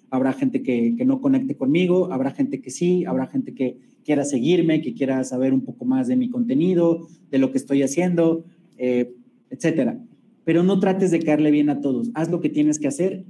habrá 0.10 0.34
gente 0.34 0.64
que, 0.64 0.96
no 1.06 1.22
conecte 1.22 1.56
conmigo, 1.56 2.12
habrá 2.12 2.32
gente 2.32 2.60
que 2.60 2.72
sí, 2.72 3.06
habrá 3.06 3.28
gente 3.28 3.54
que 3.54 3.78
quiera 4.04 4.26
seguirme, 4.26 4.82
que 4.82 4.96
quiera 4.96 5.24
saber 5.24 5.54
un 5.54 5.62
poco 5.62 5.86
más 5.86 6.08
de 6.08 6.16
mi 6.16 6.28
contenido, 6.32 7.08
de 7.30 7.38
lo 7.38 7.52
que 7.52 7.60
estoy 7.60 7.84
haciendo, 7.84 8.46
eh, 8.78 9.14
etcétera. 9.52 10.04
Pero 10.43 10.64
no 10.64 10.80
trates 10.80 11.12
de 11.12 11.20
caerle 11.20 11.52
bien 11.52 11.70
a 11.70 11.82
todos, 11.82 12.10
haz 12.16 12.32
lo 12.32 12.41
que 12.41 12.50
tienes 12.50 12.80
que 12.80 12.88
hacer 12.88 13.26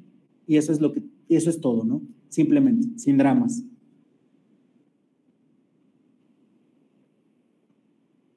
y 0.47 0.55
eso 0.55 0.71
es 0.71 0.79
lo 0.79 0.93
que, 0.93 1.03
eso 1.27 1.49
es 1.49 1.59
todo, 1.59 1.83
¿no? 1.83 2.01
Simplemente, 2.29 2.97
sin 2.97 3.17
dramas. 3.17 3.65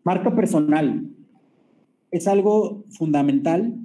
Marca 0.02 0.34
personal 0.34 1.08
es 2.10 2.26
algo 2.26 2.84
fundamental 2.88 3.76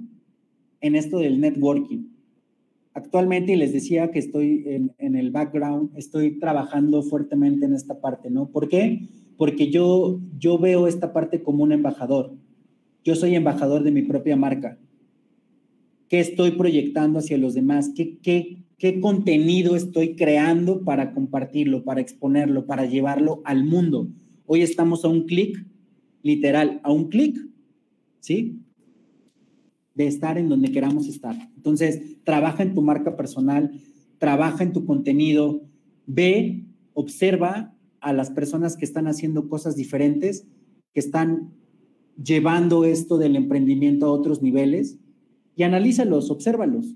en 0.84 0.96
esto 0.96 1.18
del 1.18 1.40
networking. 1.40 2.08
Actualmente, 2.92 3.54
y 3.54 3.56
les 3.56 3.72
decía 3.72 4.10
que 4.10 4.18
estoy 4.18 4.64
en, 4.98 5.16
el 5.16 5.30
background, 5.30 5.96
estoy 5.96 6.38
trabajando 6.38 7.02
fuertemente 7.02 7.64
en 7.64 7.72
esta 7.72 8.02
parte, 8.02 8.28
¿no? 8.28 8.50
¿Por 8.50 8.68
qué? 8.68 9.08
Porque 9.38 9.70
yo, 9.70 10.20
yo 10.38 10.58
veo 10.58 10.86
esta 10.86 11.14
parte 11.14 11.42
como 11.42 11.62
un 11.62 11.72
embajador. 11.72 12.34
Yo 13.02 13.14
soy 13.14 13.34
embajador 13.34 13.82
de 13.82 13.92
mi 13.92 14.02
propia 14.02 14.36
marca. 14.36 14.78
¿Qué 16.08 16.20
estoy 16.20 16.50
proyectando 16.50 17.20
hacia 17.20 17.38
los 17.38 17.54
demás? 17.54 17.90
¿Qué, 17.96 18.18
qué, 18.18 18.58
qué 18.76 19.00
contenido 19.00 19.76
estoy 19.76 20.16
creando 20.16 20.84
para 20.84 21.14
compartirlo, 21.14 21.82
para 21.82 22.02
exponerlo, 22.02 22.66
para 22.66 22.84
llevarlo 22.84 23.40
al 23.46 23.64
mundo? 23.64 24.10
Hoy 24.44 24.60
estamos 24.60 25.02
a 25.06 25.08
un 25.08 25.24
clic, 25.24 25.66
literal, 26.22 26.82
a 26.84 26.92
un 26.92 27.08
clic, 27.08 27.38
¿sí? 28.20 28.60
De 29.94 30.06
estar 30.06 30.38
en 30.38 30.48
donde 30.48 30.72
queramos 30.72 31.08
estar. 31.08 31.36
Entonces, 31.56 32.22
trabaja 32.24 32.62
en 32.62 32.74
tu 32.74 32.82
marca 32.82 33.16
personal, 33.16 33.70
trabaja 34.18 34.64
en 34.64 34.72
tu 34.72 34.84
contenido, 34.84 35.62
ve, 36.06 36.64
observa 36.92 37.74
a 38.00 38.12
las 38.12 38.30
personas 38.30 38.76
que 38.76 38.84
están 38.84 39.06
haciendo 39.06 39.48
cosas 39.48 39.76
diferentes, 39.76 40.46
que 40.92 41.00
están 41.00 41.52
llevando 42.22 42.84
esto 42.84 43.18
del 43.18 43.36
emprendimiento 43.36 44.06
a 44.06 44.12
otros 44.12 44.42
niveles 44.42 44.98
y 45.56 45.62
analízalos, 45.62 46.30
obsérvalos, 46.30 46.94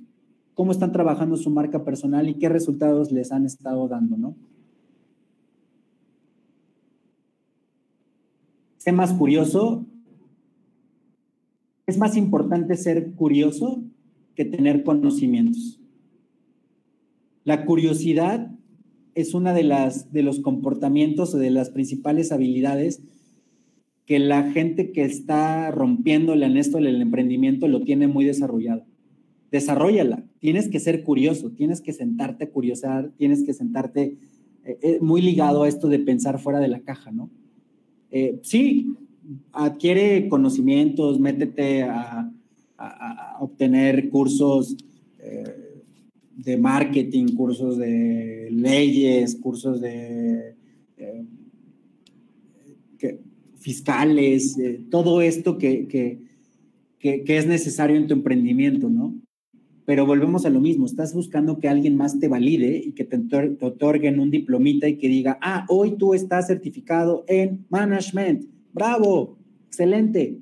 cómo 0.55 0.73
están 0.73 0.93
trabajando 0.93 1.37
su 1.37 1.51
marca 1.51 1.85
personal 1.85 2.29
y 2.29 2.35
qué 2.35 2.49
resultados 2.49 3.13
les 3.13 3.33
han 3.33 3.47
estado 3.47 3.89
dando, 3.89 4.17
¿no? 4.17 4.37
Sé 8.79 8.93
más 8.93 9.13
curioso. 9.13 9.87
Es 11.89 11.97
más 11.97 12.19
importante 12.19 12.77
ser 12.77 13.13
curioso 13.13 13.83
que 14.35 14.45
tener 14.45 14.85
conocimientos. 14.85 15.81
La 17.45 17.65
curiosidad 17.65 18.51
es 19.15 19.33
una 19.33 19.55
de 19.55 20.23
los 20.23 20.41
comportamientos 20.41 21.35
o 21.35 21.39
de 21.39 21.49
las 21.49 21.71
principales 21.71 22.31
habilidades 22.31 23.01
que 24.05 24.19
la 24.19 24.53
gente 24.53 24.93
que 24.93 25.07
está 25.07 25.71
rompiéndole 25.71 26.45
en 26.45 26.59
esto 26.59 26.77
del 26.77 27.01
emprendimiento 27.01 27.69
lo 27.69 27.81
tiene 27.81 28.07
muy 28.07 28.27
desarrollado. 28.27 28.85
Desarrollala. 29.51 30.23
Tienes 30.41 30.69
que 30.69 30.81
ser 30.81 31.03
curioso, 31.03 31.53
tienes 31.53 31.81
que 31.81 31.95
sentarte 31.95 32.45
a 32.45 32.51
curiosar, 32.51 33.13
tienes 33.17 33.45
que 33.45 33.55
sentarte 33.55 34.19
eh, 34.67 34.79
eh, 34.83 34.99
muy 35.01 35.23
ligado 35.23 35.63
a 35.63 35.69
esto 35.69 35.89
de 35.89 36.01
pensar 36.01 36.39
fuera 36.39 36.61
de 36.61 36.69
la 36.69 36.81
caja, 36.81 37.13
¿no? 37.13 37.31
Eh, 38.11 38.41
sí, 38.43 38.95
adquiere 39.53 40.29
conocimientos, 40.29 41.19
métete 41.19 41.83
a, 41.83 42.33
obtener 43.41 44.09
cursos 44.09 44.77
de 46.37 46.57
marketing, 46.57 47.35
cursos 47.35 47.77
de 47.77 48.49
leyes, 48.53 49.35
cursos 49.35 49.81
de 49.81 50.55
fiscales, 53.59 54.59
eh, 54.59 54.81
todo 54.91 55.21
esto 55.21 55.59
que, 55.59 55.87
que, 55.89 56.19
es 57.01 57.47
necesario 57.47 57.97
en 57.97 58.07
tu 58.07 58.15
emprendimiento, 58.15 58.89
¿no? 58.89 59.15
Pero 59.85 60.07
volvemos 60.07 60.45
a 60.45 60.51
lo 60.51 60.61
mismo, 60.61 60.87
estás 60.87 61.15
buscando 61.15 61.59
que 61.59 61.69
alguien 61.69 61.97
más 61.97 62.19
te 62.19 62.29
valide 62.29 62.83
y 62.85 62.93
que 62.93 63.05
te, 63.05 63.19
te 63.19 63.65
otorguen 63.65 64.21
un 64.21 64.31
diplomita 64.31 64.89
y 64.89 64.97
que 64.97 65.09
diga, 65.09 65.39
ah, 65.41 65.65
hoy 65.69 65.97
tú 65.97 66.15
estás 66.15 66.47
certificado 66.47 67.25
en 67.27 67.67
management, 67.71 68.45
bravo, 68.73 69.39
excelente. 69.67 70.39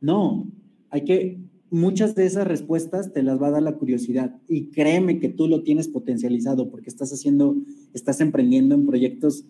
No, 0.00 0.50
hay 0.90 1.04
que, 1.04 1.38
muchas 1.70 2.14
de 2.14 2.26
esas 2.26 2.46
respuestas 2.46 3.12
te 3.14 3.22
las 3.22 3.40
va 3.40 3.46
a 3.46 3.52
dar 3.52 3.62
la 3.62 3.76
curiosidad 3.76 4.38
y 4.46 4.66
créeme 4.66 5.18
que 5.20 5.30
tú 5.30 5.48
lo 5.48 5.62
tienes 5.62 5.88
potencializado 5.88 6.70
porque 6.70 6.90
estás 6.90 7.12
haciendo, 7.12 7.56
estás 7.94 8.20
emprendiendo 8.20 8.74
en 8.74 8.84
proyectos 8.84 9.46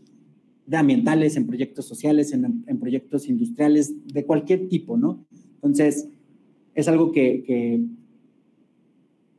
de 0.66 0.76
ambientales, 0.76 1.36
en 1.36 1.46
proyectos 1.46 1.86
sociales, 1.86 2.32
en, 2.32 2.78
proyectos 2.78 3.28
industriales, 3.28 3.92
de 4.07 4.24
cualquier 4.24 4.68
tipo, 4.68 4.96
¿no? 4.96 5.26
Entonces, 5.57 6.09
es 6.74 6.86
algo 6.86 7.11
que, 7.11 7.42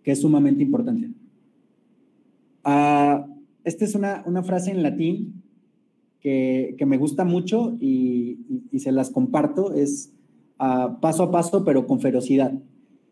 que, 0.03 0.11
es 0.11 0.19
sumamente 0.19 0.61
importante. 0.61 1.11
Uh, 2.65 3.33
esta 3.63 3.85
es 3.85 3.95
una, 3.95 4.23
una, 4.25 4.43
frase 4.43 4.71
en 4.71 4.83
latín 4.83 5.42
que, 6.23 6.85
me 6.87 6.97
gusta 6.97 7.25
mucho 7.25 7.77
y, 7.79 8.39
se 8.79 8.91
las 8.91 9.11
comparto, 9.11 9.73
es 9.73 10.11
uh, 10.59 10.99
paso 10.99 11.23
a 11.23 11.31
paso, 11.31 11.63
pero 11.63 11.85
con 11.85 11.99
ferocidad. 11.99 12.53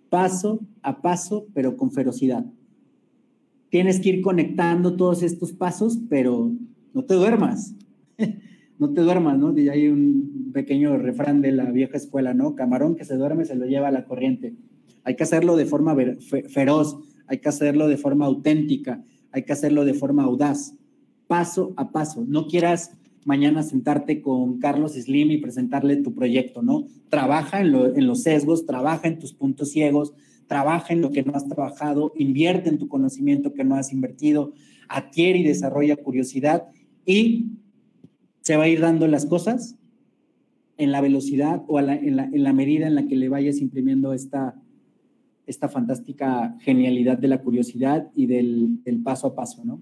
Paso 0.09 0.61
a 0.81 1.01
paso, 1.01 1.45
pero 1.53 1.77
con 1.77 1.91
ferocidad. 1.91 2.45
Tienes 3.69 3.99
que 3.99 4.09
ir 4.09 4.21
conectando 4.21 4.95
todos 4.95 5.21
estos 5.21 5.53
pasos, 5.53 5.99
pero 6.09 6.51
no 6.93 7.05
te 7.05 7.13
duermas 7.13 7.75
no 8.79 8.93
te 8.93 9.01
duermas, 9.01 9.37
¿no? 9.37 9.57
Y 9.57 9.69
hay 9.69 9.87
un 9.87 10.51
pequeño 10.53 10.97
refrán 10.97 11.41
de 11.41 11.51
la 11.51 11.71
vieja 11.71 11.97
escuela, 11.97 12.33
¿no? 12.33 12.55
Camarón 12.55 12.95
que 12.95 13.05
se 13.05 13.15
duerme 13.15 13.45
se 13.45 13.55
lo 13.55 13.65
lleva 13.65 13.89
a 13.89 13.91
la 13.91 14.05
corriente. 14.05 14.55
Hay 15.03 15.15
que 15.15 15.23
hacerlo 15.23 15.55
de 15.55 15.65
forma 15.65 15.95
feroz, 16.49 16.97
hay 17.27 17.39
que 17.39 17.49
hacerlo 17.49 17.87
de 17.87 17.97
forma 17.97 18.25
auténtica, 18.25 19.03
hay 19.31 19.43
que 19.43 19.53
hacerlo 19.53 19.85
de 19.85 19.93
forma 19.93 20.23
audaz, 20.23 20.75
paso 21.27 21.73
a 21.77 21.91
paso. 21.91 22.25
No 22.27 22.47
quieras 22.47 22.97
mañana 23.25 23.63
sentarte 23.63 24.21
con 24.21 24.59
Carlos 24.59 24.93
Slim 24.93 25.31
y 25.31 25.37
presentarle 25.37 25.97
tu 25.97 26.13
proyecto, 26.13 26.61
¿no? 26.61 26.85
Trabaja 27.09 27.61
en, 27.61 27.75
en 27.75 28.07
los 28.07 28.23
sesgos, 28.23 28.65
trabaja 28.65 29.07
en 29.07 29.19
tus 29.19 29.33
puntos 29.33 29.71
ciegos, 29.71 30.13
trabaja 30.47 30.93
en 30.93 31.01
lo 31.01 31.11
que 31.11 31.23
no 31.23 31.33
has 31.33 31.47
trabajado, 31.47 32.11
invierte 32.15 32.69
en 32.69 32.77
tu 32.77 32.87
conocimiento 32.87 33.53
que 33.53 33.63
no 33.63 33.75
has 33.75 33.93
invertido, 33.93 34.53
adquiere 34.89 35.39
y 35.39 35.43
desarrolla 35.43 35.95
curiosidad 35.95 36.67
y 37.05 37.51
se 38.41 38.57
va 38.57 38.63
a 38.63 38.67
ir 38.67 38.81
dando 38.81 39.07
las 39.07 39.25
cosas 39.25 39.77
en 40.77 40.91
la 40.91 41.01
velocidad 41.01 41.63
o 41.67 41.79
en, 41.79 42.15
la, 42.15 42.53
medida 42.53 42.87
en 42.87 42.95
la 42.95 43.07
que 43.07 43.15
le 43.15 43.29
vayas 43.29 43.59
imprimiendo 43.59 44.13
esta, 44.13 44.59
esta 45.45 45.69
fantástica 45.69 46.57
genialidad 46.59 47.17
de 47.17 47.27
la 47.27 47.41
curiosidad 47.41 48.09
y 48.15 48.25
del, 48.25 48.79
paso 49.03 49.27
a 49.27 49.35
paso, 49.35 49.63
¿no? 49.63 49.79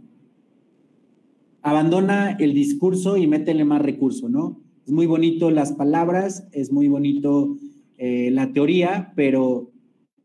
Abandona 1.62 2.32
el 2.40 2.54
discurso 2.54 3.18
y 3.18 3.28
métele 3.28 3.66
más 3.66 3.82
recurso, 3.82 4.30
¿no? 4.30 4.62
Es 4.86 4.92
muy 4.92 5.06
bonito 5.06 5.52
las 5.52 5.74
palabras, 5.74 6.48
es 6.52 6.72
muy 6.72 6.88
bonito 6.88 7.58
eh, 7.98 8.32
la 8.32 8.54
teoría, 8.54 9.14
pero 9.16 9.72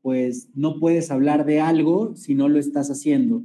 pues 0.00 0.50
no 0.54 0.78
puedes 0.78 1.10
hablar 1.10 1.44
de 1.44 1.60
algo 1.60 2.14
si 2.14 2.34
no 2.34 2.48
lo 2.48 2.58
estás 2.58 2.90
haciendo. 2.90 3.42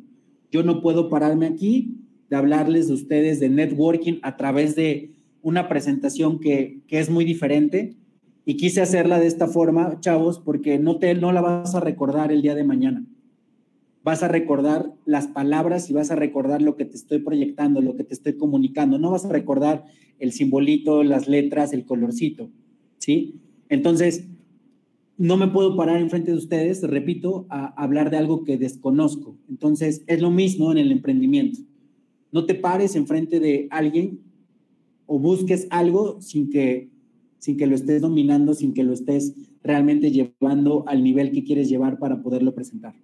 Yo 0.51 0.63
no 0.63 0.81
puedo 0.81 1.09
pararme 1.09 1.47
aquí 1.47 1.99
de 2.29 2.35
hablarles 2.35 2.87
de 2.87 2.93
ustedes 2.93 3.39
de 3.39 3.49
networking 3.49 4.19
a 4.21 4.37
través 4.37 4.75
de 4.75 5.11
una 5.41 5.67
presentación 5.67 6.39
que, 6.39 6.81
es 6.89 7.09
muy 7.09 7.25
diferente. 7.25 7.95
Y 8.45 8.57
quise 8.57 8.81
hacerla 8.81 9.19
de 9.19 9.27
esta 9.27 9.47
forma, 9.47 9.99
chavos, 9.99 10.39
porque 10.39 10.79
no, 10.79 10.97
te, 10.97 11.13
no 11.15 11.31
la 11.31 11.41
vas 11.41 11.75
a 11.75 11.79
recordar 11.79 12.31
el 12.31 12.41
día 12.41 12.55
de 12.55 12.63
mañana. 12.63 13.05
Vas 14.09 14.23
a 14.23 14.27
recordar 14.27 14.91
las 15.05 15.27
palabras 15.27 15.87
y 15.87 15.93
vas 15.93 16.09
a 16.09 16.15
recordar 16.15 16.63
lo 16.63 16.75
que 16.75 16.83
te 16.83 16.95
estoy 16.95 17.19
proyectando, 17.19 17.79
lo 17.79 17.95
que 17.95 18.03
te 18.03 18.15
estoy 18.15 18.37
comunicando. 18.37 18.97
No 18.97 19.11
vas 19.11 19.23
a 19.23 19.29
recordar 19.29 19.85
el 20.17 20.31
simbolito, 20.31 21.03
las 21.03 21.27
letras, 21.27 21.73
el 21.73 21.85
colorcito, 21.85 22.49
¿sí? 22.97 23.35
Entonces, 23.69 24.27
no 25.15 25.37
me 25.37 25.49
puedo 25.49 25.77
parar 25.77 26.01
enfrente 26.01 26.31
de 26.31 26.37
ustedes, 26.37 26.81
repito, 26.81 27.45
a 27.51 27.67
hablar 27.79 28.09
de 28.09 28.17
algo 28.17 28.43
que 28.43 28.57
desconozco. 28.57 29.37
Entonces, 29.47 30.03
es 30.07 30.19
lo 30.23 30.31
mismo 30.31 30.71
en 30.71 30.79
el 30.79 30.91
emprendimiento. 30.91 31.59
No 32.31 32.47
te 32.47 32.55
pares 32.55 32.95
enfrente 32.95 33.39
de 33.39 33.67
alguien 33.69 34.21
o 35.05 35.19
busques 35.19 35.67
algo 35.69 36.19
sin 36.19 36.49
que, 36.49 36.89
sin 37.37 37.57
que 37.57 37.67
lo 37.67 37.75
estés 37.75 38.01
dominando, 38.01 38.55
sin 38.55 38.73
que 38.73 38.83
lo 38.83 38.93
estés 38.93 39.35
realmente 39.61 40.09
llevando 40.09 40.83
al 40.87 41.03
nivel 41.03 41.31
que 41.31 41.43
quieres 41.43 41.69
llevar 41.69 41.99
para 41.99 42.23
poderlo 42.23 42.55
presentar. 42.55 42.95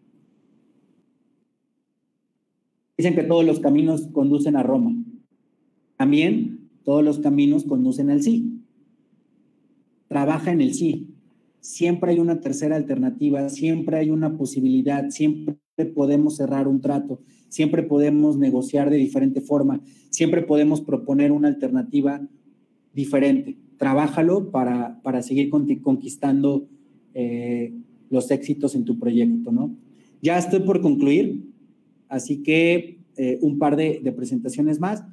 Dicen 2.98 3.16
que 3.16 3.24
todos 3.24 3.46
los 3.46 3.60
caminos 3.60 4.08
conducen 4.12 4.56
a 4.56 4.64
Roma. 4.64 4.96
También 5.98 6.70
todos 6.84 7.04
los 7.04 7.20
caminos 7.20 7.66
conducen 7.66 8.10
al 8.10 8.22
sí. 8.22 8.62
Trabaja 10.08 10.52
en 10.52 10.62
el 10.62 10.74
sí. 10.74 11.10
Siempre 11.60 12.12
hay 12.12 12.20
una 12.20 12.40
tercera 12.40 12.76
alternativa, 12.76 13.50
siempre 13.50 13.98
hay 13.98 14.12
una 14.12 14.38
posibilidad, 14.38 15.10
siempre 15.10 15.58
podemos 15.96 16.38
cerrar 16.38 16.68
un 16.68 16.80
trato, 16.80 17.22
siempre 17.50 17.82
podemos 17.82 18.38
negociar 18.38 18.92
de 18.92 18.98
diferente 18.98 19.42
forma, 19.42 19.82
siempre 20.12 20.44
podemos 20.44 20.82
proponer 20.82 21.32
una 21.32 21.48
alternativa 21.48 22.22
diferente. 22.94 23.58
Trabájalo 23.78 24.52
para, 24.52 25.02
para 25.02 25.24
seguir 25.24 25.50
conquistando 25.50 26.68
eh, 27.16 27.74
los 28.12 28.30
éxitos 28.30 28.76
en 28.76 28.86
tu 28.86 29.00
proyecto, 29.00 29.52
¿no? 29.52 29.76
Ya 30.22 30.38
estoy 30.38 30.60
por 30.62 30.82
concluir, 30.82 31.44
así 32.10 32.44
que 32.44 33.00
eh, 33.18 33.40
un 33.42 33.60
par 33.60 33.76
de, 33.76 34.02
presentaciones 34.16 34.80
más. 34.80 35.04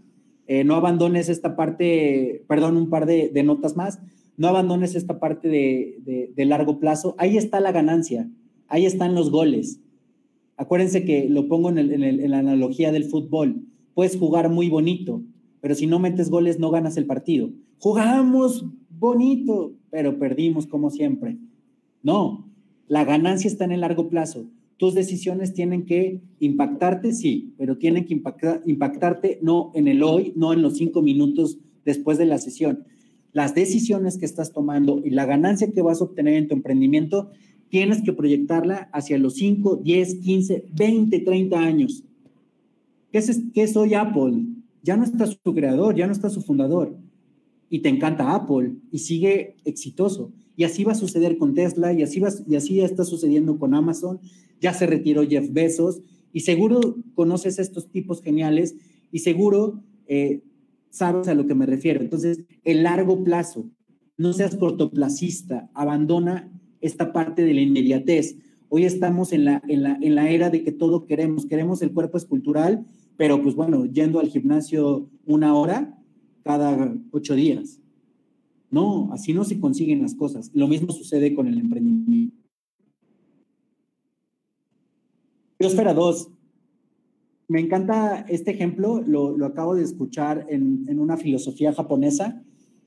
Eh, 0.47 0.65
no 0.65 0.75
abandones 0.75 1.29
esta 1.29 1.57
parte, 1.57 2.45
perdón, 2.49 2.77
un 2.77 2.91
par 2.91 3.07
de, 3.07 3.31
notas 3.45 3.77
más. 3.77 4.01
No 4.37 4.49
abandones 4.49 4.95
esta 4.95 5.21
parte 5.21 5.49
de, 5.49 6.33
de 6.35 6.45
largo 6.45 6.79
plazo. 6.81 7.15
Ahí 7.19 7.37
está 7.37 7.61
la 7.61 7.73
ganancia, 7.73 8.29
ahí 8.69 8.87
están 8.87 9.15
los 9.15 9.31
goles 9.31 9.81
Acuérdense 10.63 11.05
que 11.05 11.29
lo 11.29 11.49
pongo 11.49 11.71
en, 11.71 12.31
la 12.31 12.39
analogía 12.39 12.93
del 12.93 13.05
fútbol. 13.05 13.65
Puedes 13.95 14.17
jugar 14.17 14.49
muy 14.49 14.69
bonito, 14.69 15.23
pero 15.61 15.75
si 15.75 15.89
no 15.89 15.99
metes 15.99 16.31
goles 16.31 16.61
no 16.61 16.71
ganas 16.71 16.97
el 16.97 17.07
partido. 17.07 17.51
Jugamos 17.79 18.65
bonito, 18.89 19.75
pero 19.91 20.21
perdimos 20.21 20.69
como 20.69 20.91
siempre. 20.91 21.37
No, 22.03 22.49
la 22.87 23.05
ganancia 23.05 23.49
está 23.49 23.65
en 23.65 23.73
el 23.73 23.81
largo 23.81 24.09
plazo. 24.09 24.47
Tus 24.83 24.95
decisiones 24.95 25.55
tienen 25.55 25.85
que 25.85 26.23
impactarte, 26.41 27.13
sí, 27.13 27.55
pero 27.57 27.79
tienen 27.79 28.05
que 28.05 28.21
impactarte 28.67 29.39
no 29.41 29.71
en 29.77 29.87
el 29.87 30.03
hoy, 30.03 30.33
no 30.35 30.53
en 30.53 30.61
los 30.61 30.77
cinco 30.77 31.03
minutos 31.03 31.61
después 31.85 32.19
de 32.19 32.27
la 32.27 32.39
sesión. 32.39 32.83
Las 33.31 33.55
decisiones 33.55 34.19
que 34.19 34.25
estás 34.25 34.53
tomando 34.53 35.01
y 35.05 35.11
la 35.11 35.25
ganancia 35.25 35.71
que 35.71 35.83
vas 35.83 36.01
a 36.01 36.05
obtener 36.07 36.35
en 36.35 36.49
tu 36.49 36.57
emprendimiento 36.57 37.31
tienes 37.69 38.03
que 38.03 38.13
proyectarla 38.13 38.91
hacia 38.93 39.19
los 39.19 39.37
5, 39.37 39.77
10, 39.85 40.17
15, 40.17 40.65
20, 40.73 41.21
30 41.21 41.61
años. 41.61 42.03
¿Qué 43.13 43.19
es, 43.19 43.41
qué 43.55 43.63
es 43.63 43.77
hoy 43.77 43.95
Apple? 43.95 44.47
Ya 44.83 44.97
no 44.97 45.05
está 45.05 45.29
su 45.29 45.55
creador, 45.55 45.95
ya 45.95 46.09
no 46.09 46.13
está 46.13 46.29
su 46.29 46.43
fundador. 46.43 46.99
Y 47.71 47.83
te 47.83 47.89
encanta 47.89 48.35
Apple 48.35 48.73
y 48.91 48.99
sigue 48.99 49.55
exitoso. 49.65 50.33
Y 50.57 50.65
así 50.65 50.83
va 50.83 50.91
a 50.91 50.97
suceder 50.97 51.39
con 51.39 51.55
Tesla 51.55 51.93
y 51.93 52.03
así, 52.03 52.19
va, 52.19 52.31
y 52.49 52.57
así 52.57 52.81
está 52.81 53.05
sucediendo 53.05 53.59
con 53.61 53.75
Amazon. 53.75 54.21
Ya 54.63 54.73
se 54.73 54.87
retiró 54.87 55.29
Jeff 55.29 55.53
Bezos 55.53 56.01
y 56.33 56.41
seguro 56.41 56.97
conoces 57.15 57.59
estos 57.59 57.91
tipos 57.91 58.23
geniales 58.23 58.77
y 59.11 59.19
seguro 59.19 59.83
eh, 60.07 60.43
sabes 60.89 61.27
a 61.27 61.35
lo 61.35 61.47
que 61.47 61.55
me 61.55 61.67
refiero. 61.67 62.01
Entonces, 62.01 62.45
el 62.63 62.85
largo 62.85 63.25
plazo, 63.25 63.69
no 64.17 64.33
seas 64.33 64.57
cortoplacista, 64.57 65.69
abandona 65.75 66.51
esta 66.81 67.13
parte 67.13 67.45
de 67.45 67.55
la 67.55 67.61
inmediatez. 67.61 68.37
Hoy 68.69 68.85
estamos 68.85 69.33
en 69.33 69.45
la, 69.47 69.63
en 69.69 69.83
la, 69.83 69.99
en 70.01 70.15
la 70.15 70.31
era 70.31 70.49
de 70.49 70.63
que 70.63 70.71
todo 70.71 71.07
queremos, 71.07 71.47
queremos 71.47 71.83
el 71.83 71.93
cuerpo 71.93 72.17
escultural, 72.17 72.87
pero 73.17 73.43
pues 73.43 73.55
bueno, 73.55 73.85
yendo 73.87 74.21
al 74.21 74.29
gimnasio 74.29 75.11
una 75.27 75.55
hora 75.55 75.99
cada 76.45 76.95
ocho 77.11 77.35
días. 77.35 77.81
No, 78.71 79.13
así 79.13 79.35
no 79.35 79.45
se 79.45 79.59
consiguen 79.59 80.03
las 80.03 80.15
cosas. 80.15 80.51
Lo 80.55 80.69
mismo 80.69 80.93
sucede 80.93 81.35
con 81.35 81.49
el 81.49 81.59
emprendimiento. 81.59 82.42
Biosfera 85.63 85.95
2. 85.95 86.29
Me 87.47 87.61
encanta 87.61 88.27
este 88.29 88.51
ejemplo, 88.51 89.01
lo, 89.01 89.39
lo 89.39 89.47
acabo 89.47 89.77
de 89.77 89.85
escuchar 89.85 90.45
en, 90.49 90.85
en 90.89 90.99
una 90.99 91.17
filosofía 91.17 91.73
japonesa. 91.73 92.43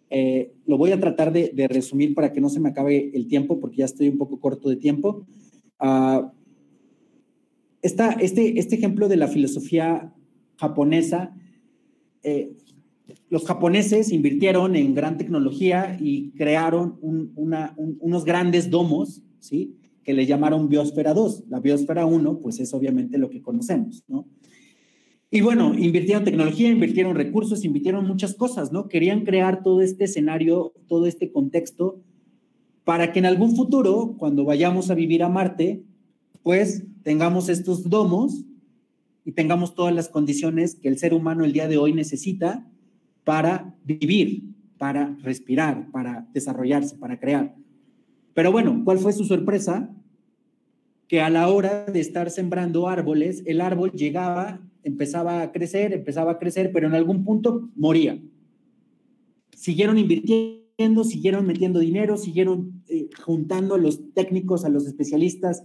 Eh, 0.09 0.51
lo 0.65 0.78
voy 0.78 0.91
a 0.91 0.99
tratar 0.99 1.32
de, 1.32 1.53
de, 1.55 1.69
resumir 1.69 2.13
para 2.13 2.34
que 2.34 2.41
no 2.41 2.49
se 2.49 2.59
me 2.59 2.67
acabe 2.67 3.11
el 3.13 3.28
tiempo, 3.28 3.61
porque 3.61 3.78
ya 3.78 3.86
estoy 3.86 4.09
un 4.09 4.17
poco 4.17 4.41
corto 4.41 4.67
de 4.67 4.76
tiempo. 4.76 5.26
Uh, 5.80 6.28
esta, 7.82 8.11
este, 8.11 8.59
este 8.59 8.76
ejemplo 8.76 9.07
de 9.07 9.15
la 9.15 9.30
filosofía 9.30 10.13
japonesa 10.57 11.34
eh, 12.23 12.57
los 13.30 13.45
japoneses 13.45 14.11
invirtieron 14.11 14.76
en 14.76 14.95
gran 14.95 15.17
tecnología 15.17 15.97
y 15.97 16.32
crearon 16.32 16.97
unos 17.01 18.26
grandes 18.26 18.69
domos, 18.69 19.21
¿sí? 19.39 19.78
Que 20.05 20.13
le 20.13 20.25
llamaron 20.25 20.69
Biosfera 20.69 21.13
2. 21.13 21.45
La 21.49 21.59
Biosfera 21.59 22.05
1, 22.05 22.39
pues 22.39 22.61
es 22.61 22.73
obviamente 22.73 23.17
lo 23.17 23.29
que 23.29 23.41
conocemos, 23.41 24.05
¿no? 24.07 24.25
Y 25.29 25.41
bueno, 25.41 25.77
invirtieron 25.77 26.23
tecnología, 26.23 26.69
invirtieron 26.69 27.13
recursos, 27.13 27.65
invirtieron 27.65 28.07
muchas 28.07 28.35
cosas, 28.35 28.71
¿no? 28.71 28.87
Querían 28.87 29.25
crear 29.25 29.63
todo 29.63 29.81
este 29.81 30.05
escenario, 30.05 30.71
todo 30.87 31.07
este 31.07 31.29
contexto, 31.29 32.01
para 32.85 33.11
que 33.11 33.19
en 33.19 33.25
algún 33.25 33.53
futuro, 33.55 34.15
cuando 34.17 34.45
vayamos 34.45 34.89
a 34.89 34.95
vivir 34.95 35.23
a 35.23 35.27
Marte, 35.27 35.83
pues 36.41 36.85
tengamos 37.03 37.49
estos 37.49 37.89
domos 37.89 38.45
y 39.25 39.31
tengamos 39.31 39.73
todas 39.73 39.93
las 39.93 40.07
condiciones 40.07 40.75
que 40.75 40.87
el 40.87 40.99
ser 40.99 41.13
humano 41.13 41.43
el 41.43 41.51
día 41.51 41.67
de 41.67 41.77
hoy 41.77 41.91
necesita 41.91 42.65
para 43.23 43.75
vivir, 43.83 44.43
para 44.77 45.17
respirar, 45.21 45.89
para 45.91 46.29
desarrollarse, 46.31 46.95
para 46.95 47.19
crear. 47.19 47.55
Pero 48.36 48.51
bueno, 48.51 48.81
¿cuál 48.83 48.99
fue 48.99 49.13
su 49.13 49.23
sorpresa? 49.23 49.89
Que 51.07 51.21
a 51.21 51.29
la 51.29 51.47
hora 51.47 51.86
de 51.86 52.01
estar 52.01 52.29
sembrando 52.29 52.89
árboles, 52.89 53.41
el 53.45 53.61
árbol 53.61 53.93
llegaba, 53.93 54.61
empezaba 54.83 55.41
a 55.41 55.53
crecer, 55.53 55.93
empezaba 55.93 56.33
a 56.33 56.38
crecer, 56.38 56.71
pero 56.73 56.86
en 56.86 56.95
algún 56.95 57.23
punto 57.23 57.69
moría. 57.75 58.21
Siguieron 59.55 59.97
invirtiendo, 59.97 61.05
siguieron 61.05 61.47
metiendo 61.47 61.79
dinero, 61.79 62.17
siguieron 62.17 62.83
eh, 62.89 63.09
juntando 63.23 63.75
a 63.75 63.77
los 63.77 64.13
técnicos, 64.13 64.65
a 64.65 64.69
los 64.69 64.86
especialistas, 64.86 65.63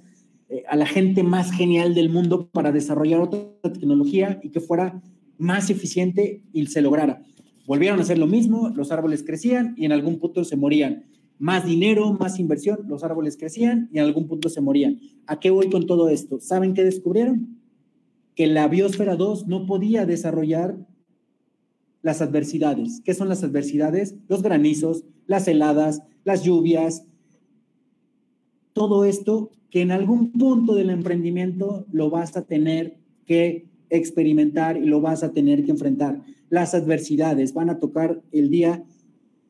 eh, 0.49 0.63
a 0.69 0.77
la 0.77 0.87
gente 0.87 1.25
más 1.25 1.51
genial 1.51 1.93
del 1.97 2.09
mundo 2.09 2.51
para 2.53 2.71
desarrollar 2.71 3.21
otra 3.21 3.49
tecnología 3.63 4.39
y 4.45 4.51
que 4.51 4.61
fuera 4.61 5.03
más 5.39 5.71
eficiente 5.71 6.45
y 6.53 6.67
se 6.67 6.83
lograra. 6.83 7.21
Volvieron 7.67 7.99
a 7.99 8.03
hacer 8.03 8.19
lo 8.19 8.29
mismo, 8.29 8.69
los 8.69 8.93
árboles 8.93 9.25
crecían 9.25 9.75
y 9.77 9.87
en 9.87 9.93
algún 9.93 10.21
punto 10.21 10.45
se 10.45 10.57
morían. 10.57 11.10
Más 11.41 11.65
dinero, 11.65 12.13
más 12.13 12.39
inversión, 12.39 12.81
los 12.87 13.03
árboles 13.03 13.39
crecían 13.39 13.89
y 13.91 13.99
en 13.99 14.05
algún 14.05 14.29
punto 14.29 14.51
se 14.51 14.61
morían. 14.61 15.01
¿A 15.27 15.41
qué 15.41 15.49
voy 15.49 15.71
con 15.71 15.87
todo 15.87 16.11
esto? 16.11 16.39
¿Saben 16.39 16.75
qué 16.75 16.85
descubrieron? 16.85 17.59
Que 18.35 18.47
la 18.47 18.69
biosfera 18.69 19.17
2 19.17 19.47
no 19.47 19.65
podía 19.65 20.05
desarrollar 20.05 20.77
las 22.03 22.21
adversidades. 22.21 23.01
¿Qué 23.07 23.15
son 23.15 23.31
las 23.31 23.43
adversidades? 23.43 24.17
Los 24.29 24.43
granizos, 24.43 25.05
las 25.27 25.49
heladas, 25.49 26.03
las 26.25 26.45
lluvias, 26.45 27.07
todo 28.75 29.07
esto 29.07 29.51
que 29.71 29.81
en 29.81 29.93
algún 29.93 30.33
punto 30.33 30.75
del 30.75 30.91
emprendimiento 30.91 31.87
lo 31.91 32.11
vas 32.11 32.37
a 32.37 32.43
tener 32.43 32.99
que 33.25 33.67
experimentar 33.89 34.77
y 34.77 34.85
lo 34.85 35.01
vas 35.01 35.23
a 35.23 35.33
tener 35.33 35.65
que 35.65 35.71
enfrentar. 35.71 36.21
Las 36.51 36.75
adversidades 36.75 37.55
van 37.55 37.71
a 37.71 37.79
tocar 37.79 38.21
el 38.31 38.51
día 38.51 38.85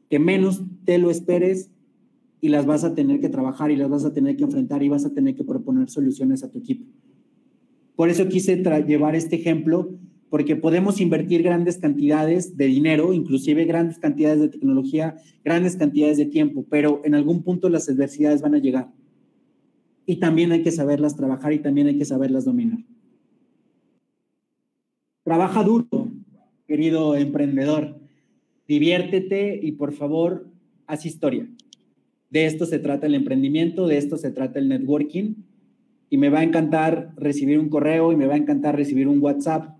que 0.09 0.21
menos 0.21 0.63
te 0.85 0.99
lo 0.99 1.11
esperes 1.11 1.73
y 2.41 2.49
las 2.49 2.67
vas 2.67 2.85
a 2.85 2.95
tener 2.95 3.21
que 3.21 3.29
trabajar 3.29 3.71
y 3.71 3.77
las 3.77 3.91
vas 3.91 4.05
a 4.05 4.13
tener 4.13 4.37
que 4.37 4.45
enfrentar 4.45 4.83
y 4.83 4.89
vas 4.89 5.05
a 5.05 5.13
tener 5.13 5.35
que 5.35 5.45
proponer 5.45 5.91
soluciones 5.91 6.43
a 6.43 6.51
tu 6.51 6.59
equipo. 6.59 6.87
Por 7.97 8.09
eso 8.09 8.29
quise 8.29 8.57
llevar 8.87 9.15
este 9.15 9.37
ejemplo, 9.37 9.91
porque 10.31 10.57
podemos 10.57 11.01
invertir 11.01 11.43
grandes 11.43 11.77
cantidades 11.77 12.57
de 12.57 12.67
dinero, 12.67 13.13
inclusive 13.13 13.65
grandes 13.65 13.99
cantidades 13.99 14.41
de 14.41 14.49
tecnología, 14.49 15.17
grandes 15.45 15.77
cantidades 15.77 16.17
de 16.17 16.27
tiempo, 16.27 16.65
pero 16.71 17.03
en 17.05 17.15
algún 17.15 17.43
punto 17.43 17.69
las 17.69 17.89
adversidades 17.89 18.41
van 18.41 18.55
a 18.55 18.59
llegar. 18.59 18.91
Y 20.07 20.17
también 20.17 20.53
hay 20.53 20.63
que 20.63 20.71
saberlas 20.71 21.17
trabajar 21.17 21.53
y 21.53 21.59
también 21.59 21.89
hay 21.89 21.99
que 21.99 22.05
saberlas 22.05 22.45
dominar. 22.45 22.79
Trabaja 25.25 25.63
duro, 25.63 26.09
querido 26.67 27.17
emprendedor. 27.17 28.01
Diviértete 28.67 29.61
y 29.63 29.73
por 29.73 29.93
favor, 29.93 30.47
haz 30.87 31.05
historia. 31.05 31.49
De 32.31 32.47
esto 32.47 32.65
se 32.65 32.79
trata 32.79 33.07
el 33.07 33.15
emprendimiento, 33.15 33.87
de 33.87 33.99
esto 33.99 34.17
se 34.17 34.31
trata 34.31 34.59
el 34.59 34.69
networking. 34.69 35.35
Y 36.09 36.17
me 36.17 36.29
va 36.29 36.41
a 36.41 36.45
encantar 36.45 37.13
recibir 37.17 37.59
un 37.59 37.69
correo 37.69 38.13
y 38.13 38.17
me 38.17 38.27
va 38.27 38.35
a 38.35 38.39
encantar 38.39 38.77
recibir 38.77 39.07
un 39.09 39.21
WhatsApp 39.21 39.77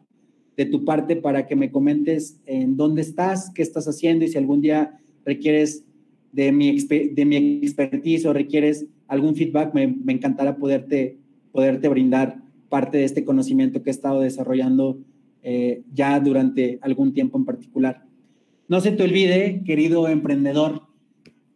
de 0.57 0.67
tu 0.67 0.85
parte 0.85 1.17
para 1.17 1.47
que 1.47 1.57
me 1.57 1.71
comentes 1.71 2.41
en 2.47 2.77
dónde 2.77 3.03
estás, 3.03 3.51
qué 3.55 3.63
estás 3.63 3.89
haciendo 3.89 4.25
y 4.25 4.29
si 4.29 4.39
algún 4.39 4.61
día 4.61 5.01
requieres 5.25 5.85
de 6.33 6.53
mi, 6.53 6.79
de 6.79 7.25
mi 7.25 7.37
expertise 7.63 8.27
o 8.27 8.33
requieres 8.33 8.87
algún 9.09 9.35
feedback, 9.35 9.75
me, 9.75 9.87
me 9.89 10.13
encantará 10.13 10.57
poderte, 10.57 11.19
poderte 11.51 11.89
brindar 11.89 12.43
parte 12.69 12.99
de 12.99 13.05
este 13.05 13.25
conocimiento 13.25 13.83
que 13.83 13.91
he 13.91 13.93
estado 13.93 14.21
desarrollando 14.21 14.99
eh, 15.43 15.83
ya 15.93 16.21
durante 16.21 16.79
algún 16.83 17.15
tiempo 17.15 17.39
en 17.39 17.45
particular. 17.45 18.05
No 18.69 18.81
se 18.81 18.93
te 18.93 19.03
olvide, 19.03 19.63
querido 19.65 20.09
emprendedor, 20.09 20.83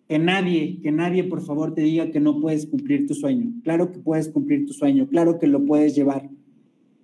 que 0.09 0.18
nadie, 0.18 0.80
que 0.82 0.92
nadie 0.92 1.24
por 1.24 1.40
favor 1.40 1.74
te 1.74 1.82
diga 1.82 2.11
que 2.11 2.20
no 2.20 2.40
puedes 2.40 2.66
cumplir 2.66 3.07
tu 3.07 3.14
sueño. 3.14 3.52
Claro 3.62 3.90
que 3.90 3.98
puedes 3.98 4.28
cumplir 4.28 4.66
tu 4.66 4.72
sueño, 4.72 5.09
claro 5.09 5.38
que 5.38 5.46
lo 5.46 5.64
puedes 5.64 5.94
llevar 5.94 6.30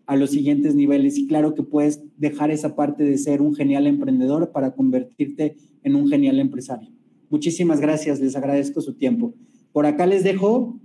a 0.06 0.16
los 0.16 0.30
siguientes 0.30 0.74
niveles 0.74 1.16
y 1.18 1.26
claro 1.26 1.54
que 1.54 1.62
puedes 1.62 2.02
dejar 2.16 2.50
esa 2.50 2.74
parte 2.74 3.04
de 3.04 3.16
ser 3.16 3.40
un 3.40 3.54
genial 3.54 3.86
emprendedor 3.86 4.50
para 4.50 4.72
convertirte 4.72 5.56
en 5.82 5.94
un 5.94 6.08
genial 6.08 6.40
empresario. 6.40 6.90
Muchísimas 7.30 7.80
gracias, 7.80 8.20
les 8.20 8.34
agradezco 8.34 8.80
su 8.80 8.94
tiempo. 8.94 9.34
Por 9.72 9.86
acá 9.86 10.06
les 10.06 10.24
dejo 10.24 10.80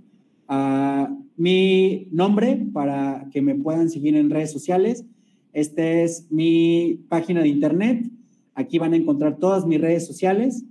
uh, 0.48 1.06
mi 1.36 2.06
nombre 2.12 2.66
para 2.72 3.28
que 3.32 3.42
me 3.42 3.56
puedan 3.56 3.90
seguir 3.90 4.14
en 4.14 4.30
redes 4.30 4.52
sociales. 4.52 5.04
Esta 5.52 5.82
es 6.02 6.30
mi 6.30 7.04
página 7.08 7.42
de 7.42 7.48
internet. 7.48 8.08
Aquí 8.54 8.78
van 8.78 8.92
a 8.92 8.96
encontrar 8.96 9.38
todas 9.38 9.66
mis 9.66 9.80
redes 9.80 10.06
sociales. 10.06 10.64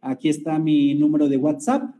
Aquí 0.00 0.28
está 0.28 0.58
mi 0.58 0.94
número 0.94 1.28
de 1.28 1.36
WhatsApp. 1.36 1.94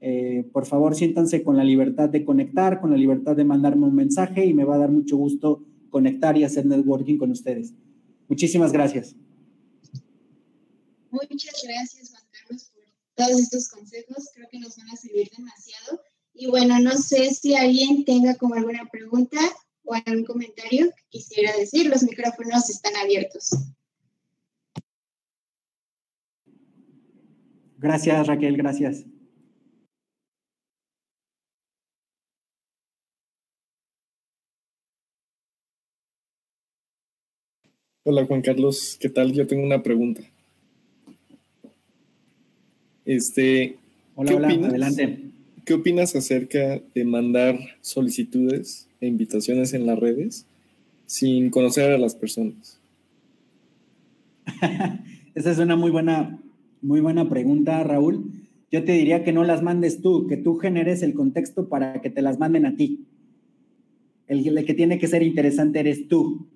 Eh, 0.00 0.48
por 0.52 0.66
favor, 0.66 0.94
siéntanse 0.94 1.42
con 1.42 1.56
la 1.56 1.64
libertad 1.64 2.08
de 2.08 2.24
conectar, 2.24 2.80
con 2.80 2.90
la 2.90 2.96
libertad 2.96 3.36
de 3.36 3.44
mandarme 3.44 3.86
un 3.86 3.94
mensaje 3.94 4.46
y 4.46 4.54
me 4.54 4.64
va 4.64 4.76
a 4.76 4.78
dar 4.78 4.90
mucho 4.90 5.16
gusto 5.16 5.62
conectar 5.90 6.36
y 6.36 6.44
hacer 6.44 6.66
networking 6.66 7.18
con 7.18 7.30
ustedes. 7.30 7.74
Muchísimas 8.28 8.72
gracias. 8.72 9.14
Muchas 11.10 11.64
gracias, 11.64 12.10
Juan 12.10 12.22
Carlos, 12.30 12.70
por 12.72 12.84
todos 13.16 13.40
estos 13.40 13.68
consejos. 13.68 14.30
Creo 14.34 14.48
que 14.50 14.60
nos 14.60 14.76
van 14.76 14.90
a 14.90 14.96
servir 14.96 15.28
demasiado. 15.36 16.00
Y 16.32 16.46
bueno, 16.46 16.78
no 16.78 16.92
sé 16.92 17.30
si 17.30 17.54
alguien 17.56 18.04
tenga 18.04 18.36
como 18.36 18.54
alguna 18.54 18.88
pregunta 18.90 19.38
o 19.84 19.94
algún 19.94 20.24
comentario 20.24 20.86
que 20.86 21.18
quisiera 21.18 21.54
decir, 21.56 21.86
los 21.86 22.02
micrófonos 22.04 22.70
están 22.70 22.96
abiertos. 22.96 23.50
Gracias, 27.80 28.26
Raquel, 28.26 28.58
gracias. 28.58 29.06
Hola 38.04 38.26
Juan 38.26 38.42
Carlos, 38.42 38.98
¿qué 39.00 39.08
tal? 39.08 39.32
Yo 39.32 39.46
tengo 39.46 39.64
una 39.64 39.82
pregunta. 39.82 40.20
Este, 43.06 43.78
hola, 44.14 44.34
hola, 44.34 44.48
adelante. 44.48 45.30
¿Qué 45.64 45.74
opinas 45.74 46.14
acerca 46.14 46.82
de 46.94 47.04
mandar 47.04 47.58
solicitudes 47.80 48.88
e 49.00 49.06
invitaciones 49.06 49.72
en 49.72 49.86
las 49.86 49.98
redes 49.98 50.44
sin 51.06 51.48
conocer 51.48 51.92
a 51.92 51.98
las 51.98 52.14
personas? 52.14 52.78
Esa 55.34 55.50
es 55.50 55.58
una 55.58 55.76
muy 55.76 55.90
buena, 55.90 56.38
muy 56.82 57.00
buena 57.00 57.28
pregunta, 57.28 57.82
Raúl. 57.84 58.30
yo 58.70 58.84
te 58.84 58.92
diría 58.92 59.24
que 59.24 59.32
no 59.32 59.44
las 59.44 59.62
mandes 59.62 60.00
tú, 60.00 60.26
que 60.26 60.36
tú 60.36 60.56
generes 60.56 61.02
el 61.02 61.14
contexto 61.14 61.68
para 61.68 62.00
que 62.00 62.10
te 62.10 62.22
las 62.22 62.38
manden 62.38 62.66
a 62.66 62.76
ti. 62.76 63.06
El, 64.26 64.64
que 64.64 64.74
tiene 64.74 64.98
que 64.98 65.08
ser 65.08 65.22
interesante 65.22 65.80
eres 65.80 66.06
tú. 66.06 66.46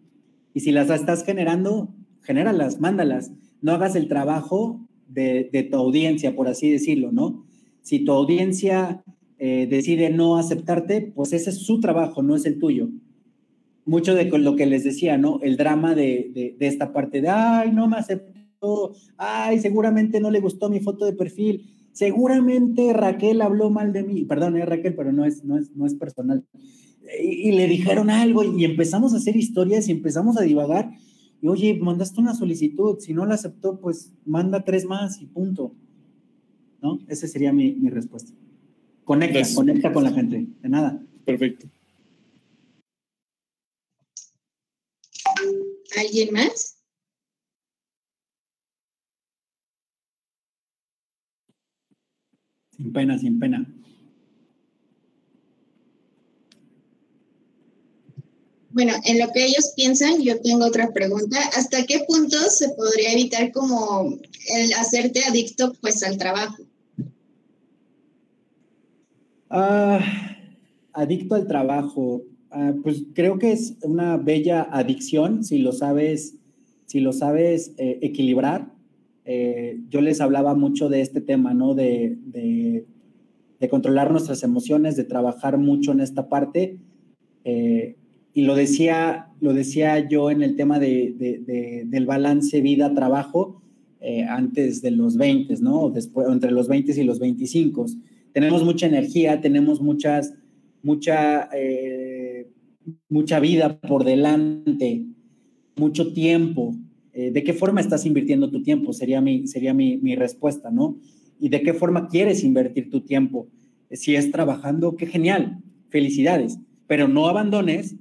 Y 0.55 0.61
si 0.61 0.71
las 0.71 0.89
estás 0.91 1.25
generando, 1.25 1.93
genéralas, 2.23 2.81
mándalas. 2.81 3.33
No 3.61 3.73
hagas 3.73 3.97
el 3.97 4.07
trabajo 4.07 4.81
de, 5.09 5.69
tu 5.71 5.77
audiencia, 5.77 6.37
por 6.37 6.47
así 6.47 6.71
decirlo, 6.71 7.11
¿no? 7.11 7.45
Si 7.83 8.05
tu 8.05 8.13
audiencia 8.13 9.03
eh, 9.39 9.67
decide 9.69 10.11
no 10.11 10.37
aceptarte, 10.37 11.13
pues 11.15 11.33
ese 11.33 11.51
es 11.51 11.59
su 11.59 11.81
trabajo, 11.81 12.23
no 12.23 12.37
es 12.37 12.47
el 12.47 12.61
tuyo. 12.61 12.89
Mucho 13.85 14.15
de 14.15 14.25
lo 14.39 14.55
que 14.55 14.67
les 14.67 14.85
decía, 14.85 15.19
¿no? 15.19 15.41
El 15.43 15.57
drama 15.57 15.95
de 15.95 16.57
esta 16.61 16.93
parte 16.93 17.21
de, 17.21 17.29
ay, 17.29 17.73
no 17.73 17.89
me 17.89 17.97
aceptó, 17.97 18.34
ay, 19.17 19.61
seguramente 19.61 20.21
no 20.21 20.31
le 20.31 20.41
gustó 20.41 20.71
mi 20.71 20.81
foto 20.81 21.05
de 21.05 21.13
perfil, 21.13 21.75
seguramente 21.93 22.93
Raquel 22.93 23.41
habló 23.41 23.71
mal 23.71 23.93
de 23.93 24.03
mí, 24.03 24.25
perdón, 24.25 24.57
es 24.57 24.67
Raquel, 24.67 24.95
pero 24.95 25.13
no 25.13 25.25
es, 25.25 25.45
no 25.45 25.59
es, 25.59 25.71
no 25.75 25.87
es 25.87 25.95
personal. 25.95 26.45
Y, 27.23 27.49
y, 27.49 27.53
le 27.53 27.67
dijeron 27.67 28.11
algo 28.11 28.43
y 28.45 28.65
empezamos 28.65 29.13
a 29.13 29.19
hacer 29.19 29.37
historias 29.37 29.89
y 29.89 29.93
empezamos 29.93 30.39
a 30.39 30.43
divagar. 30.43 30.91
Y 31.43 31.49
oye, 31.49 31.75
mandaste 31.75 32.21
una 32.21 32.35
solicitud, 32.35 32.99
si 32.99 33.13
no 33.13 33.27
la 33.27 33.35
aceptó, 33.35 33.79
pues 33.79 34.13
manda 34.25 34.65
tres 34.65 34.87
más 34.87 35.21
y 35.21 35.27
punto. 35.27 35.75
¿No? 36.81 36.99
Esa 37.09 37.29
sería 37.29 37.53
mi, 37.53 37.75
mi 37.75 37.91
respuesta. 37.91 38.33
Conecta, 39.05 39.39
Gracias. 39.39 39.57
conecta 39.57 39.93
con 39.93 40.05
la 40.05 40.13
gente, 40.13 40.47
de 40.63 40.69
nada. 40.69 41.03
Perfecto. 41.25 41.69
¿Alguien 45.97 46.33
más? 46.33 46.74
Sin 52.85 52.93
pena, 52.93 53.19
sin 53.19 53.39
pena. 53.39 53.67
Bueno, 58.73 58.93
en 59.07 59.19
lo 59.21 59.33
que 59.33 59.47
ellos 59.47 59.73
piensan, 59.75 60.21
yo 60.21 60.39
tengo 60.43 60.67
otra 60.67 60.93
pregunta. 60.93 61.39
¿Hasta 61.57 61.87
qué 61.87 62.01
punto 62.07 62.37
se 62.51 62.69
podría 62.71 63.13
evitar 63.13 63.53
como 63.53 64.19
el 64.55 64.73
hacerte 64.75 65.25
adicto 65.25 65.73
pues 65.81 66.03
al 66.03 66.19
trabajo? 66.19 66.63
Uh, 69.51 70.01
adicto 70.93 71.37
al 71.37 71.47
trabajo. 71.47 72.23
Uh, 72.51 72.83
pues 72.83 73.05
creo 73.15 73.39
que 73.39 73.53
es 73.53 73.77
una 73.81 74.19
bella 74.19 74.69
adicción 74.71 75.43
si 75.43 75.57
lo 75.61 75.73
sabes, 75.73 76.35
si 76.85 77.01
lo 77.01 77.15
sabes 77.15 77.73
eh, 77.79 77.99
equilibrar. 78.03 78.74
Eh, 79.25 79.81
yo 79.89 80.01
les 80.01 80.21
hablaba 80.21 80.55
mucho 80.55 80.89
de 80.89 81.01
este 81.01 81.21
tema, 81.21 81.55
¿no? 81.55 81.75
De, 81.75 82.19
de, 82.27 82.87
controlar 83.71 84.11
nuestras 84.11 84.43
emociones, 84.43 84.95
de 84.95 85.05
trabajar 85.05 85.57
mucho 85.57 85.93
en 85.93 86.01
esta 86.01 86.29
parte. 86.29 86.77
Eh, 87.45 87.97
y 88.35 88.43
lo 88.43 88.57
decía, 88.57 89.29
lo 89.41 89.55
decía 89.55 90.07
yo 90.07 90.31
en 90.31 90.43
el 90.43 90.55
tema 90.55 90.79
de, 90.79 91.15
de, 91.17 91.85
del 91.87 92.05
balance 92.05 92.61
vida-trabajo 92.61 93.63
eh, 94.03 94.25
antes 94.25 94.83
de 94.83 94.91
los 94.91 95.17
20, 95.17 95.55
¿no? 95.63 95.89
Después, 95.89 96.29
entre 96.29 96.51
los 96.51 96.69
20 96.69 97.01
y 97.01 97.05
los 97.05 97.19
25. 97.21 97.87
Tenemos 98.35 98.63
mucha 98.65 98.87
energía, 98.87 99.41
tenemos 99.41 99.81
muchas, 99.81 100.35
mucha, 100.83 101.49
mucha 103.09 103.41
vida 103.41 103.81
por 103.81 104.05
delante, 104.05 105.07
mucho 105.77 106.13
tiempo. 106.13 106.75
Eh, 107.15 107.31
¿De 107.31 107.45
qué 107.45 107.53
forma 107.53 107.81
estás 107.81 108.05
invirtiendo 108.07 108.51
tu 108.51 108.63
tiempo? 108.63 108.93
Sería, 108.93 109.21
mi, 109.21 109.47
sería 109.47 109.73
mi, 109.73 109.97
mi 109.99 110.17
respuesta, 110.17 110.73
¿no? 110.73 110.99
¿Y 111.39 111.49
de 111.49 111.63
qué 111.63 111.73
forma 111.73 112.09
quieres 112.09 112.43
invertir 112.43 112.91
tu 112.91 113.03
tiempo? 113.03 113.47
Si 113.93 114.17
es 114.17 114.33
trabajando, 114.33 114.97
qué 114.97 115.07
genial, 115.07 115.63
felicidades, 115.91 116.59
pero 116.89 117.07
no 117.07 117.29
abandones 117.29 117.95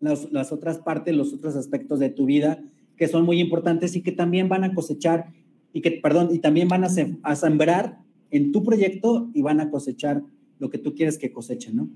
las, 0.00 0.32
las, 0.32 0.52
otras 0.52 0.78
partes, 0.78 1.14
los 1.14 1.34
otros 1.34 1.54
aspectos 1.54 1.98
de 1.98 2.08
tu 2.08 2.24
vida 2.24 2.64
que 2.96 3.08
son 3.08 3.24
muy 3.24 3.40
importantes 3.40 3.94
y 3.94 4.02
que 4.02 4.12
también 4.12 4.48
van 4.48 4.64
a 4.64 4.74
cosechar 4.74 5.32
y 5.72 5.82
que, 5.82 5.90
perdón, 5.90 6.30
y 6.32 6.38
también 6.38 6.68
van 6.68 6.84
a, 6.84 6.88
se, 6.88 7.16
a 7.22 7.36
sembrar 7.36 7.98
en 8.30 8.52
tu 8.52 8.62
proyecto 8.62 9.30
y 9.34 9.42
van 9.42 9.60
a 9.60 9.70
cosechar 9.70 10.22
lo 10.58 10.70
que 10.70 10.78
tú 10.78 10.94
quieres 10.94 11.18
que 11.18 11.32
cosechen, 11.32 11.76
¿no? 11.76 11.90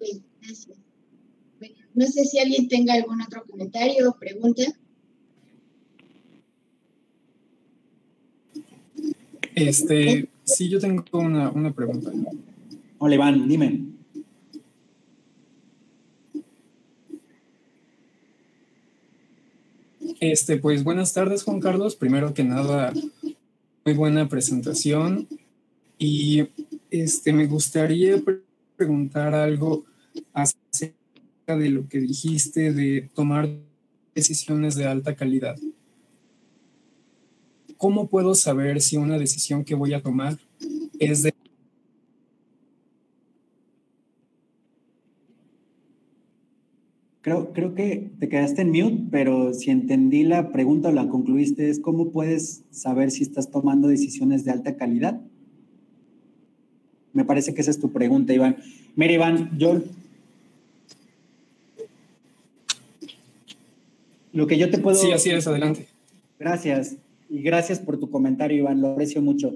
Sí, 0.00 0.22
no 1.94 2.06
sé 2.06 2.24
si 2.24 2.38
alguien 2.38 2.68
tenga 2.68 2.94
algún 2.94 3.20
otro 3.20 3.44
comentario 3.44 4.10
o 4.10 4.16
pregunta. 4.18 4.62
Este, 9.54 10.28
sí, 10.44 10.68
yo 10.68 10.80
tengo 10.80 11.04
una, 11.12 11.50
una 11.50 11.72
pregunta. 11.72 12.10
Hola, 12.98 13.14
Iván, 13.14 13.48
dime. 13.48 13.92
Este, 20.20 20.56
pues 20.56 20.84
buenas 20.84 21.12
tardes, 21.12 21.42
Juan 21.42 21.60
Carlos. 21.60 21.96
Primero 21.96 22.32
que 22.32 22.44
nada, 22.44 22.92
muy 23.84 23.94
buena 23.94 24.28
presentación. 24.28 25.28
Y 25.98 26.48
este, 26.90 27.32
me 27.32 27.46
gustaría 27.46 28.22
preguntar 28.76 29.34
algo 29.34 29.84
acerca 30.32 31.01
de 31.46 31.70
lo 31.70 31.88
que 31.88 31.98
dijiste 31.98 32.72
de 32.72 33.10
tomar 33.14 33.48
decisiones 34.14 34.76
de 34.76 34.86
alta 34.86 35.16
calidad. 35.16 35.56
¿Cómo 37.76 38.08
puedo 38.08 38.34
saber 38.34 38.80
si 38.80 38.96
una 38.96 39.18
decisión 39.18 39.64
que 39.64 39.74
voy 39.74 39.92
a 39.92 40.02
tomar 40.02 40.38
es 40.98 41.22
de 41.22 41.34
Creo, 47.22 47.52
creo 47.52 47.76
que 47.76 48.10
te 48.18 48.28
quedaste 48.28 48.62
en 48.62 48.70
mute, 48.72 49.04
pero 49.12 49.54
si 49.54 49.70
entendí 49.70 50.24
la 50.24 50.50
pregunta 50.50 50.88
o 50.88 50.92
la 50.92 51.08
concluiste, 51.08 51.70
es 51.70 51.78
cómo 51.78 52.10
puedes 52.10 52.64
saber 52.72 53.12
si 53.12 53.22
estás 53.22 53.48
tomando 53.48 53.86
decisiones 53.86 54.44
de 54.44 54.50
alta 54.50 54.76
calidad. 54.76 55.20
Me 57.12 57.24
parece 57.24 57.54
que 57.54 57.60
esa 57.60 57.70
es 57.70 57.78
tu 57.78 57.92
pregunta, 57.92 58.34
Iván. 58.34 58.56
Mira, 58.96 59.12
Iván, 59.12 59.56
yo... 59.56 59.82
Lo 64.32 64.46
que 64.46 64.58
yo 64.58 64.70
te 64.70 64.78
puedo... 64.78 64.96
Sí, 64.96 65.12
así 65.12 65.30
es, 65.30 65.46
adelante. 65.46 65.86
Gracias. 66.38 66.96
Y 67.28 67.42
gracias 67.42 67.78
por 67.78 67.98
tu 67.98 68.10
comentario, 68.10 68.58
Iván, 68.58 68.80
lo 68.80 68.88
aprecio 68.88 69.22
mucho. 69.22 69.54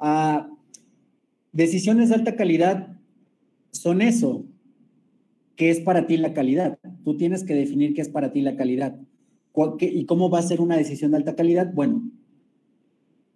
Uh, 0.00 0.56
decisiones 1.52 2.10
de 2.10 2.16
alta 2.16 2.36
calidad 2.36 2.96
son 3.72 4.02
eso, 4.02 4.44
¿qué 5.56 5.70
es 5.70 5.80
para 5.80 6.06
ti 6.06 6.16
la 6.16 6.34
calidad? 6.34 6.78
Tú 7.04 7.16
tienes 7.16 7.44
que 7.44 7.54
definir 7.54 7.94
qué 7.94 8.02
es 8.02 8.08
para 8.08 8.32
ti 8.32 8.40
la 8.40 8.56
calidad. 8.56 8.96
¿Y 9.80 10.04
cómo 10.04 10.30
va 10.30 10.38
a 10.38 10.42
ser 10.42 10.60
una 10.60 10.76
decisión 10.76 11.10
de 11.10 11.16
alta 11.16 11.34
calidad? 11.34 11.72
Bueno, 11.74 12.08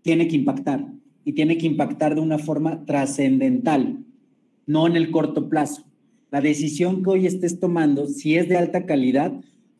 tiene 0.03 0.29
que 0.29 0.37
impactar 0.37 0.87
y 1.25 1.33
tiene 1.33 1.59
que 1.59 1.67
impactar 1.67 2.15
de 2.15 2.21
una 2.21 2.39
forma 2.39 2.85
trascendental, 2.85 4.05
no 4.67 4.87
en 4.87 4.97
el 4.97 5.11
corto 5.11 5.49
plazo. 5.49 5.85
La 6.31 6.41
decisión 6.41 7.03
que 7.03 7.11
hoy 7.11 7.27
estés 7.27 7.59
tomando, 7.59 8.07
si 8.07 8.37
es 8.37 8.49
de 8.49 8.57
alta 8.57 8.87
calidad, 8.87 9.33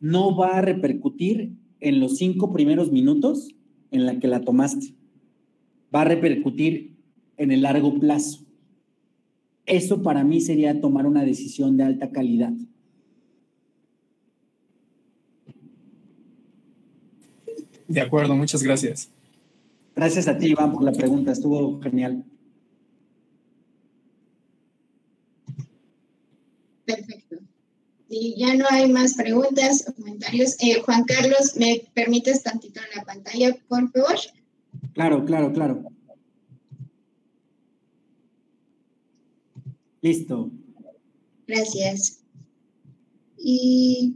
no 0.03 0.35
va 0.35 0.57
a 0.57 0.61
repercutir 0.61 1.53
en 1.79 2.01
los 2.01 2.17
cinco 2.17 2.51
primeros 2.51 2.91
minutos 2.91 3.55
en 3.89 4.05
la 4.05 4.19
que 4.19 4.27
la 4.27 4.41
tomaste. 4.41 4.95
Va 5.95 6.01
a 6.01 6.03
repercutir 6.03 6.97
en 7.37 7.51
el 7.53 7.61
largo 7.61 7.97
plazo. 7.97 8.45
Eso 9.65 10.03
para 10.03 10.25
mí 10.25 10.41
sería 10.41 10.81
tomar 10.81 11.05
una 11.07 11.23
decisión 11.23 11.77
de 11.77 11.85
alta 11.85 12.11
calidad. 12.11 12.51
De 17.87 18.01
acuerdo, 18.01 18.35
muchas 18.35 18.61
gracias. 18.61 19.09
Gracias 19.95 20.27
a 20.27 20.37
ti, 20.37 20.47
Iván, 20.47 20.73
por 20.73 20.83
la 20.83 20.91
pregunta. 20.91 21.31
Estuvo 21.31 21.79
genial. 21.79 22.25
Perfecto. 26.85 27.22
Si 28.13 28.35
ya 28.37 28.53
no 28.53 28.65
hay 28.69 28.91
más 28.91 29.15
preguntas 29.15 29.85
o 29.87 29.93
comentarios, 29.95 30.55
eh, 30.59 30.79
Juan 30.85 31.03
Carlos, 31.03 31.55
¿me 31.57 31.81
permites 31.95 32.43
tantito 32.43 32.79
en 32.79 32.99
la 32.99 33.03
pantalla, 33.03 33.57
por 33.67 33.89
favor? 33.91 34.15
Claro, 34.93 35.25
claro, 35.25 35.51
claro. 35.51 35.83
Listo. 39.99 40.51
Gracias. 41.47 42.21
Y... 43.39 44.15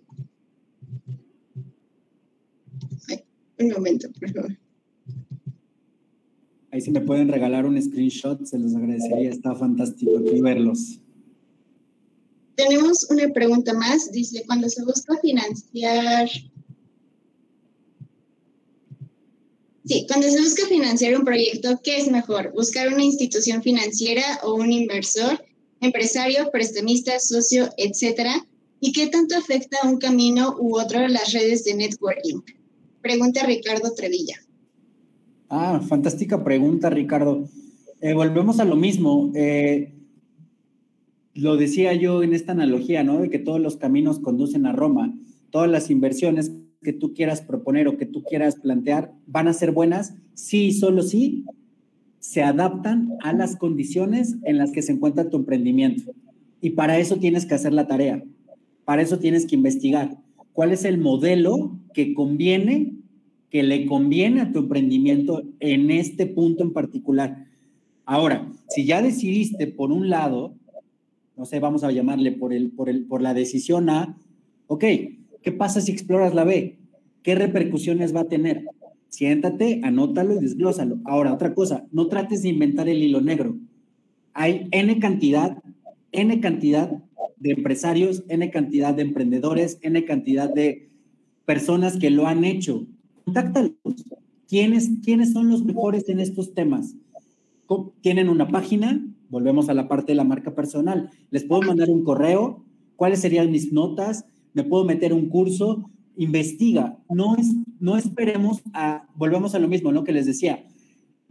Ay, 3.09 3.23
un 3.57 3.69
momento, 3.69 4.09
por 4.19 4.31
favor. 4.31 4.57
Ahí 6.69 6.81
si 6.81 6.91
me 6.91 7.01
pueden 7.01 7.29
regalar 7.29 7.65
un 7.65 7.81
screenshot, 7.81 8.45
se 8.45 8.59
los 8.59 8.75
agradecería. 8.75 9.31
Está 9.31 9.55
fantástico 9.55 10.19
aquí 10.19 10.39
verlos. 10.39 10.99
Tenemos 12.57 13.05
una 13.11 13.29
pregunta 13.29 13.73
más. 13.73 14.11
Dice, 14.11 14.43
cuando 14.47 14.67
se 14.67 14.83
busca 14.83 15.15
financiar... 15.21 16.27
Sí, 19.85 20.05
cuando 20.07 20.27
se 20.27 20.41
busca 20.41 20.65
financiar 20.65 21.15
un 21.17 21.23
proyecto, 21.23 21.79
¿qué 21.81 21.97
es 21.97 22.11
mejor? 22.11 22.51
¿Buscar 22.53 22.91
una 22.91 23.03
institución 23.03 23.61
financiera 23.61 24.41
o 24.43 24.55
un 24.55 24.73
inversor, 24.73 25.45
empresario, 25.79 26.49
prestamista, 26.51 27.19
socio, 27.19 27.69
etcétera? 27.77 28.45
¿Y 28.81 28.91
qué 28.91 29.07
tanto 29.07 29.37
afecta 29.37 29.77
a 29.83 29.87
un 29.87 29.97
camino 29.97 30.57
u 30.59 30.77
otro 30.77 31.07
las 31.07 31.31
redes 31.31 31.63
de 31.63 31.75
networking? 31.75 32.41
Pregunta 33.01 33.45
Ricardo 33.45 33.93
Trevilla. 33.93 34.35
Ah, 35.47 35.79
fantástica 35.87 36.43
pregunta, 36.43 36.89
Ricardo. 36.89 37.47
Eh, 38.01 38.13
volvemos 38.13 38.59
a 38.59 38.65
lo 38.65 38.75
mismo. 38.75 39.31
Eh, 39.35 39.93
lo 41.37 41.55
decía 41.55 41.93
yo 41.93 42.23
en 42.23 42.33
esta 42.33 42.53
analogía, 42.53 43.03
¿no? 43.03 43.19
De 43.19 43.29
que 43.29 43.39
todos 43.39 43.61
los 43.61 43.77
caminos 43.77 44.19
conducen 44.19 44.65
a 44.65 44.73
Roma. 44.73 45.13
Todas 45.51 45.69
las 45.69 45.89
inversiones 45.91 46.51
que 46.81 46.93
tú 46.93 47.13
quieras 47.13 47.41
proponer 47.41 47.87
o 47.87 47.97
que 47.97 48.05
tú 48.05 48.23
quieras 48.23 48.55
plantear 48.55 49.13
van 49.27 49.47
a 49.47 49.53
ser 49.53 49.71
buenas 49.71 50.15
si 50.33 50.71
solo 50.71 51.03
si 51.03 51.45
se 52.19 52.41
adaptan 52.43 53.13
a 53.21 53.33
las 53.33 53.55
condiciones 53.55 54.35
en 54.43 54.57
las 54.57 54.71
que 54.71 54.81
se 54.81 54.91
encuentra 54.91 55.29
tu 55.29 55.37
emprendimiento. 55.37 56.11
Y 56.59 56.71
para 56.71 56.97
eso 56.97 57.17
tienes 57.17 57.45
que 57.45 57.53
hacer 57.53 57.71
la 57.71 57.87
tarea. 57.87 58.23
Para 58.83 59.01
eso 59.01 59.19
tienes 59.19 59.45
que 59.45 59.55
investigar 59.55 60.17
cuál 60.53 60.71
es 60.71 60.85
el 60.85 60.97
modelo 60.97 61.77
que 61.93 62.15
conviene, 62.15 62.93
que 63.51 63.61
le 63.61 63.85
conviene 63.85 64.41
a 64.41 64.51
tu 64.51 64.59
emprendimiento 64.59 65.43
en 65.59 65.91
este 65.91 66.25
punto 66.25 66.63
en 66.63 66.73
particular. 66.73 67.45
Ahora, 68.05 68.51
si 68.69 68.85
ya 68.85 69.03
decidiste 69.03 69.67
por 69.67 69.91
un 69.91 70.09
lado, 70.09 70.55
no 71.37 71.45
sé, 71.45 71.59
vamos 71.59 71.83
a 71.83 71.91
llamarle 71.91 72.31
por, 72.31 72.51
el, 72.51 72.71
por, 72.71 72.89
el, 72.89 73.05
por 73.05 73.21
la 73.21 73.33
decisión 73.33 73.89
A, 73.89 74.17
ok, 74.65 74.83
¿qué 75.41 75.51
pasa 75.51 75.81
si 75.81 75.91
exploras 75.91 76.33
la 76.33 76.43
B? 76.43 76.77
¿Qué 77.21 77.35
repercusiones 77.35 78.15
va 78.15 78.21
a 78.21 78.27
tener? 78.27 78.65
Siéntate, 79.09 79.81
anótalo 79.83 80.35
y 80.35 80.39
desglósalo. 80.39 80.99
Ahora, 81.05 81.33
otra 81.33 81.53
cosa, 81.53 81.85
no 81.91 82.07
trates 82.07 82.41
de 82.41 82.49
inventar 82.49 82.89
el 82.89 83.01
hilo 83.01 83.21
negro. 83.21 83.57
Hay 84.33 84.67
N 84.71 84.99
cantidad, 84.99 85.61
N 86.11 86.39
cantidad 86.41 87.03
de 87.37 87.51
empresarios, 87.51 88.23
N 88.27 88.49
cantidad 88.49 88.93
de 88.93 89.03
emprendedores, 89.03 89.77
N 89.81 90.03
cantidad 90.05 90.51
de 90.51 90.89
personas 91.45 91.97
que 91.97 92.09
lo 92.09 92.27
han 92.27 92.43
hecho. 92.43 92.87
Contáctalos. 93.25 93.73
¿Quiénes, 94.47 94.89
¿Quiénes 95.03 95.33
son 95.33 95.49
los 95.49 95.63
mejores 95.63 96.09
en 96.09 96.19
estos 96.19 96.53
temas? 96.53 96.95
¿Tienen 98.01 98.29
una 98.29 98.47
página? 98.47 99.05
Volvemos 99.29 99.69
a 99.69 99.73
la 99.73 99.87
parte 99.87 100.11
de 100.11 100.15
la 100.15 100.23
marca 100.23 100.55
personal. 100.55 101.09
Les 101.29 101.43
puedo 101.43 101.61
mandar 101.61 101.89
un 101.89 102.03
correo, 102.03 102.65
cuáles 102.95 103.19
serían 103.19 103.51
mis 103.51 103.71
notas, 103.71 104.25
me 104.53 104.63
puedo 104.63 104.85
meter 104.85 105.13
un 105.13 105.29
curso, 105.29 105.89
investiga, 106.15 106.97
no, 107.09 107.35
es, 107.37 107.53
no 107.79 107.95
esperemos 107.95 108.63
a, 108.73 109.07
volvemos 109.15 109.53
a 109.53 109.59
lo 109.59 109.67
mismo, 109.67 109.91
lo 109.91 110.03
que 110.03 110.11
les 110.11 110.25
decía, 110.25 110.65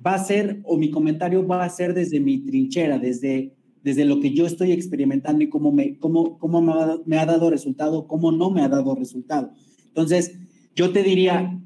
va 0.04 0.14
a 0.14 0.24
ser, 0.24 0.62
o 0.64 0.76
mi 0.76 0.90
comentario 0.90 1.46
va 1.46 1.64
a 1.64 1.68
ser 1.68 1.92
desde 1.92 2.20
mi 2.20 2.38
trinchera, 2.38 2.98
desde, 2.98 3.54
desde 3.82 4.04
lo 4.04 4.20
que 4.20 4.32
yo 4.32 4.46
estoy 4.46 4.72
experimentando 4.72 5.42
y 5.42 5.48
cómo, 5.48 5.72
me, 5.72 5.98
cómo, 5.98 6.38
cómo 6.38 6.58
ha, 6.72 6.98
me 7.04 7.18
ha 7.18 7.26
dado 7.26 7.50
resultado, 7.50 8.06
cómo 8.06 8.30
no 8.30 8.50
me 8.50 8.62
ha 8.62 8.68
dado 8.68 8.94
resultado. 8.94 9.50
Entonces, 9.88 10.38
yo 10.76 10.92
te 10.92 11.02
diría, 11.02 11.60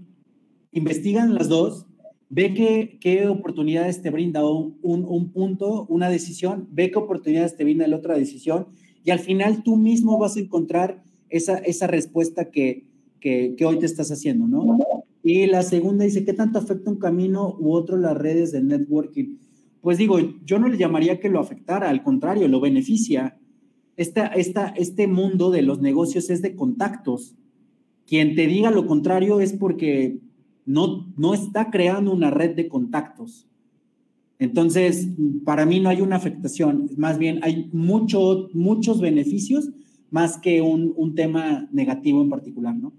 investigan 0.72 1.34
las 1.34 1.48
dos, 1.48 1.86
ve 2.30 2.54
qué, 2.54 2.98
qué 3.00 3.26
oportunidades 3.26 4.00
te 4.00 4.10
brinda 4.10 4.48
un, 4.48 4.78
un, 4.82 5.32
punto, 5.32 5.84
una 5.88 6.08
decisión, 6.08 6.68
ve 6.70 6.90
qué 6.90 6.98
oportunidades 6.98 7.56
te 7.56 7.64
brinda 7.64 7.86
la 7.88 7.96
otra 7.96 8.16
decisión 8.16 8.68
y 9.04 9.10
al 9.10 9.18
final 9.18 9.62
tú 9.64 9.76
mismo 9.76 10.16
vas 10.16 10.36
a 10.36 10.40
encontrar 10.40 11.02
esa, 11.28 11.58
esa 11.58 11.88
respuesta 11.88 12.50
que, 12.50 12.86
que, 13.20 13.54
que, 13.58 13.66
hoy 13.66 13.80
te 13.80 13.86
estás 13.86 14.10
haciendo, 14.12 14.46
¿no? 14.46 14.78
Y 15.22 15.46
la 15.46 15.62
segunda 15.62 16.04
dice, 16.04 16.24
¿qué 16.24 16.32
tanto 16.32 16.58
afecta 16.58 16.90
un 16.90 16.98
camino 16.98 17.56
u 17.58 17.72
otro 17.72 17.96
las 17.96 18.16
redes 18.16 18.52
de 18.52 18.62
networking? 18.62 19.36
Pues 19.80 19.98
digo, 19.98 20.18
yo 20.44 20.58
no 20.58 20.68
le 20.68 20.78
llamaría 20.78 21.20
que 21.20 21.28
lo 21.28 21.40
afectara, 21.40 21.90
al 21.90 22.02
contrario, 22.02 22.48
lo 22.48 22.60
beneficia. 22.60 23.38
Esta, 23.96 24.28
esta, 24.28 24.68
este 24.68 25.08
mundo 25.08 25.50
de 25.50 25.62
los 25.62 25.80
negocios 25.80 26.30
es 26.30 26.42
de 26.42 26.54
contactos. 26.54 27.34
Quien 28.06 28.34
te 28.34 28.46
diga 28.46 28.70
lo 28.70 28.86
contrario 28.86 29.40
es 29.40 29.52
porque 29.52 30.20
no, 30.70 31.12
no 31.16 31.34
está 31.34 31.68
creando 31.70 32.12
una 32.12 32.30
red 32.30 32.54
de 32.54 32.68
contactos. 32.68 33.48
Entonces, 34.38 35.08
para 35.44 35.66
mí 35.66 35.80
no 35.80 35.88
hay 35.88 36.00
una 36.00 36.14
afectación, 36.14 36.88
más 36.96 37.18
bien 37.18 37.40
hay 37.42 37.68
mucho, 37.72 38.48
muchos 38.54 39.00
beneficios 39.00 39.70
más 40.10 40.38
que 40.38 40.62
un, 40.62 40.94
un 40.96 41.16
tema 41.16 41.68
negativo 41.72 42.22
en 42.22 42.30
particular, 42.30 42.76
¿no? 42.76 42.92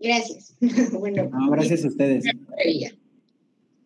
Gracias. 0.00 0.56
bueno, 0.98 1.30
gracias 1.50 1.84
a 1.84 1.88
ustedes. 1.88 2.24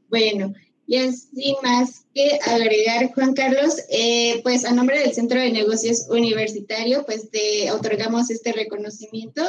Bueno, 0.09 0.55
y 0.87 0.99
sin 1.13 1.55
más 1.63 2.05
que 2.15 2.39
agregar, 2.45 3.13
Juan 3.15 3.35
Carlos, 3.35 3.77
eh, 3.91 4.41
pues 4.43 4.65
a 4.65 4.73
nombre 4.73 4.99
del 4.99 5.13
Centro 5.15 5.41
de 5.41 5.53
Negocios 5.53 6.07
Universitario, 6.11 7.05
pues 7.07 7.31
te 7.31 7.71
otorgamos 7.71 8.31
este 8.31 8.53
reconocimiento. 8.53 9.43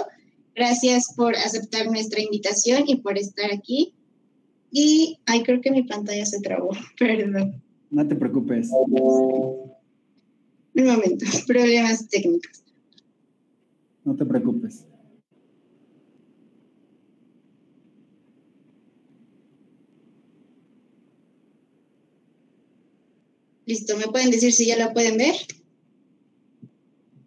Gracias 0.56 1.14
por 1.16 1.36
aceptar 1.36 1.88
nuestra 1.88 2.22
invitación 2.22 2.84
y 2.88 2.98
por 2.98 3.18
estar 3.18 3.52
aquí. 3.52 3.94
Y, 4.72 5.20
ay, 5.26 5.44
creo 5.44 5.62
que 5.62 5.72
mi 5.72 5.84
pantalla 5.84 6.26
se 6.26 6.40
trabó, 6.40 6.72
perdón. 7.00 7.62
No 7.90 8.08
te 8.08 8.16
preocupes. 8.16 8.70
Un 8.72 9.76
momento, 10.76 11.26
problemas 11.48 12.08
técnicos. 12.08 12.64
No 14.04 14.16
te 14.16 14.26
preocupes. 14.26 14.86
Listo, 23.65 23.98
¿me 23.98 24.07
pueden 24.07 24.31
decir 24.31 24.52
si 24.53 24.68
ya 24.68 24.77
la 24.77 24.94
pueden 24.94 25.18
ver? 25.18 25.35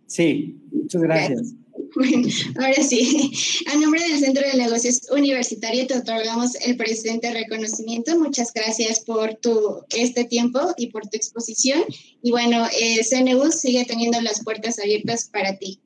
Sí, 0.06 0.56
muchas 0.70 1.02
gracias. 1.02 1.54
Bueno, 1.94 2.28
ahora 2.56 2.82
sí, 2.82 3.32
a 3.66 3.76
nombre 3.78 4.02
del 4.02 4.20
Centro 4.20 4.46
de 4.46 4.58
Negocios 4.58 5.00
Universitario 5.10 5.86
te 5.86 5.96
otorgamos 5.96 6.54
el 6.56 6.76
presente 6.76 7.32
reconocimiento. 7.32 8.18
Muchas 8.18 8.52
gracias 8.52 9.00
por 9.00 9.34
tu, 9.36 9.82
este 9.90 10.24
tiempo 10.24 10.60
y 10.76 10.88
por 10.88 11.08
tu 11.08 11.16
exposición. 11.16 11.82
Y 12.22 12.32
bueno, 12.32 12.66
eh, 12.78 13.00
CNU 13.02 13.50
sigue 13.50 13.84
teniendo 13.86 14.20
las 14.20 14.44
puertas 14.44 14.78
abiertas 14.78 15.30
para 15.32 15.56
ti. 15.56 15.80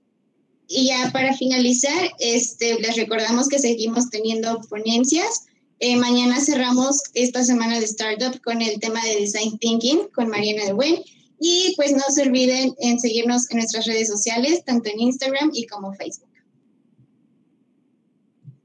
Y 0.66 0.86
ya 0.86 1.10
para 1.12 1.36
finalizar, 1.36 2.10
este, 2.18 2.80
les 2.80 2.96
recordamos 2.96 3.48
que 3.48 3.58
seguimos 3.58 4.10
teniendo 4.10 4.60
ponencias 4.68 5.46
eh, 5.80 5.96
mañana 5.96 6.38
cerramos 6.40 7.02
esta 7.14 7.42
semana 7.42 7.78
de 7.78 7.86
Startup 7.86 8.38
con 8.42 8.60
el 8.60 8.78
tema 8.80 9.02
de 9.02 9.20
Design 9.20 9.58
Thinking 9.58 10.08
con 10.14 10.28
Mariana 10.28 10.66
de 10.66 10.74
Buen. 10.74 10.96
Y 11.40 11.72
pues 11.74 11.92
no 11.92 12.02
se 12.10 12.22
olviden 12.22 12.74
en 12.80 13.00
seguirnos 13.00 13.50
en 13.50 13.56
nuestras 13.56 13.86
redes 13.86 14.08
sociales, 14.08 14.62
tanto 14.64 14.90
en 14.90 15.00
Instagram 15.00 15.50
y 15.54 15.66
como 15.66 15.94
Facebook. 15.94 16.28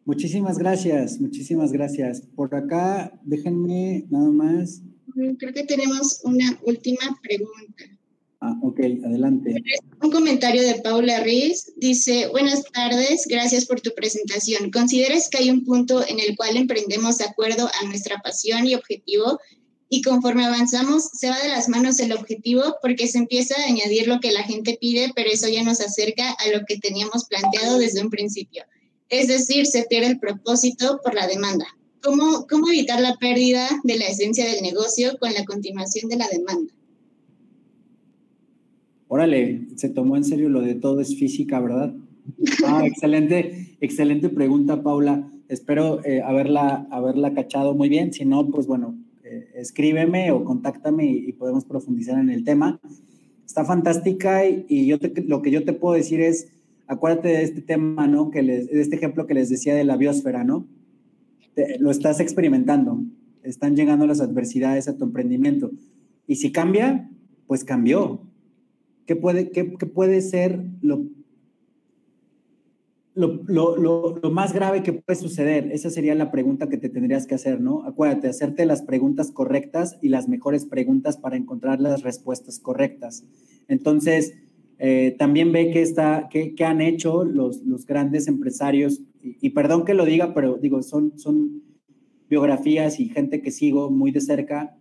Muchísimas 0.04 0.58
gracias, 0.58 1.20
muchísimas 1.22 1.72
gracias. 1.72 2.22
Por 2.36 2.54
acá, 2.54 3.18
déjenme 3.24 4.06
nada 4.10 4.30
más. 4.30 4.82
Creo 5.40 5.54
que 5.54 5.64
tenemos 5.64 6.20
una 6.26 6.60
última 6.64 7.18
pregunta. 7.24 7.95
Ah, 8.46 8.56
ok, 8.62 8.80
adelante. 9.04 9.56
Un 10.04 10.12
comentario 10.12 10.62
de 10.62 10.76
Paula 10.76 11.20
Riz 11.22 11.74
dice, 11.78 12.28
buenas 12.28 12.64
tardes, 12.66 13.26
gracias 13.28 13.66
por 13.66 13.82
tu 13.82 13.92
presentación. 13.96 14.70
¿Consideras 14.70 15.30
que 15.30 15.40
hay 15.40 15.50
un 15.50 15.66
punto 15.66 16.08
en 16.08 16.20
el 16.20 16.36
cual 16.36 16.56
emprendemos 16.56 17.18
de 17.18 17.26
acuerdo 17.26 17.68
a 17.68 17.86
nuestra 17.88 18.22
pasión 18.22 18.68
y 18.68 18.76
objetivo 18.76 19.40
y 19.90 20.04
conforme 20.04 20.46
avanzamos 20.46 21.06
se 21.06 21.30
va 21.30 21.40
de 21.40 21.48
las 21.48 21.70
manos 21.70 22.00
el 22.00 22.12
objetivo 22.12 22.76
porque 22.84 23.08
se 23.08 23.18
empieza 23.18 23.56
a 23.60 23.66
añadir 23.66 24.08
lo 24.08 24.20
que 24.20 24.32
la 24.32 24.44
gente 24.44 24.78
pide, 24.80 25.12
pero 25.16 25.32
eso 25.32 25.48
ya 25.50 25.64
nos 25.64 25.82
acerca 25.82 26.30
a 26.30 26.48
lo 26.56 26.66
que 26.68 26.78
teníamos 26.78 27.26
planteado 27.26 27.80
desde 27.80 28.04
un 28.04 28.12
principio? 28.12 28.64
Es 29.10 29.28
decir, 29.28 29.66
se 29.66 29.86
pierde 29.86 30.10
el 30.10 30.20
propósito 30.20 31.00
por 31.04 31.16
la 31.16 31.26
demanda. 31.26 31.66
¿Cómo, 32.04 32.46
cómo 32.48 32.68
evitar 32.68 33.02
la 33.02 33.16
pérdida 33.16 33.68
de 33.84 33.98
la 33.98 34.06
esencia 34.06 34.46
del 34.46 34.62
negocio 34.62 35.18
con 35.20 35.34
la 35.34 35.46
continuación 35.46 36.10
de 36.10 36.18
la 36.18 36.28
demanda? 36.28 36.72
Órale, 39.08 39.68
se 39.76 39.90
tomó 39.90 40.18
en 40.18 40.24
serio 40.24 40.50
lo 40.50 40.62
de 40.62 40.76
todo 40.76 41.00
es 41.00 41.16
física, 41.16 41.60
¿verdad? 41.60 41.94
Ah, 42.66 42.86
excelente, 42.86 43.78
excelente 43.82 44.30
pregunta, 44.30 44.82
Paula. 44.82 45.32
Espero 45.48 46.04
eh, 46.04 46.22
haberla, 46.22 46.88
haberla 46.90 47.34
cachado 47.34 47.76
muy 47.76 47.88
bien. 47.88 48.12
Si 48.14 48.26
no, 48.26 48.50
pues 48.50 48.66
bueno, 48.66 48.98
eh, 49.24 49.48
escríbeme 49.56 50.32
o 50.32 50.44
contáctame 50.44 51.06
y, 51.06 51.32
podemos 51.34 51.66
profundizar 51.66 52.20
en 52.20 52.32
el 52.32 52.44
tema. 52.44 52.80
Está 53.46 53.64
fantástica 53.64 54.48
y, 54.48 54.88
yo 54.88 54.98
lo 55.28 55.42
que 55.42 55.52
yo 55.52 55.64
te 55.64 55.74
puedo 55.74 55.96
decir 55.96 56.20
es, 56.20 56.48
acuérdate 56.88 57.30
de 57.30 57.44
este 57.44 57.62
tema, 57.62 58.08
¿no? 58.08 58.32
Que 58.32 58.42
les, 58.42 58.68
de 58.68 58.82
este 58.82 58.96
ejemplo 58.96 59.28
que 59.28 59.36
les 59.36 59.50
decía 59.50 59.76
de 59.76 59.84
la 59.84 59.98
biosfera, 59.98 60.44
¿no? 60.44 60.68
lo 61.80 61.90
estás 61.90 62.20
experimentando, 62.20 63.02
están 63.42 63.78
llegando 63.78 64.06
las 64.06 64.20
adversidades 64.20 64.90
a 64.90 64.98
tu 64.98 65.06
emprendimiento. 65.06 65.72
Y 66.28 66.36
si 66.36 66.52
cambia, 66.52 67.10
pues 67.48 67.64
cambió. 67.64 68.20
¿Qué 69.06 69.16
puede, 69.16 69.52
qué, 69.52 69.66
puede 69.66 70.22
ser 70.22 70.64
lo, 70.82 71.06
lo, 73.14 74.32
más 74.32 74.54
grave 74.54 74.82
que 74.82 74.94
puede 74.94 75.20
suceder? 75.20 75.72
Esa 75.72 75.92
sería 75.92 76.16
la 76.16 76.32
pregunta 76.32 76.70
que 76.70 76.78
te 76.78 76.90
tendrías 76.90 77.28
que 77.28 77.36
hacer, 77.36 77.62
¿no? 77.62 77.84
Acuérdate, 77.86 78.28
hacerte 78.28 78.66
las 78.66 78.82
preguntas 78.82 79.32
correctas 79.32 79.98
y 80.02 80.10
las 80.10 80.28
mejores 80.28 80.66
preguntas 80.66 81.18
para 81.18 81.38
encontrar 81.38 81.80
las 81.80 82.02
respuestas 82.02 82.60
correctas. 82.60 83.24
Entonces, 83.68 84.34
eh, 84.80 85.16
también 85.20 85.52
ve 85.52 85.72
que, 85.72 85.82
está, 85.82 86.28
que, 86.30 86.54
han 86.66 86.82
hecho 86.82 87.24
los, 87.24 87.62
los 87.64 87.86
grandes 87.86 88.28
empresarios, 88.28 89.02
y, 89.22 89.52
perdón 89.52 89.86
que 89.86 89.94
lo 89.94 90.06
diga, 90.06 90.34
pero 90.34 90.58
digo, 90.58 90.82
son, 90.84 91.18
son 91.18 91.64
biografías 92.30 93.00
y 93.00 93.10
gente 93.10 93.42
que 93.42 93.52
sigo 93.52 93.90
muy 93.90 94.12
de 94.12 94.22
cerca 94.22 94.76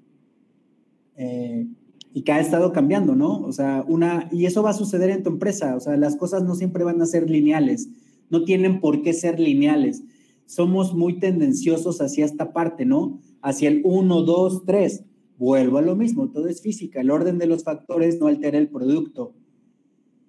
eh, 1.17 1.67
y 2.15 2.23
que 2.23 2.33
ha 2.33 2.41
estado 2.41 2.73
cambiando, 2.73 3.15
¿no? 3.15 3.43
O 3.43 3.53
sea, 3.53 3.85
una, 3.87 4.31
y 4.33 4.47
eso 4.47 4.63
va 4.63 4.71
a 4.71 4.75
suceder 4.75 5.11
en 5.11 5.23
tu 5.23 5.29
empresa, 5.29 5.77
o 5.77 5.81
sea, 5.81 5.97
las 5.99 6.17
cosas 6.17 6.43
no 6.45 6.55
siempre 6.55 6.85
van 6.85 7.03
a 7.03 7.07
ser 7.07 7.29
lineales 7.29 7.91
no 8.31 8.45
tienen 8.45 8.81
por 8.81 9.03
qué 9.03 9.13
ser 9.13 9.41
lineales. 9.41 10.03
Somos 10.47 10.95
muy 10.95 11.19
tendenciosos 11.19 12.01
hacia 12.01 12.25
esta 12.25 12.53
parte, 12.53 12.85
¿no? 12.85 13.21
Hacia 13.43 13.69
el 13.69 13.81
1, 13.85 14.23
2, 14.23 14.65
3. 14.67 15.05
Vuelvo 15.39 15.79
a 15.79 15.83
lo 15.83 15.97
mismo, 15.97 16.31
todo 16.31 16.49
es 16.49 16.61
física. 16.61 17.01
El 17.01 17.11
orden 17.11 17.39
de 17.39 17.47
los 17.47 17.65
factores 17.65 18.21
no 18.21 18.27
altera 18.27 18.59
el 18.59 18.69
producto. 18.69 19.35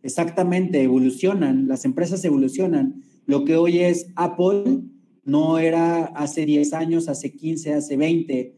Exactamente, 0.03 0.83
evolucionan, 0.83 1.67
las 1.67 1.83
empresas 1.85 2.23
evolucionan. 2.23 3.03
Lo 3.25 3.43
que 3.43 3.55
hoy 3.55 3.79
es 3.79 4.07
Apple 4.15 4.83
no 5.23 5.57
era 5.57 6.05
hace 6.05 6.45
10 6.45 6.73
años, 6.73 7.09
hace 7.09 7.33
15, 7.33 7.73
hace 7.73 7.97
20. 7.97 8.55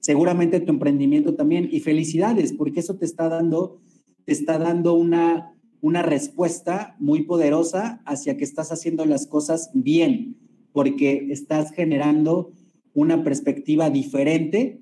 Seguramente 0.00 0.60
tu 0.60 0.72
emprendimiento 0.72 1.34
también. 1.34 1.68
Y 1.70 1.80
felicidades, 1.80 2.52
porque 2.52 2.80
eso 2.80 2.96
te 2.96 3.04
está 3.04 3.28
dando, 3.28 3.78
te 4.24 4.32
está 4.32 4.58
dando 4.58 4.94
una, 4.94 5.54
una 5.80 6.02
respuesta 6.02 6.96
muy 6.98 7.22
poderosa 7.22 8.02
hacia 8.06 8.36
que 8.36 8.44
estás 8.44 8.72
haciendo 8.72 9.04
las 9.04 9.26
cosas 9.26 9.70
bien, 9.74 10.36
porque 10.72 11.28
estás 11.30 11.72
generando 11.72 12.52
una 12.94 13.22
perspectiva 13.22 13.90
diferente 13.90 14.80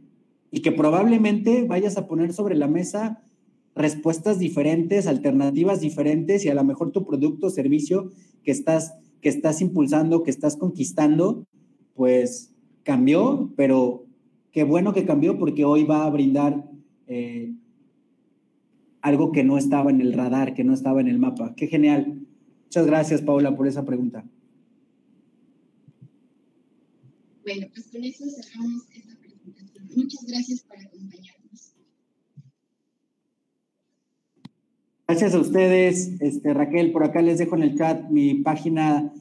y 0.50 0.60
que 0.60 0.72
probablemente 0.72 1.64
vayas 1.64 1.96
a 1.98 2.06
poner 2.06 2.32
sobre 2.32 2.56
la 2.56 2.68
mesa 2.68 3.22
respuestas 3.74 4.40
diferentes, 4.40 5.06
alternativas 5.06 5.80
diferentes 5.80 6.44
y 6.44 6.48
a 6.48 6.54
lo 6.54 6.64
mejor 6.64 6.90
tu 6.90 7.06
producto 7.06 7.46
o 7.46 7.50
servicio 7.50 8.10
que 8.42 8.50
estás, 8.50 8.94
que 9.20 9.28
estás 9.28 9.60
impulsando, 9.60 10.24
que 10.24 10.32
estás 10.32 10.56
conquistando, 10.56 11.46
pues 11.94 12.52
cambió, 12.82 13.52
pero 13.56 14.07
qué 14.58 14.64
bueno 14.64 14.92
que 14.92 15.06
cambió 15.06 15.38
porque 15.38 15.64
hoy 15.64 15.84
va 15.84 16.04
a 16.04 16.10
brindar 16.10 16.68
eh, 17.06 17.54
algo 19.00 19.30
que 19.30 19.44
no 19.44 19.56
estaba 19.56 19.92
en 19.92 20.00
el 20.00 20.12
radar, 20.12 20.52
que 20.52 20.64
no 20.64 20.74
estaba 20.74 21.00
en 21.00 21.06
el 21.06 21.16
mapa. 21.16 21.54
Qué 21.54 21.68
genial. 21.68 22.26
Muchas 22.64 22.84
gracias, 22.84 23.22
Paula, 23.22 23.56
por 23.56 23.68
esa 23.68 23.86
pregunta. 23.86 24.24
Bueno, 27.44 27.68
pues 27.72 27.86
con 27.86 28.02
eso 28.02 28.24
cerramos 28.28 28.82
esta 28.92 29.16
presentación. 29.20 29.86
Muchas 29.94 30.24
gracias 30.26 30.62
por 30.64 30.76
acompañarnos. 30.76 31.74
Gracias 35.06 35.34
a 35.34 35.38
ustedes, 35.38 36.20
este, 36.20 36.52
Raquel. 36.52 36.90
Por 36.90 37.04
acá 37.04 37.22
les 37.22 37.38
dejo 37.38 37.54
en 37.54 37.62
el 37.62 37.78
chat 37.78 38.10
mi 38.10 38.34
página 38.42 39.14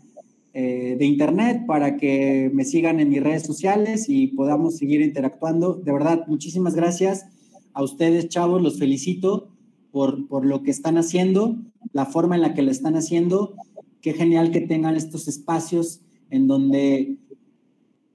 eh, 0.60 0.96
de 0.98 1.06
internet 1.06 1.68
para 1.68 1.98
que 1.98 2.50
me 2.52 2.66
sigan 2.66 3.00
en 3.00 3.10
mis 3.10 3.22
redes 3.22 3.44
sociales 3.44 4.10
y 4.10 4.26
podamos 4.26 4.76
seguir 4.76 5.02
interactuando. 5.02 5.76
De 5.76 5.94
verdad, 5.94 6.26
muchísimas 6.26 6.74
gracias 6.74 7.28
a 7.74 7.84
ustedes, 7.84 8.28
chavos. 8.28 8.60
Los 8.60 8.80
felicito 8.80 9.50
por, 9.92 10.44
lo 10.44 10.64
que 10.64 10.72
están 10.72 10.98
haciendo, 10.98 11.58
la 11.94 12.08
forma 12.08 12.34
en 12.34 12.42
la 12.42 12.56
que 12.56 12.64
lo 12.64 12.72
están 12.72 12.96
haciendo. 12.96 13.54
Qué 14.02 14.14
genial 14.14 14.50
que 14.50 14.62
tengan 14.62 14.96
estos 14.96 15.28
espacios 15.28 16.02
en 16.32 16.48
donde 16.48 17.18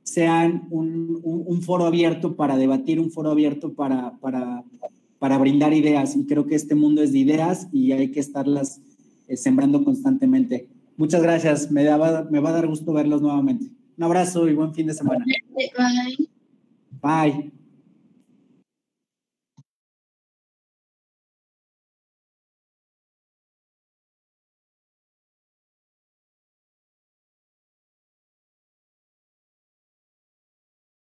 sean 0.03 0.67
un, 0.71 1.63
foro 1.63 1.87
abierto 1.87 2.35
para 2.35 2.57
debatir, 2.57 2.99
un 2.99 3.13
foro 3.13 3.31
abierto 3.31 3.75
para, 3.75 4.19
para, 4.19 4.65
para, 5.21 5.39
brindar 5.39 5.75
ideas. 5.75 6.17
Y 6.17 6.27
creo 6.27 6.49
que 6.49 6.57
este 6.57 6.75
mundo 6.75 7.05
es 7.05 7.13
de 7.13 7.21
ideas 7.21 7.69
y 7.71 7.93
hay 7.93 8.11
que 8.11 8.19
estarlas 8.19 8.81
eh, 9.29 9.37
sembrando 9.37 9.85
constantemente. 9.85 10.72
Muchas 10.97 11.23
gracias, 11.23 11.71
me, 11.71 11.85
me 11.85 12.41
va 12.41 12.49
a 12.49 12.53
dar 12.53 12.67
gusto 12.67 12.93
verlos 12.93 13.23
nuevamente. 13.23 13.67
Un 13.97 14.05
abrazo 14.05 14.49
y 14.49 14.55
buen 14.55 14.75
fin 14.75 14.87
de 14.87 14.95
semana. 14.95 15.25
Bye. 15.25 16.23
Bye. 17.03 17.62